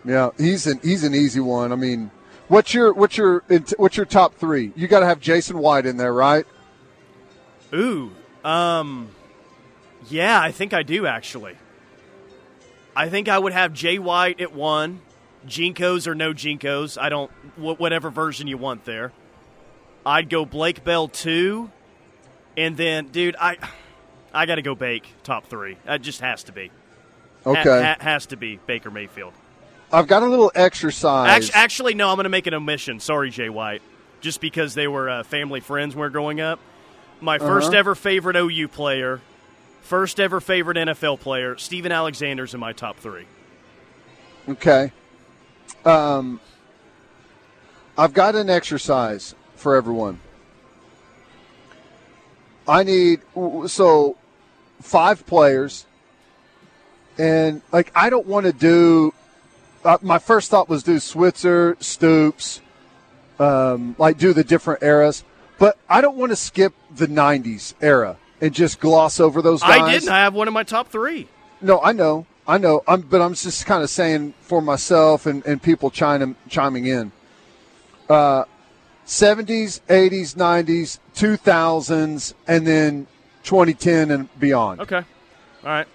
Yeah, 0.06 0.30
he's 0.38 0.68
an 0.68 0.80
he's 0.84 1.04
an 1.04 1.14
easy 1.16 1.40
one. 1.40 1.72
I 1.72 1.76
mean, 1.76 2.12
What's 2.52 2.74
your 2.74 2.92
what's 2.92 3.16
your 3.16 3.46
what's 3.78 3.96
your 3.96 4.06
top 4.06 4.36
three? 4.36 4.74
You 4.76 4.90
got 4.90 5.00
to 5.00 5.06
have 5.06 5.22
Jason 5.22 5.58
White 5.58 5.86
in 5.86 5.96
there, 5.96 6.14
right? 6.14 6.46
Ooh, 7.74 8.12
um, 8.44 9.08
yeah, 10.10 10.38
I 10.38 10.52
think 10.52 10.74
I 10.74 10.84
do 10.84 11.08
actually. 11.08 11.56
I 12.94 13.08
think 13.08 13.30
I 13.30 13.40
would 13.40 13.54
have 13.54 13.72
Jay 13.72 14.00
White 14.00 14.42
at 14.42 14.54
one, 14.54 15.00
JNCOs 15.48 16.08
or 16.08 16.14
no 16.14 16.34
Jinkos. 16.34 17.02
I 17.02 17.08
don't 17.08 17.32
whatever 17.56 18.10
version 18.10 18.48
you 18.48 18.58
want 18.58 18.84
there. 18.84 19.14
I'd 20.06 20.28
go 20.28 20.44
Blake 20.44 20.84
Bell 20.84 21.08
two, 21.08 21.72
and 22.58 22.76
then 22.76 23.08
dude, 23.08 23.38
I 23.40 23.60
I 24.34 24.46
got 24.46 24.56
to 24.56 24.62
go 24.62 24.76
Bake 24.76 25.08
top 25.24 25.46
three. 25.46 25.78
It 25.88 26.00
just 26.00 26.20
has 26.20 26.44
to 26.44 26.52
be. 26.52 26.70
Okay, 27.46 27.82
ha- 27.82 27.96
has 28.02 28.26
to 28.26 28.36
be 28.36 28.60
Baker 28.68 28.92
Mayfield. 28.92 29.32
I've 29.94 30.08
got 30.08 30.24
a 30.24 30.28
little 30.28 30.52
exercise. 30.56 31.30
Actually, 31.30 31.54
actually 31.54 31.94
no, 31.96 32.10
I'm 32.10 32.16
going 32.16 32.24
to 32.24 32.30
make 32.30 32.48
an 32.48 32.54
omission. 32.54 33.00
Sorry, 33.00 33.30
Jay 33.30 33.50
White. 33.50 33.82
Just 34.22 34.40
because 34.40 34.76
they 34.76 34.88
were 34.88 35.10
uh, 35.10 35.24
family 35.24 35.60
friends 35.60 35.96
when 35.96 36.02
we 36.02 36.08
are 36.08 36.12
growing 36.12 36.40
up. 36.40 36.60
My 37.20 37.38
1st 37.38 37.68
uh-huh. 37.68 37.78
ever 37.78 37.96
favorite 37.96 38.36
OU 38.36 38.68
player, 38.70 39.22
first 39.82 40.20
ever 40.20 40.40
favorite 40.40 40.78
NFL 40.78 41.20
player, 41.20 41.58
Stephen 41.58 41.92
Alexander's 41.92 42.54
in 42.54 42.60
my 42.60 42.74
top 42.74 42.98
three. 42.98 43.26
Okay. 44.48 44.92
Um, 45.86 46.40
I've 47.98 48.14
got 48.14 48.36
an 48.36 48.50
exercise 48.50 49.36
for 49.56 49.76
everyone. 49.76 50.20
I 52.68 52.84
need 52.84 53.22
so 53.68 54.18
five 54.82 55.26
players, 55.26 55.86
and 57.18 57.62
like 57.72 57.92
I 57.96 58.10
don't 58.10 58.28
want 58.28 58.46
to 58.46 58.54
do 58.54 59.14
uh, 59.84 59.98
my 60.02 60.20
first 60.20 60.52
thought 60.52 60.70
was 60.70 60.84
do 60.84 61.00
Switzer, 61.00 61.78
Stoops, 61.80 62.62
um, 63.40 63.96
like 63.98 64.18
do 64.18 64.34
the 64.34 64.44
different 64.44 64.84
eras. 64.84 65.24
But 65.58 65.78
I 65.90 66.02
don't 66.02 66.18
want 66.18 66.32
to 66.32 66.36
skip 66.36 66.74
the 66.96 67.08
'90s 67.08 67.74
era 67.82 68.18
and 68.40 68.54
just 68.54 68.80
gloss 68.80 69.20
over 69.20 69.42
those 69.42 69.62
guys. 69.62 69.82
I 69.82 69.92
didn't. 69.92 70.10
I 70.10 70.20
have 70.20 70.34
one 70.34 70.48
of 70.48 70.54
my 70.54 70.64
top 70.64 70.88
three. 70.88 71.28
No, 71.62 71.80
I 71.82 71.92
know, 71.92 72.26
I 72.48 72.58
know. 72.58 72.84
I'm, 72.88 73.02
but 73.02 73.22
I'm 73.22 73.34
just 73.34 73.66
kind 73.66 73.84
of 73.84 73.90
saying 73.90 74.34
for 74.42 74.62
myself 74.62 75.26
and, 75.26 75.46
and 75.46 75.62
people 75.62 75.90
chiming 75.90 76.36
chiming 76.50 76.86
in. 76.86 77.12
Uh, 78.10 78.46
70s, 79.06 79.82
80s, 79.88 80.36
90s, 80.36 81.00
2000s, 81.16 82.34
and 82.48 82.68
then 82.68 83.08
2010 83.44 84.12
and 84.12 84.40
beyond. 84.40 84.82
Okay. 84.82 84.98
All 84.98 85.04
right. 85.64 85.88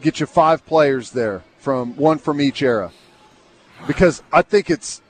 Get 0.00 0.20
you 0.20 0.26
five 0.26 0.64
players 0.64 1.10
there 1.10 1.42
from 1.60 1.94
one 1.96 2.18
from 2.18 2.40
each 2.40 2.62
era 2.62 2.90
because 3.86 4.22
I 4.32 4.42
think 4.42 4.70
it's 4.70 5.02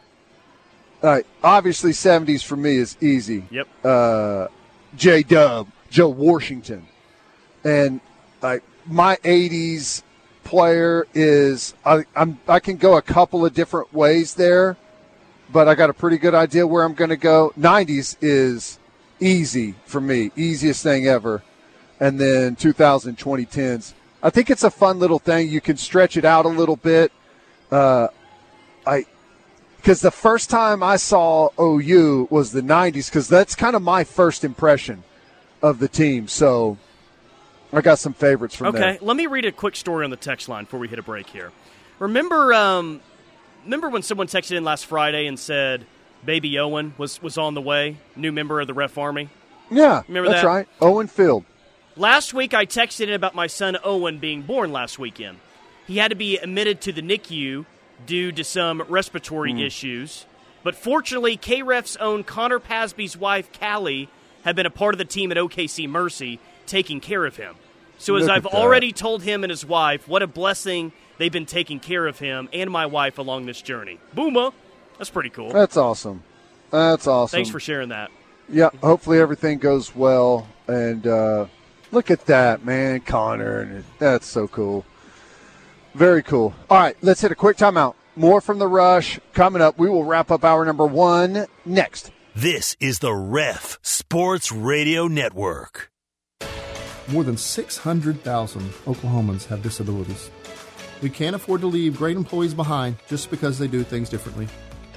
uh, 1.03 1.21
obviously 1.43 1.93
70s 1.93 2.45
for 2.45 2.57
me 2.57 2.77
is 2.77 2.97
easy. 3.01 3.45
Yep. 3.51 3.69
Uh, 3.85 4.47
J 4.97 5.23
Dub, 5.23 5.69
Joe 5.89 6.09
Washington, 6.09 6.87
and 7.65 8.01
like 8.43 8.63
my 8.87 9.17
80s 9.17 10.03
player 10.43 11.07
is 11.15 11.75
I, 11.85 12.05
I'm 12.17 12.41
I 12.49 12.59
can 12.59 12.77
go 12.77 12.97
a 12.97 13.03
couple 13.03 13.47
of 13.47 13.55
different 13.55 13.95
ways 13.95 14.35
there, 14.35 14.77
but 15.53 15.69
I 15.69 15.75
got 15.75 15.91
a 15.91 15.95
pretty 15.95 16.19
good 16.19 16.35
idea 16.35 16.67
where 16.67 16.83
I'm 16.83 16.95
going 16.95 17.11
to 17.11 17.17
go. 17.17 17.53
90s 17.59 18.17
is 18.21 18.79
easy 19.21 19.77
for 19.85 20.01
me, 20.01 20.33
easiest 20.35 20.83
thing 20.83 21.07
ever, 21.07 21.43
and 22.01 22.19
then 22.19 22.57
2010s 22.57 23.95
I 24.23 24.31
think 24.31 24.51
it's 24.51 24.65
a 24.65 24.71
fun 24.71 24.99
little 24.99 25.19
thing. 25.19 25.49
You 25.49 25.61
can 25.61 25.77
stretch 25.77 26.17
it 26.17 26.25
out 26.25 26.45
a 26.45 26.49
little 26.49 26.77
bit. 26.77 27.13
Uh, 27.71 28.09
I 28.87 29.07
because 29.77 30.01
the 30.01 30.11
first 30.11 30.51
time 30.51 30.83
I 30.83 30.97
saw 30.97 31.49
OU 31.59 32.29
was 32.31 32.53
the 32.53 32.61
'90s 32.61 33.07
because 33.07 33.29
that's 33.29 33.55
kind 33.55 33.75
of 33.75 33.83
my 33.83 34.05
first 34.05 34.45
impression 34.45 35.03
of 35.63 35.79
the 35.79 35.89
team. 35.89 36.29
So 36.29 36.77
I 37.73 37.81
got 37.81 37.99
some 37.99 38.13
favorites 38.13 38.55
from 38.55 38.69
okay, 38.69 38.79
there. 38.79 38.89
Okay, 38.91 39.05
let 39.05 39.17
me 39.17 39.27
read 39.27 39.45
a 39.45 39.53
quick 39.53 39.77
story 39.77 40.05
on 40.05 40.11
the 40.11 40.17
text 40.17 40.49
line 40.49 40.65
before 40.65 40.81
we 40.81 40.89
hit 40.89 40.99
a 40.99 41.03
break 41.03 41.29
here. 41.29 41.53
Remember, 41.99 42.53
um, 42.53 43.01
remember 43.65 43.89
when 43.89 44.03
someone 44.03 44.27
texted 44.27 44.57
in 44.57 44.65
last 44.65 44.87
Friday 44.87 45.27
and 45.27 45.39
said 45.39 45.87
Baby 46.25 46.59
Owen 46.59 46.95
was 46.99 47.23
was 47.23 47.39
on 47.39 47.55
the 47.55 47.61
way, 47.61 47.97
new 48.17 48.33
member 48.33 48.61
of 48.61 48.67
the 48.67 48.75
Ref 48.75 48.99
Army. 48.99 49.29
Yeah, 49.71 50.03
remember 50.09 50.31
that's 50.31 50.43
that? 50.43 50.49
right, 50.49 50.69
Owen 50.81 51.07
Field. 51.07 51.45
Last 52.01 52.33
week, 52.33 52.55
I 52.55 52.65
texted 52.65 53.09
in 53.09 53.13
about 53.13 53.35
my 53.35 53.47
son 53.47 53.77
Owen 53.85 54.21
being 54.21 54.41
born 54.41 54.73
last 54.73 54.99
weekend. 54.99 55.39
He 55.87 55.99
had 55.99 56.09
to 56.09 56.15
be 56.15 56.39
admitted 56.39 56.81
to 56.81 56.93
the 56.93 57.03
NICU 57.03 57.67
due 58.07 58.33
to 58.33 58.43
some 58.43 58.81
respiratory 58.89 59.53
mm. 59.53 59.67
issues. 59.67 60.25
But 60.63 60.77
fortunately, 60.77 61.37
KREF's 61.37 61.99
own 61.99 62.25
Connor 62.25 62.59
Pasby's 62.59 63.19
wife, 63.19 63.51
Callie, 63.53 64.09
had 64.45 64.57
been 64.57 64.65
a 64.65 64.71
part 64.71 64.95
of 64.95 64.99
the 64.99 65.05
team 65.05 65.31
at 65.31 65.37
OKC 65.37 65.87
Mercy 65.91 66.41
taking 66.65 67.01
care 67.01 67.27
of 67.27 67.37
him. 67.37 67.57
So, 67.99 68.17
as 68.17 68.23
Look 68.23 68.31
I've 68.31 68.47
already 68.47 68.93
told 68.93 69.23
him 69.23 69.45
and 69.45 69.51
his 69.51 69.67
wife, 69.67 70.09
what 70.09 70.23
a 70.23 70.27
blessing 70.27 70.93
they've 71.19 71.31
been 71.31 71.45
taking 71.45 71.81
care 71.81 72.07
of 72.07 72.19
him 72.19 72.49
and 72.55 72.71
my 72.71 72.87
wife 72.87 73.19
along 73.19 73.45
this 73.45 73.61
journey. 73.61 73.99
Booma! 74.17 74.55
That's 74.97 75.11
pretty 75.11 75.29
cool. 75.29 75.53
That's 75.53 75.77
awesome. 75.77 76.23
That's 76.71 77.07
awesome. 77.07 77.37
Thanks 77.37 77.51
for 77.51 77.61
sharing 77.61 77.91
that. 77.91 78.11
Yeah, 78.49 78.71
hopefully 78.83 79.19
everything 79.19 79.59
goes 79.59 79.95
well. 79.95 80.49
And, 80.67 81.07
uh, 81.07 81.47
Look 81.93 82.11
at 82.11 82.27
that, 82.27 82.65
man, 82.65 83.01
Connor. 83.01 83.83
That's 83.99 84.27
so 84.27 84.47
cool. 84.47 84.85
Very 85.95 86.23
cool. 86.23 86.55
All 86.69 86.79
right, 86.79 86.97
let's 87.03 87.21
hit 87.21 87.33
a 87.33 87.35
quick 87.35 87.57
timeout. 87.57 87.95
More 88.15 88.41
from 88.41 88.59
the 88.59 88.69
rush 88.69 89.19
coming 89.33 89.63
up. 89.63 89.79
We 89.79 89.89
will 89.89 90.05
wrap 90.05 90.31
up 90.31 90.45
hour 90.45 90.65
number 90.65 90.87
one 90.87 91.47
next. 91.65 92.13
This 92.35 92.77
is 92.79 93.01
the 93.01 93.13
Ref 93.13 93.79
Sports 93.83 94.53
Radio 94.53 95.09
Network. 95.09 95.91
More 97.09 97.25
than 97.25 97.37
600,000 97.37 98.61
Oklahomans 98.87 99.47
have 99.47 99.63
disabilities. 99.63 100.31
We 101.03 101.11
can't 101.11 101.35
afford 101.35 101.61
to 101.63 101.67
leave 101.67 101.97
great 101.97 102.17
employees 102.17 102.55
behind 102.55 102.97
just 103.09 103.31
because 103.31 103.59
they 103.59 103.67
do 103.67 103.83
things 103.83 104.09
differently. 104.09 104.47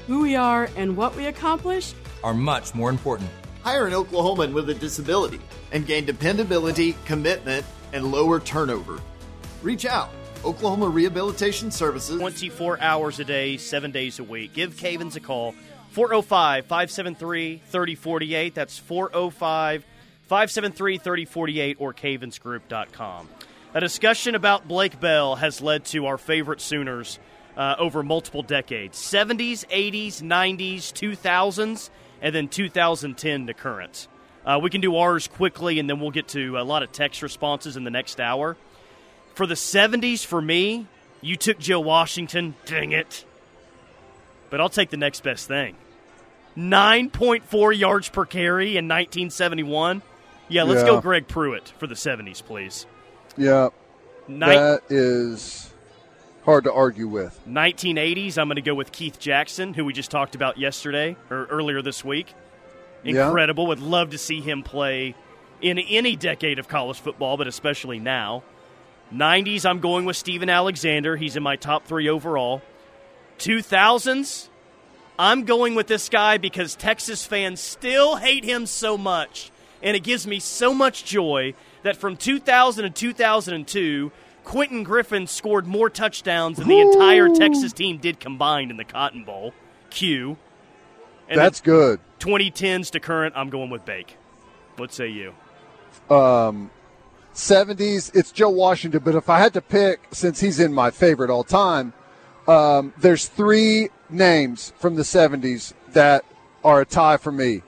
Who 0.05 0.21
we 0.21 0.35
are 0.35 0.69
and 0.75 0.95
what 0.95 1.15
we 1.15 1.25
accomplish 1.25 1.93
are 2.23 2.33
much 2.33 2.75
more 2.75 2.91
important. 2.91 3.29
Hire 3.63 3.87
an 3.87 3.93
Oklahoman 3.93 4.53
with 4.53 4.69
a 4.69 4.73
disability 4.73 5.39
and 5.71 5.87
gain 5.87 6.05
dependability, 6.05 6.97
commitment, 7.05 7.65
and 7.93 8.11
lower 8.11 8.41
turnover. 8.41 8.99
Reach 9.61 9.85
out. 9.85 10.09
Oklahoma 10.43 10.89
Rehabilitation 10.89 11.71
Services. 11.71 12.19
24 12.19 12.81
hours 12.81 13.21
a 13.21 13.23
day, 13.23 13.55
seven 13.55 13.91
days 13.91 14.19
a 14.19 14.23
week. 14.23 14.53
Give 14.53 14.75
Cavens 14.75 15.15
a 15.15 15.21
call. 15.21 15.55
405 15.91 16.65
573 16.65 17.61
3048. 17.65 18.53
That's 18.53 18.77
405 18.77 19.85
573 20.23 20.97
3048 20.97 21.77
or 21.79 21.93
cavensgroup.com. 21.93 23.29
A 23.75 23.79
discussion 23.79 24.35
about 24.35 24.67
Blake 24.67 24.99
Bell 24.99 25.35
has 25.35 25.61
led 25.61 25.85
to 25.85 26.07
our 26.07 26.17
favorite 26.17 26.59
Sooners 26.59 27.17
uh, 27.55 27.75
over 27.77 28.03
multiple 28.03 28.41
decades 28.41 28.97
70s, 28.99 29.65
80s, 29.67 30.21
90s, 30.21 30.91
2000s 30.91 31.89
and 32.23 32.33
then 32.33 32.47
2010 32.47 33.45
to 33.47 33.53
current. 33.53 34.07
Uh, 34.45 34.59
we 34.63 34.69
can 34.69 34.81
do 34.81 34.95
ours 34.95 35.27
quickly, 35.27 35.77
and 35.77 35.89
then 35.89 35.99
we'll 35.99 36.11
get 36.11 36.29
to 36.29 36.57
a 36.57 36.63
lot 36.63 36.81
of 36.81 36.91
text 36.91 37.21
responses 37.21 37.77
in 37.77 37.83
the 37.83 37.91
next 37.91 38.19
hour. 38.19 38.57
For 39.35 39.45
the 39.45 39.53
70s, 39.53 40.25
for 40.25 40.41
me, 40.41 40.87
you 41.21 41.35
took 41.35 41.59
Joe 41.59 41.81
Washington. 41.81 42.55
Dang 42.65 42.93
it. 42.93 43.25
But 44.49 44.61
I'll 44.61 44.69
take 44.69 44.89
the 44.89 44.97
next 44.97 45.21
best 45.21 45.47
thing 45.47 45.75
9.4 46.57 47.77
yards 47.77 48.09
per 48.09 48.25
carry 48.25 48.77
in 48.77 48.85
1971. 48.85 50.01
Yeah, 50.47 50.63
let's 50.63 50.81
yeah. 50.81 50.87
go 50.87 51.01
Greg 51.01 51.27
Pruitt 51.27 51.73
for 51.77 51.87
the 51.87 51.95
70s, 51.95 52.43
please. 52.43 52.85
Yeah. 53.37 53.69
that 54.27 54.83
is 54.89 55.72
hard 56.45 56.65
to 56.65 56.73
argue 56.73 57.07
with. 57.07 57.39
1980s, 57.47 58.37
I'm 58.37 58.47
going 58.47 58.55
to 58.55 58.61
go 58.61 58.75
with 58.75 58.91
Keith 58.91 59.19
Jackson, 59.19 59.73
who 59.73 59.85
we 59.85 59.93
just 59.93 60.11
talked 60.11 60.35
about 60.35 60.57
yesterday 60.57 61.15
or 61.29 61.45
earlier 61.45 61.81
this 61.81 62.03
week. 62.03 62.33
Incredible. 63.03 63.63
Yeah. 63.63 63.69
Would 63.69 63.79
love 63.79 64.11
to 64.11 64.17
see 64.17 64.41
him 64.41 64.63
play 64.63 65.15
in 65.61 65.79
any 65.79 66.15
decade 66.15 66.59
of 66.59 66.67
college 66.67 66.99
football, 66.99 67.37
but 67.37 67.47
especially 67.47 67.99
now. 67.99 68.43
90s, 69.13 69.65
I'm 69.65 69.79
going 69.79 70.05
with 70.05 70.17
Stephen 70.17 70.49
Alexander. 70.49 71.15
He's 71.15 71.35
in 71.35 71.43
my 71.43 71.55
top 71.55 71.85
three 71.85 72.09
overall. 72.09 72.61
2000s, 73.39 74.49
I'm 75.17 75.43
going 75.43 75.75
with 75.75 75.87
this 75.87 76.09
guy 76.09 76.37
because 76.37 76.75
Texas 76.75 77.25
fans 77.25 77.59
still 77.59 78.15
hate 78.15 78.43
him 78.43 78.65
so 78.65 78.97
much. 78.97 79.51
And 79.81 79.95
it 79.95 80.03
gives 80.03 80.25
me 80.25 80.39
so 80.39 80.73
much 80.73 81.03
joy 81.03 81.53
that 81.83 81.97
from 81.97 82.15
2000 82.15 82.85
to 82.85 82.89
2002, 82.89 84.11
Quentin 84.43 84.83
Griffin 84.83 85.27
scored 85.27 85.65
more 85.67 85.89
touchdowns 85.89 86.57
than 86.57 86.67
the 86.67 86.79
entire 86.79 87.29
Texas 87.29 87.73
team 87.73 87.97
did 87.97 88.19
combined 88.19 88.71
in 88.71 88.77
the 88.77 88.83
Cotton 88.83 89.23
Bowl. 89.23 89.53
Q. 89.89 90.37
And 91.29 91.39
That's 91.39 91.61
good. 91.61 91.99
2010s 92.19 92.91
to 92.91 92.99
current, 92.99 93.33
I'm 93.37 93.49
going 93.49 93.69
with 93.69 93.85
Bake. 93.85 94.17
What 94.75 94.93
say 94.93 95.07
you? 95.07 95.33
Um, 96.09 96.71
70s, 97.33 98.13
it's 98.15 98.31
Joe 98.31 98.49
Washington. 98.49 99.01
But 99.03 99.15
if 99.15 99.29
I 99.29 99.39
had 99.39 99.53
to 99.53 99.61
pick, 99.61 100.01
since 100.11 100.39
he's 100.39 100.59
in 100.59 100.73
my 100.73 100.91
favorite 100.91 101.29
all 101.29 101.43
time, 101.43 101.93
Um, 102.45 102.93
there's 102.97 103.27
three 103.27 103.87
names 104.09 104.73
from 104.77 104.95
the 104.95 105.03
70s 105.03 105.71
that 105.93 106.25
are 106.61 106.81
a 106.81 106.85
tie 106.85 107.15
for 107.15 107.31
me 107.31 107.61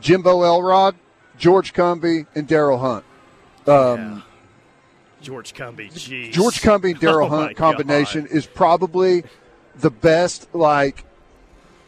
Jimbo 0.00 0.42
Elrod, 0.42 0.96
George 1.38 1.72
Cumby, 1.72 2.26
and 2.34 2.48
Daryl 2.48 2.80
Hunt. 2.80 3.04
Um, 3.68 3.98
yeah. 4.16 4.20
George 5.20 5.54
Cumby, 5.54 5.92
jeez. 5.92 6.32
George 6.32 6.60
Cumby 6.60 6.92
and 6.92 7.00
Daryl 7.00 7.26
oh 7.30 7.36
Hunt 7.36 7.56
combination 7.56 8.22
God. 8.22 8.32
is 8.32 8.46
probably 8.46 9.24
the 9.76 9.90
best, 9.90 10.54
like, 10.54 11.04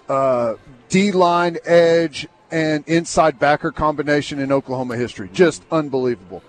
uh, 0.08 0.54
D 0.88 1.12
line 1.12 1.58
edge 1.64 2.26
and 2.50 2.86
inside 2.88 3.38
backer 3.38 3.70
combination 3.70 4.38
in 4.40 4.50
Oklahoma 4.50 4.96
history. 4.96 5.30
Just 5.32 5.62
unbelievable. 5.70 6.42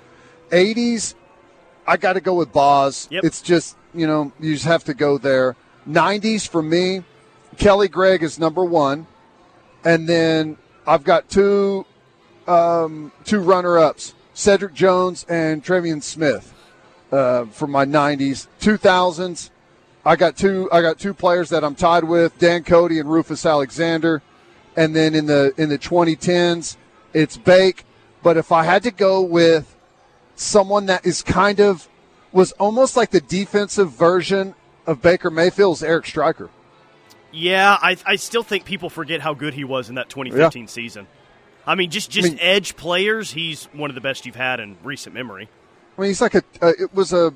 80s, 0.49 1.13
I 1.85 1.97
got 1.97 2.13
to 2.13 2.21
go 2.21 2.33
with 2.33 2.51
Boz. 2.51 3.07
Yep. 3.11 3.23
It's 3.23 3.41
just, 3.41 3.77
you 3.93 4.07
know, 4.07 4.31
you 4.39 4.53
just 4.53 4.65
have 4.65 4.83
to 4.85 4.93
go 4.93 5.17
there. 5.17 5.55
90s 5.87 6.47
for 6.47 6.61
me, 6.61 7.03
Kelly 7.57 7.87
Gregg 7.87 8.23
is 8.23 8.39
number 8.39 8.63
one. 8.65 9.07
And 9.83 10.07
then 10.07 10.57
I've 10.85 11.03
got 11.03 11.29
two 11.29 11.85
um, 12.47 13.11
two 13.23 13.39
runner 13.39 13.77
ups 13.77 14.13
Cedric 14.33 14.73
Jones 14.73 15.25
and 15.29 15.63
Travian 15.63 16.01
Smith 16.01 16.53
uh, 17.11 17.45
for 17.45 17.67
my 17.67 17.85
90s. 17.85 18.47
2000s, 18.59 19.49
I 20.05 20.15
got 20.15 20.35
two 20.35 20.69
I 20.71 20.81
got 20.81 20.97
two 20.99 21.13
players 21.13 21.49
that 21.49 21.63
I'm 21.63 21.75
tied 21.75 22.03
with 22.03 22.37
Dan 22.39 22.63
Cody 22.63 22.99
and 22.99 23.09
Rufus 23.09 23.45
Alexander. 23.45 24.21
And 24.75 24.95
then 24.95 25.15
in 25.15 25.25
the 25.25 25.53
in 25.57 25.69
the 25.69 25.77
2010s, 25.77 26.77
it's 27.13 27.37
Bake. 27.37 27.85
But 28.23 28.37
if 28.37 28.51
I 28.51 28.63
had 28.63 28.83
to 28.83 28.91
go 28.91 29.21
with 29.21 29.75
someone 30.35 30.87
that 30.87 31.05
is 31.05 31.21
kind 31.21 31.59
of 31.59 31.87
was 32.31 32.51
almost 32.53 32.95
like 32.95 33.11
the 33.11 33.21
defensive 33.21 33.91
version 33.91 34.55
of 34.87 35.01
Baker 35.01 35.29
Mayfield's 35.29 35.83
Eric 35.83 36.05
Striker. 36.05 36.49
Yeah, 37.31 37.77
I, 37.81 37.97
I 38.05 38.15
still 38.15 38.43
think 38.43 38.65
people 38.65 38.89
forget 38.89 39.21
how 39.21 39.33
good 39.33 39.53
he 39.53 39.63
was 39.63 39.89
in 39.89 39.95
that 39.95 40.09
2015 40.09 40.63
yeah. 40.63 40.67
season. 40.67 41.07
I 41.65 41.75
mean, 41.75 41.91
just 41.91 42.09
just 42.09 42.27
I 42.27 42.31
mean, 42.31 42.39
edge 42.41 42.75
players, 42.75 43.31
he's 43.31 43.65
one 43.65 43.89
of 43.91 43.95
the 43.95 44.01
best 44.01 44.25
you've 44.25 44.35
had 44.35 44.59
in 44.59 44.77
recent 44.83 45.13
memory. 45.13 45.47
I 46.01 46.03
mean, 46.03 46.09
he's 46.09 46.21
like 46.21 46.33
a 46.33 46.43
uh, 46.63 46.71
it 46.79 46.95
was 46.95 47.13
a 47.13 47.31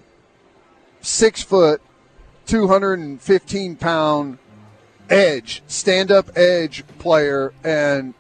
six 1.01 1.43
foot, 1.43 1.83
215 2.47 3.75
pound 3.75 4.39
edge, 5.07 5.61
stand 5.67 6.11
up 6.11 6.35
edge 6.35 6.83
player, 6.97 7.53
and 7.63 8.15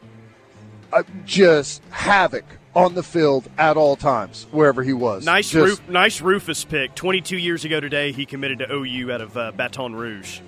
uh, 0.93 1.01
just 1.25 1.81
havoc 1.89 2.45
on 2.75 2.93
the 2.93 3.01
field 3.01 3.49
at 3.57 3.75
all 3.75 3.95
times, 3.95 4.45
wherever 4.51 4.83
he 4.83 4.93
was. 4.93 5.25
Nice, 5.25 5.49
Just, 5.49 5.79
Ruf, 5.79 5.89
nice 5.89 6.21
Rufus 6.21 6.63
pick. 6.63 6.93
Twenty-two 6.93 7.39
years 7.39 7.65
ago 7.65 7.79
today, 7.79 8.11
he 8.11 8.27
committed 8.27 8.59
to 8.59 8.71
OU 8.71 9.13
out 9.13 9.21
of 9.21 9.35
uh, 9.35 9.51
Baton 9.51 9.95
Rouge. 9.95 10.41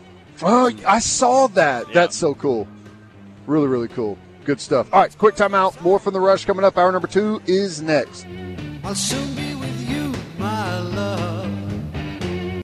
Oh, 0.43 0.71
I 0.85 0.99
saw 0.99 1.47
that. 1.47 1.87
Yeah. 1.87 1.93
That's 1.95 2.15
so 2.15 2.35
cool. 2.35 2.67
Really, 3.47 3.67
really 3.67 3.87
cool. 3.87 4.15
Good 4.45 4.61
stuff. 4.61 4.93
All 4.93 5.01
right, 5.01 5.17
quick 5.17 5.33
timeout. 5.33 5.81
More 5.81 5.97
from 5.97 6.13
the 6.13 6.19
rush 6.19 6.45
coming 6.45 6.63
up. 6.63 6.77
Hour 6.77 6.91
number 6.91 7.07
two 7.07 7.41
is 7.47 7.81
next 7.81 8.27
my 10.47 10.79
love. 10.95 11.36